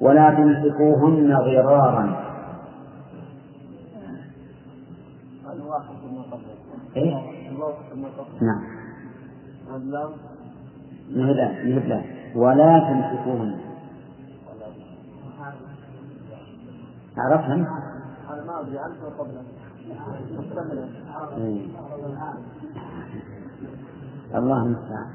ولا 0.01 0.31
تمسكوهن 0.31 1.37
ضرارا 1.37 2.31
قبل. 6.31 6.43
ثم 7.91 8.05
قبل. 8.05 8.47
نعم. 8.47 8.63
واللام 9.73 10.11
مهلا 11.11 11.49
مهلا 11.65 12.03
ولا 12.35 12.79
تمسكوهن. 12.79 13.70
عرفنا؟ 17.21 17.67
على 18.31 18.43
الماضي 18.43 18.79
عنه 18.79 18.95
وقبله 19.05 19.43
إيه. 21.37 21.67
الله 24.35 24.63
المستعان 24.63 25.07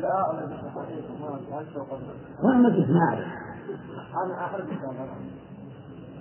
لا 0.00 0.30
ولا 0.30 0.46
بصحيح 0.46 1.04
ما 1.20 1.56
عنه 1.56 1.66
وقبله 1.76 2.14
وأنا 2.42 2.58
ما 2.58 2.76
كنت 2.76 2.90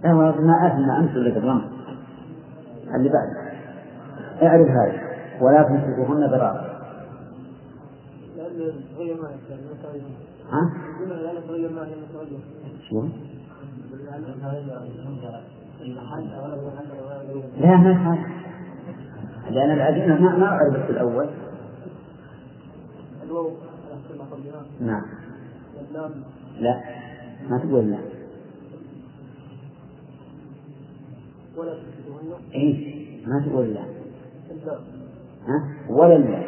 ما 0.04 0.78
ما 0.80 1.00
انت 1.00 1.12
اللي 1.16 1.32
بالرمز 1.32 1.64
اللي 2.96 3.10
بعد 3.10 3.30
أعرف 4.44 4.68
هذا 4.68 5.02
ولا 5.42 5.64
تمسكوهن 5.64 6.28
ضرارا 6.28 6.74
ها؟ 10.52 10.74
شو؟ 12.90 13.08
لا 17.58 17.78
ما 17.78 17.96
حاجة 17.96 18.28
لأن 19.52 19.72
العزيمة 19.72 20.20
ما 20.22 20.38
ما 20.38 20.46
أعرف 20.46 20.86
في 20.86 20.90
الأول. 20.92 21.30
الواو 23.24 23.52
نعم. 24.82 25.04
لا 26.60 26.82
ما 27.50 27.58
تقول 27.58 27.92
لا. 27.92 27.98
ولا 31.58 31.74
إيه 32.54 33.28
ما 33.28 33.46
تقول 33.46 33.74
لا. 33.74 33.82
ها؟ 35.48 35.76
ولا 35.90 36.18
لا. 36.18 36.44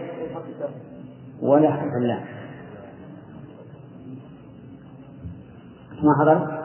ولا 1.41 1.71
حرف 1.71 1.93
لا. 1.93 2.19
ما 6.03 6.13
حضر؟ 6.19 6.64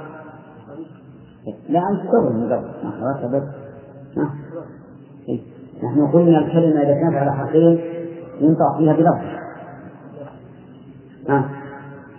لا 1.69 1.81
أنت 1.91 2.01
قبل 2.01 2.37
من 2.37 2.53
قبل. 2.53 2.67
ما 2.85 2.91
حضرت 2.91 3.31
بس. 3.35 3.43
إيه. 5.29 5.41
نحن 5.85 6.07
قلنا 6.07 6.39
الكلمة 6.39 6.83
إذا 6.83 6.95
كانت 6.95 7.15
على 7.15 7.33
حقين 7.33 7.81
ينطق 8.41 8.79
فيها 8.79 8.93
بلفظ. 8.93 9.41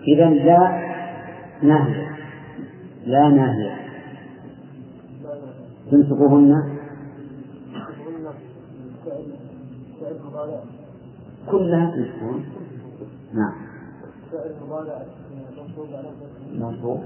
إذا 0.07 0.30
لا 0.30 0.91
ناهية 1.64 2.11
لا 3.06 3.30
ناهية 3.30 3.77
تمسكوهن 5.91 6.77
كلها 11.52 11.91
تمسكون 11.95 12.45
نعم. 13.34 13.53
منصوب. 16.53 17.02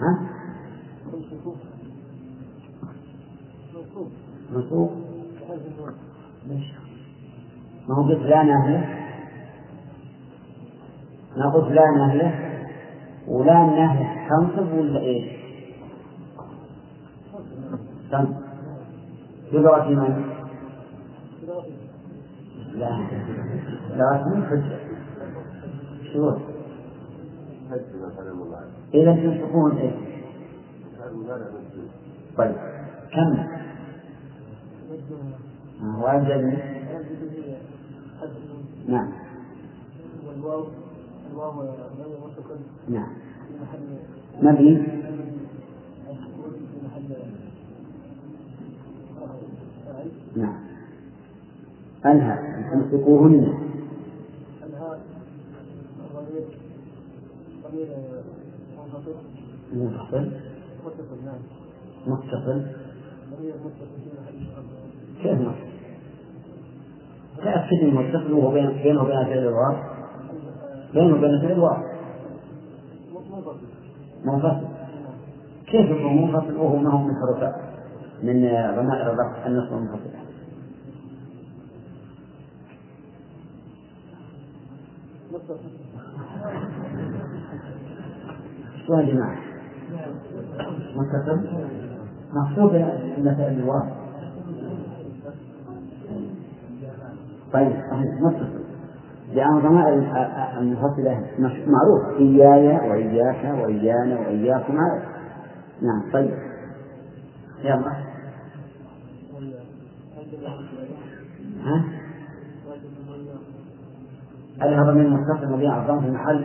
ها؟ 0.00 0.35
منصوب 4.52 4.90
ليش؟ 6.48 6.72
ما 7.88 7.94
هو 7.94 8.02
قلت 8.02 8.22
لا 8.22 8.42
ناهية 8.42 9.06
ما 11.36 11.50
قلت 11.50 11.72
لا 11.72 11.90
ناهية 11.90 12.58
ولا 13.28 13.64
النهي 13.64 14.28
تنصب 14.28 14.72
ولا 14.72 15.00
إيش؟ 15.00 15.24
تنصب 18.10 18.46
بلغة 19.52 19.88
من؟ 19.88 20.24
لا 22.74 23.06
لغة 23.96 24.28
من 24.28 24.46
حجة 24.46 24.78
شو؟ 26.12 26.32
إذا 28.94 29.12
تنصفون 29.14 29.76
إيش؟ 29.76 30.15
طيب. 32.36 32.56
كم؟ 33.12 33.46
وأبجد 36.00 36.58
نعم. 38.88 39.08
والواو 40.26 40.66
الواو 41.32 41.52
نعم. 42.88 43.06
في 43.48 43.54
محل 43.62 43.98
مبني 44.42 44.86
نعم. 50.36 50.56
أنهى. 52.06 52.56
تمسكوهن 52.70 53.58
الهاء 54.62 55.00
ضمير 56.14 56.46
ضمير 57.64 57.88
منفصل 58.78 59.14
متصل 59.72 60.45
متصل 60.86 61.18
متصل. 62.06 62.66
كيف 65.22 65.40
متصل؟ 65.40 65.76
تأكد 67.36 67.82
انه 67.82 68.00
متصل 68.00 68.52
بين 68.52 68.82
بينه 68.82 69.02
وبين 69.02 69.24
فعل 69.24 69.38
الواو 69.38 69.76
بينه 70.94 71.14
وبين 71.14 71.40
فعل 71.40 71.52
الواو 71.52 71.76
منفصل 73.14 73.56
منفصل 74.24 74.66
كيف 75.66 75.90
يكون 75.90 76.22
منفصل 76.22 76.56
وهو 76.56 76.76
ما 76.76 76.90
هو 76.90 76.98
من 76.98 77.14
حروف 77.14 77.54
من 78.22 78.40
ضمائر 78.76 79.12
الرفع 79.12 79.46
النصب 79.46 79.72
المنفصل 79.72 80.10
متصل 85.32 85.76
يا 88.90 89.02
جماعة؟ 89.02 89.55
متصل 90.96 91.40
مقصود 92.32 92.74
ان 92.74 93.34
فعل 93.38 93.52
الواو. 93.52 93.82
طيب 97.52 97.72
صحيح 97.90 98.20
متصل 98.20 98.66
لأن 99.34 99.58
ضمائر 99.58 99.94
المنفصلة 100.58 101.20
مش- 101.38 101.68
معروف. 101.68 102.18
إياي 102.18 102.90
وإياك 102.90 103.58
وإيانا 103.62 104.18
وإياكم 104.20 104.72
هذا 104.72 105.02
نعم 105.82 106.12
طيب. 106.12 106.34
يلا. 107.64 107.92
ها؟ 111.64 111.84
هذا 114.60 114.92
من 114.92 115.06
مبيع 115.44 115.82
الضم 115.82 116.00
في 116.00 116.10
محل 116.10 116.44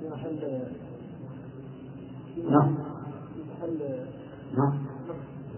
في 0.00 0.08
محل 0.12 0.62
محل 2.58 4.06
نعم. 4.56 4.84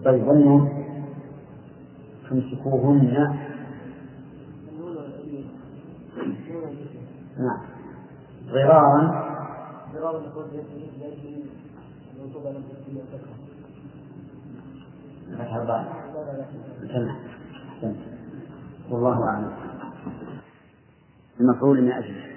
طيب 0.05 0.27
والنون 0.27 0.83
تمسكوهن؟ 2.29 3.13
نعم. 7.37 7.59
ضرارا 8.51 9.27
فتح 15.37 15.53
الضاد 15.55 15.85
والله 18.89 19.23
أعلم. 19.23 19.51
المفعول 21.39 21.81
من 21.81 21.91
أجله 21.91 22.27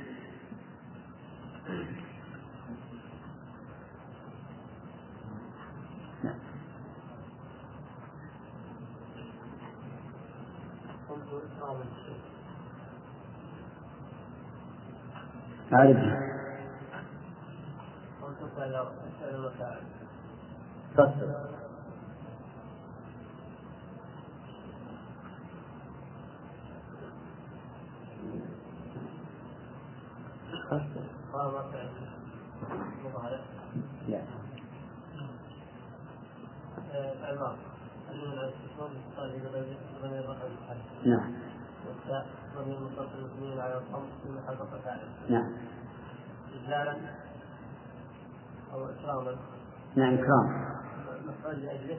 نعم. 6.24 6.34
قلت 11.70 11.78
إكرام 11.78 11.80
الشيخ 11.96 12.16
أعرفها 15.72 16.30
قلت 18.22 18.50
فعل 18.56 18.72
فعل 19.20 19.34
المفاعل 19.34 19.82
فصل 20.96 21.34
فصل 30.70 31.00
قام 31.32 31.52
فعل 31.72 31.88
مضارع 33.04 33.40
لا. 34.08 34.22
فعل 36.92 37.56
نعم. 45.28 45.52
إجلالا 46.54 46.96
أو 48.72 48.84
إكراما 48.86 49.36
نعم 49.96 50.14
إكرام. 50.14 50.70
مفعول 51.26 51.56
لأجله 51.62 51.98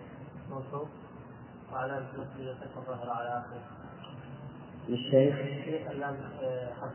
منصوب 0.49 0.87
وعلامة 1.73 2.05
نصبه 2.13 2.51
الفتحة 2.51 2.79
الظاهرة 2.81 3.11
على 3.11 3.29
آخره 3.39 3.61
للشيخ. 4.89 5.35
الشيخ 5.35 5.91
اللام 5.91 6.15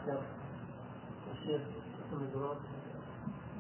جر 0.06 0.20
والشيخ 1.28 1.60
اسم 2.08 2.22
مجرور 2.24 2.56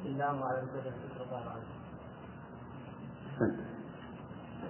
باللام 0.04 0.40
وعلى 0.40 0.60
الفتحة 0.60 0.94
الفتحة 1.04 1.24
الظاهرة 1.24 1.50
عليه. 1.50 1.76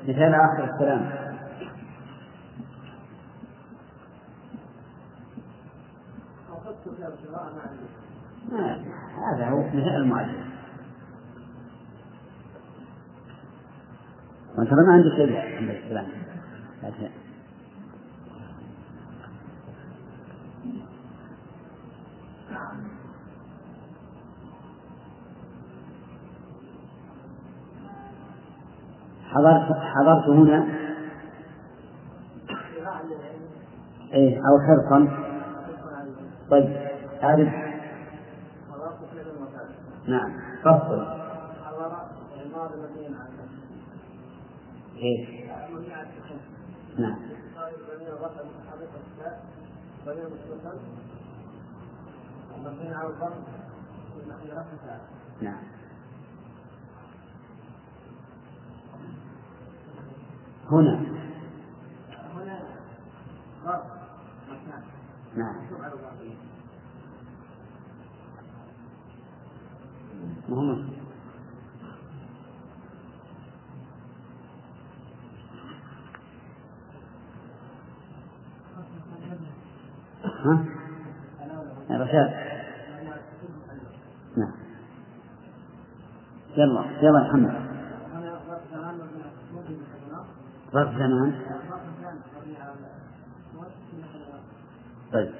مثال 0.02 0.34
آخر 0.34 0.64
الكلام 0.74 1.26
أخذت 6.52 6.76
كتاب 6.84 6.94
القراءة 6.94 6.94
ما 6.94 6.94
عندي 6.94 6.94
آه، 6.94 6.95
هذا 9.16 9.48
هو 9.48 9.60
مثال 9.60 9.96
المؤلف 9.96 10.46
وأنت 14.58 14.72
ما 14.72 14.92
عندك 14.92 15.10
شيء 15.16 15.56
عند 15.58 15.70
الكلام 15.70 16.06
لكن 16.82 17.08
حضرت 29.36 29.76
حضرت 29.94 30.28
هنا. 30.28 30.66
إيه 34.12 34.38
أو 34.38 34.60
حرصا. 34.60 35.08
طيب. 36.50 36.85
المفعول 39.26 39.50
نعم. 40.06 40.40
على 45.92 46.08
السكون 46.08 46.40
نعم. 46.98 47.18
قال 47.56 47.72
ضمير 47.88 48.08
الرفع 48.08 48.40
المتحرك 48.40 48.88
التاء 49.10 49.44
ضمير 50.06 50.28
متصل 50.28 50.78
مبني 52.58 52.94
على 52.94 53.08
الضم 53.08 53.34
في 54.14 54.28
محل 54.28 54.52
رفع 54.52 54.76
فاعل 54.86 55.00
نعم 55.40 55.62
هنا 60.70 61.00
هنا 62.34 62.76
ظرف 63.64 63.96
مهم 70.56 70.88
ها؟ 80.24 80.64
رشاد 81.90 82.30
نعم. 84.36 84.52
يلا 86.56 86.84
يلا 87.02 87.20
محمد. 87.28 87.66
ظرف 90.72 90.94
زمان. 90.98 91.40
طيب. 95.12 95.32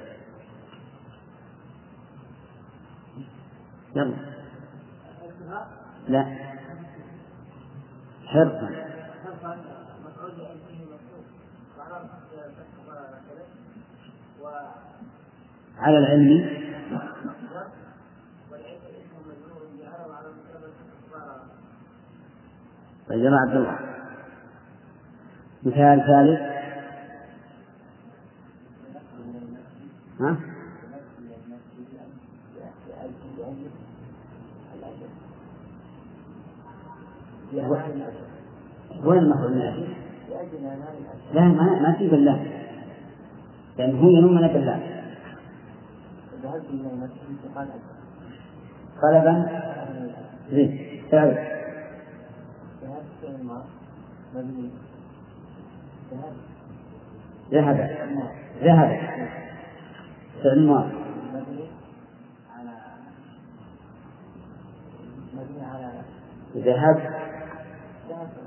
يلا. 3.96 4.35
لا. 6.08 6.36
حرصا 8.26 8.70
على 15.78 15.98
العلم. 15.98 16.66
طيب 23.08 23.18
يلا 23.20 23.36
عبد 23.36 23.56
الله 23.56 23.78
مثال 25.62 26.06
ثالث. 26.06 26.40
ها؟ 30.20 30.36
وين 39.04 39.18
المفعول 39.18 39.54
من 39.54 39.62
أجل؟ 39.62 39.88
لا 41.34 41.40
ما 41.40 41.80
ما 41.80 41.94
في 41.98 42.08
بالله. 42.08 42.46
لأن 43.78 43.98
هو 43.98 44.08
ينم 44.08 44.34
من 44.34 44.46
بالله. 44.48 45.02
طلبا 49.02 49.62
زين 50.50 51.02
تعرف. 51.10 51.38
ذهب. 57.52 57.90
ذهب. 58.62 59.00
فعل 60.42 60.92
ذهب. 66.56 67.25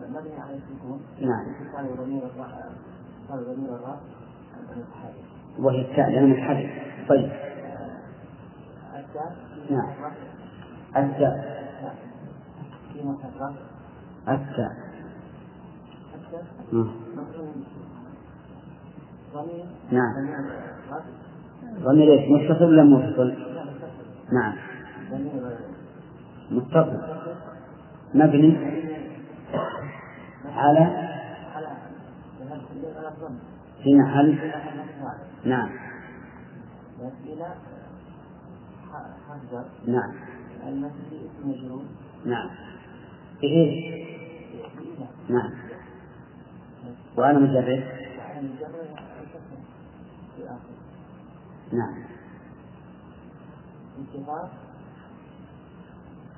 مبني 0.10 0.42
على 0.42 0.56
السكون 0.56 1.02
نعم. 1.22 1.46
قال 1.76 1.98
ضمير 1.98 2.22
قال 3.30 3.46
ضمير 3.46 3.76
الراء 3.76 4.00
وهي 5.60 5.82
التاء 5.82 6.10
لأنها 6.10 6.38
متحرك 6.38 6.96
طيب. 7.10 7.32
التاء 8.96 9.36
نعم. 9.70 10.14
التاء. 10.98 11.60
في 12.94 13.04
محرك 13.04 13.54
التاء. 14.28 14.72
التاء. 16.16 16.46
ضمير. 19.34 19.66
نعم. 19.92 20.14
ضمير 21.80 22.14
إيش؟ 22.14 22.32
متصل 22.32 22.64
ولا 22.64 22.84
منفصل؟ 22.84 23.32
متصل. 23.32 24.34
نعم. 24.34 24.56
متصل. 26.52 27.00
مبني. 28.14 28.80
على 30.56 31.10
في 33.84 33.96
محل 33.96 34.52
نعم. 35.46 35.70
نعم. 39.88 40.14
نعم؟ 42.26 42.50
إلى 43.44 44.00
نعم. 45.30 45.52
وأنا 47.18 47.40
مجرد؟ 47.40 47.84
نعم. 51.74 51.94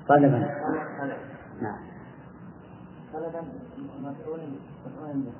طلبا 0.08 0.38
طلب 0.38 1.00
طلب 1.00 1.16
نعم. 1.62 1.91
طلبا 3.12 3.42
مفعول 4.02 4.40
مفعول 4.86 5.22
به. 5.22 5.32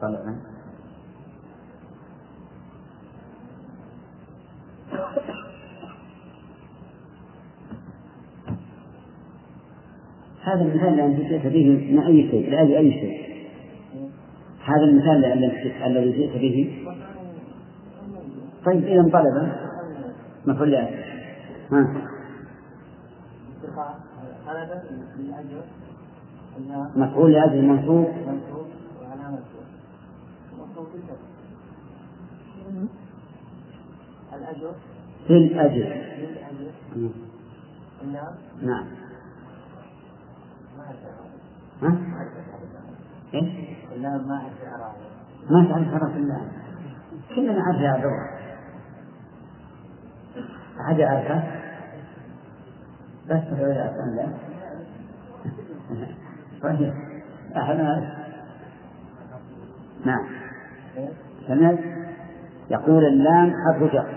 طلبا 0.00 0.36
هذا 10.42 10.62
المثال 10.62 11.00
الذي 11.00 11.28
جئت 11.28 11.46
به 11.46 11.92
من 11.92 11.98
أي 11.98 12.30
شيء؟ 12.30 12.50
لأجل 12.50 12.74
أي 12.74 12.92
شيء؟ 12.92 13.24
هذا 14.64 14.84
المثال 14.84 15.24
الذي 15.86 16.12
جئت 16.12 16.36
به 16.36 16.83
طيب 18.64 18.84
إذا 18.84 19.02
طلبا 19.02 19.56
مفعول 20.46 20.70
لأجل 20.70 21.04
ها؟ 21.72 21.94
مفعول 26.96 27.32
لأجل 27.32 27.64
منصوب. 27.64 28.08
الأجر 34.32 34.72
للأجر 35.30 35.96
نعم. 38.62 38.86
ها؟ 41.82 41.98
لا 43.96 44.18
ما 44.18 44.42
إعرابه 44.66 45.14
ما 45.50 45.64
تعرف 45.68 46.14
كلنا 47.34 47.52
نعرف 47.52 47.80
يا 47.80 47.88
عبد 47.88 48.04
الله 48.04 48.33
أحد 50.80 50.98
يعرفه 50.98 51.42
بس 53.26 53.58
يعرف 53.58 53.94
أم 53.94 54.16
لا. 54.16 54.28
طيب. 56.62 56.94
أحد 57.56 57.78
يعرف 57.78 58.04
نعم. 60.04 60.26
سمعت؟ 61.46 61.78
يقول 62.70 63.04
اللام 63.04 63.52
حرف 63.64 63.92
جر. 63.92 64.08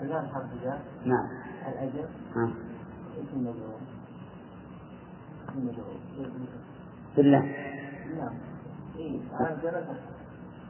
اللام 0.00 0.26
حرف 0.26 0.46
جر. 0.64 0.78
نعم. 1.04 1.26
الأجر. 1.68 2.08
ها. 2.36 2.50
اسم 3.18 3.40
مجرور 3.40 3.78
اسم 5.48 5.58
مجرور 5.58 5.96
بالله. 7.16 7.38
نعم. 8.18 8.34
إيه 8.98 9.20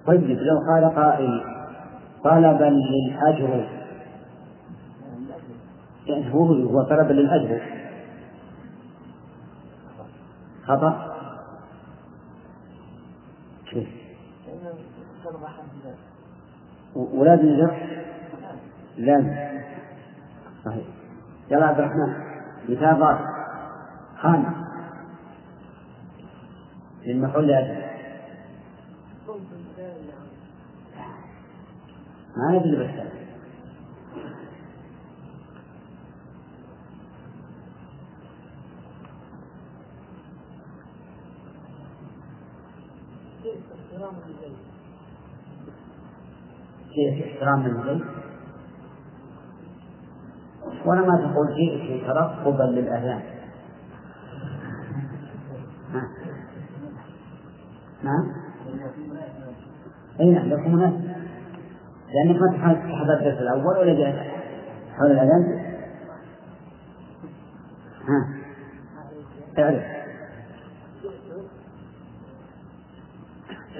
طيب 0.06 0.24
لو 0.24 0.58
قال 0.58 0.94
قائل 0.94 1.44
طلبا 2.24 2.70
للأجر. 2.70 3.81
يعني 6.06 6.34
هو 6.34 6.44
هو 6.44 6.82
طلبا 6.82 7.12
للأجر. 7.12 7.62
خطأ؟ 10.64 11.12
كيف؟ 13.70 13.88
ولازم 16.94 17.48
يجر 17.48 17.76
لازم 18.96 19.34
صحيح. 20.64 20.84
يلا 21.50 21.66
عبد 21.66 21.78
الرحمن 21.78 22.14
مثال 22.68 22.98
ضابط 23.00 23.18
خامس 24.18 24.56
للمفعول 27.06 27.46
لأجل 27.46 27.82
ما 32.36 32.58
ندري 32.58 32.76
بس. 32.76 33.21
كيف 46.94 47.26
احترام 47.26 47.66
البيت 47.66 48.02
ولا 50.86 51.00
ما 51.00 51.16
تقول 51.16 51.48
جئت 51.54 52.06
ترقبا 52.06 52.62
للأذان. 52.62 53.22
نعم 58.02 58.32
اي 60.20 60.30
نعم 60.30 60.48
لكم 60.48 60.74
مناسب 60.74 61.12
لأنك 62.14 62.40
ما 62.40 62.52
تحضر 62.52 63.18
الدرس 63.18 63.40
الأول 63.40 63.78
ولا 63.78 63.94
جاء 63.94 64.42
حول 64.98 65.10
الأذان؟ 65.10 65.72
ها؟ 68.08 68.28
اعرف 69.58 70.01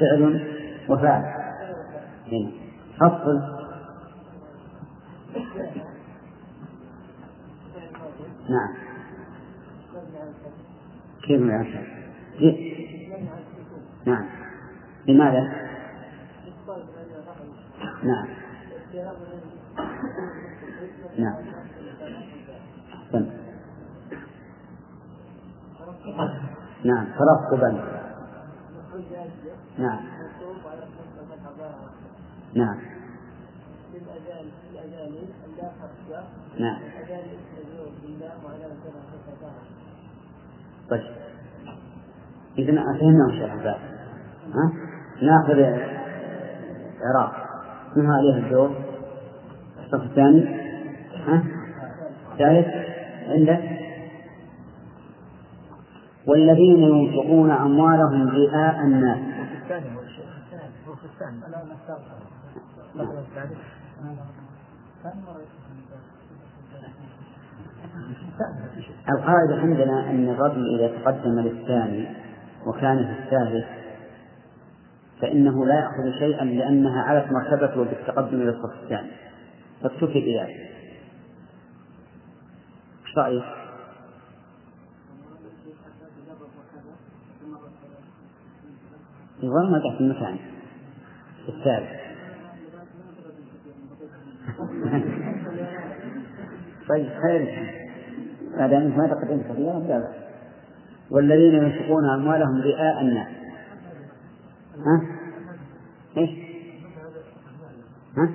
فعل 0.02 0.40
وفاعل. 0.88 1.24
هنا 2.32 2.50
فصل 3.00 3.62
نعم. 8.48 8.74
كيف 11.22 11.40
من 11.40 11.50
نعم. 14.06 14.28
لماذا؟ 15.08 15.40
نعم. 18.02 18.26
نعم. 21.18 21.36
أحسن 22.94 23.30
نعم. 26.84 27.06
ترقبا. 27.18 28.01
نعم. 29.82 30.00
نعم. 32.54 32.78
نعم. 36.58 36.80
طيب. 40.90 41.02
إذا 42.58 42.72
فهمنا 42.72 43.26
وش 43.26 43.34
الأحزاب 43.34 43.76
ها؟ 44.54 44.72
نأخذ 45.22 45.58
العراق 47.00 47.32
من 47.96 48.10
عليه 48.10 48.34
الدور 48.34 48.70
الصف 49.78 50.02
الثاني. 50.02 50.44
ها؟ 51.26 51.44
الثالث. 52.32 52.66
عندك؟ 53.28 53.78
والذين 56.26 56.82
ينفقون 56.82 57.50
أموالهم 57.50 58.28
رئاء 58.28 58.84
الناس. 58.84 59.31
القاعدة 69.08 69.56
عندنا 69.56 70.10
أن 70.10 70.28
الرجل 70.28 70.80
إذا 70.80 70.98
تقدم 70.98 71.40
للثاني 71.40 72.08
وكان 72.66 73.06
في 73.06 73.22
الثالث 73.22 73.66
فإنه 75.20 75.66
لا 75.66 75.74
يأخذ 75.74 76.18
شيئا 76.18 76.44
لأنها 76.44 77.02
علت 77.02 77.32
مرتبته 77.32 77.84
بالتقدم 77.84 78.40
إلى 78.40 78.50
الصف 78.50 78.82
الثاني 78.82 79.10
فاكتفي 79.82 80.20
بذلك. 80.20 80.72
إيش 83.06 83.18
رأيك؟ 83.18 83.61
ما 89.42 89.78
تحت 89.78 90.00
المكان. 90.00 90.36
الثالث. 91.48 92.02
طيب 96.88 97.08
خير. 97.22 97.72
ما 98.56 98.66
دام 98.66 98.98
ما 98.98 99.06
تقدمت 99.06 99.44
كثيرا 99.44 99.78
لا. 99.78 100.08
والذين 101.10 101.54
ينفقون 101.54 102.10
أموالهم 102.14 102.62
رئاء 102.62 103.00
الناس. 103.00 103.28
ها؟ 104.76 105.02
إيش؟ 106.16 106.30
ها؟ 108.16 108.28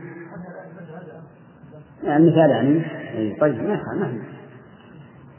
المثال 2.17 2.49
يعني. 2.49 2.85
إيه، 3.11 3.39
طيب 3.39 3.55
ما 3.55 3.93
ما 3.93 4.23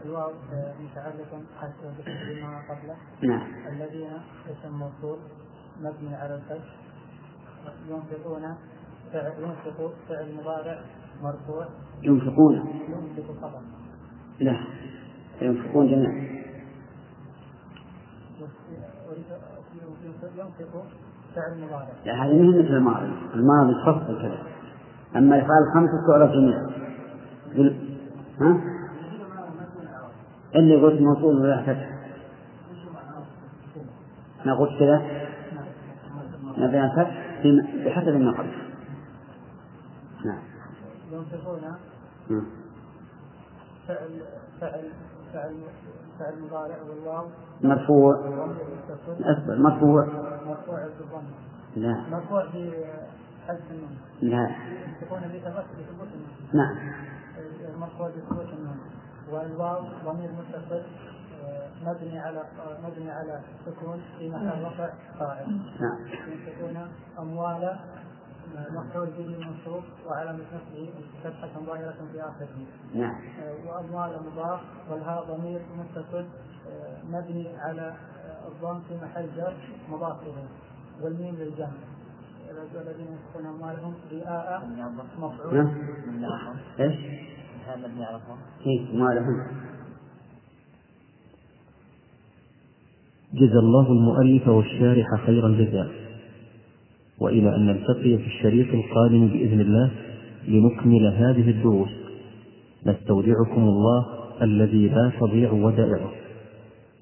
الواو 0.04 0.32
متعلق 0.80 1.42
بما 2.06 2.62
قبله. 2.68 2.96
نعم. 3.22 3.46
الذين 3.68 4.10
اسم 4.50 4.78
موصول 4.78 5.18
مبني 5.80 6.16
على 6.16 6.34
الفتح 6.34 6.74
ينفقون 7.88 8.54
فعل 9.12 9.32
ينفق 9.38 9.92
فعل 10.08 10.34
مضارع 10.40 10.78
مرفوع. 11.22 11.66
ينفقون. 12.02 12.54
ينفق 12.88 13.32
فقط. 13.40 13.62
لا 14.40 14.56
ينفقون 15.40 15.88
جميعا. 15.88 16.38
ينفق 20.36 20.86
فعل 21.34 21.64
مضارع. 21.64 21.88
لا 22.04 22.24
هذه 22.24 22.32
مهمة 22.32 22.58
مثل 22.58 22.74
الماضي. 22.74 23.12
الماضي 23.34 23.72
تفصل 23.86 24.22
كذا. 24.22 24.38
أما 25.16 25.36
الأفعال 25.36 25.62
الخمسة 25.68 26.06
تعرف 26.06 26.30
جميعا. 26.30 26.68
ها؟ 28.40 28.60
اللي 30.54 30.76
قلت 30.82 31.00
موصول 31.00 31.36
ولا 31.36 31.62
فتح 31.62 31.98
ما 34.46 34.54
قلت 34.54 34.78
كذا؟ 34.78 35.17
نبي 36.58 36.84
الفتح 36.84 37.42
بحسب 37.84 38.08
قبل 38.08 38.68
نعم. 40.24 40.42
ينفقون. 41.12 41.60
نعم. 42.30 42.46
فعل 43.88 44.22
فعل 44.60 44.92
فعل 45.32 45.56
فعل 46.18 46.42
مضارع 46.42 46.76
والواو 46.82 47.26
مرفوع. 47.62 48.14
اصبر 49.20 49.58
مرفوع. 49.58 50.04
مرفوع 50.46 50.86
بالضم. 50.98 51.26
لا. 51.76 52.04
مرفوع 52.10 52.44
بحذف 52.44 53.70
النون. 53.70 53.96
لا. 54.22 54.50
ينفقون 54.86 55.20
بثبوت 55.20 56.08
النون. 56.14 56.30
نعم. 56.52 56.76
مرفوع 57.80 58.08
بثبوت 58.08 58.48
النون. 58.58 58.78
والواو 59.30 59.82
ضمير 60.04 60.30
متصل. 60.32 60.82
مبني 61.82 62.18
على 62.18 62.42
مبني 62.82 63.10
على 63.10 63.40
سكون 63.66 64.02
في 64.18 64.30
محل 64.30 64.62
رفع 64.62 64.92
فاعل 65.18 65.46
نعم. 65.80 66.06
ينفقون 66.32 66.88
أموال 67.18 67.78
مفعول 68.70 69.10
به 69.10 69.38
منصوب 69.38 69.84
وعلامة 70.06 70.38
نصبه 70.38 70.90
فتحة 71.24 71.60
ظاهرة 71.66 71.96
في 72.12 72.20
آخره. 72.20 72.66
نعم. 72.94 73.20
وأموال 73.66 74.20
مضاف 74.26 74.60
والهاء 74.90 75.24
ضمير 75.24 75.60
متصل 75.78 76.26
مبني 77.04 77.56
على 77.58 77.94
الضم 78.48 78.80
في 78.80 78.96
محل 79.04 79.28
جر 79.36 79.56
مضاف 79.88 80.22
إليه 80.22 80.48
والميم 81.02 81.34
للجمع. 81.34 81.78
الذين 82.74 83.06
ينفقون 83.06 83.46
أموالهم 83.46 83.94
رئاء 84.12 84.66
مفعول. 85.18 85.56
نعم. 86.20 86.56
إيش؟ 86.80 86.96
هذا 87.66 87.88
مبني 87.88 88.04
على 88.04 88.16
الضم. 88.16 88.38
كيف 88.64 88.94
ما 88.94 89.14
جزى 93.34 93.58
الله 93.58 93.92
المؤلف 93.92 94.48
والشارح 94.48 95.06
خير 95.26 95.46
الجزاء. 95.46 95.88
وإلى 97.20 97.56
أن 97.56 97.66
نلتقي 97.66 98.18
في 98.18 98.26
الشريط 98.26 98.74
القادم 98.74 99.28
بإذن 99.28 99.60
الله 99.60 99.90
لنكمل 100.48 101.06
هذه 101.06 101.50
الدروس. 101.50 101.88
نستودعكم 102.86 103.62
الله 103.62 104.06
الذي 104.42 104.88
لا 104.88 105.12
تضيع 105.20 105.52
ودائعه. 105.52 106.10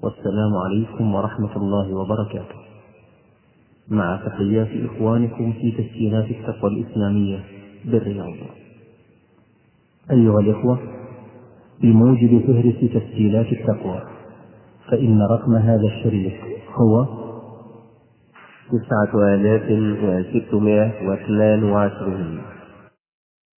والسلام 0.03 0.51
عليكم 0.65 1.15
ورحمة 1.15 1.57
الله 1.57 1.95
وبركاته. 1.95 2.55
مع 3.89 4.19
تحيات 4.25 4.67
إخوانكم 4.85 5.53
في 5.53 5.71
تسجيلات 5.71 6.31
التقوى 6.31 6.71
الإسلامية 6.71 7.39
بالرياض. 7.85 8.35
أيها 10.11 10.39
الإخوة 10.39 10.79
بموجب 11.81 12.41
فهرس 12.47 12.75
تسجيلات 12.93 13.45
التقوى 13.51 14.16
فإن 14.91 15.21
رقم 15.21 15.55
هذا 15.55 15.87
الشريط 15.87 16.33
هو 16.75 17.05
تسعة 18.71 19.33
آلاف 19.33 19.63
وستمائة 20.35 21.07
واثنان 21.09 21.63
وعشرين. 21.63 22.56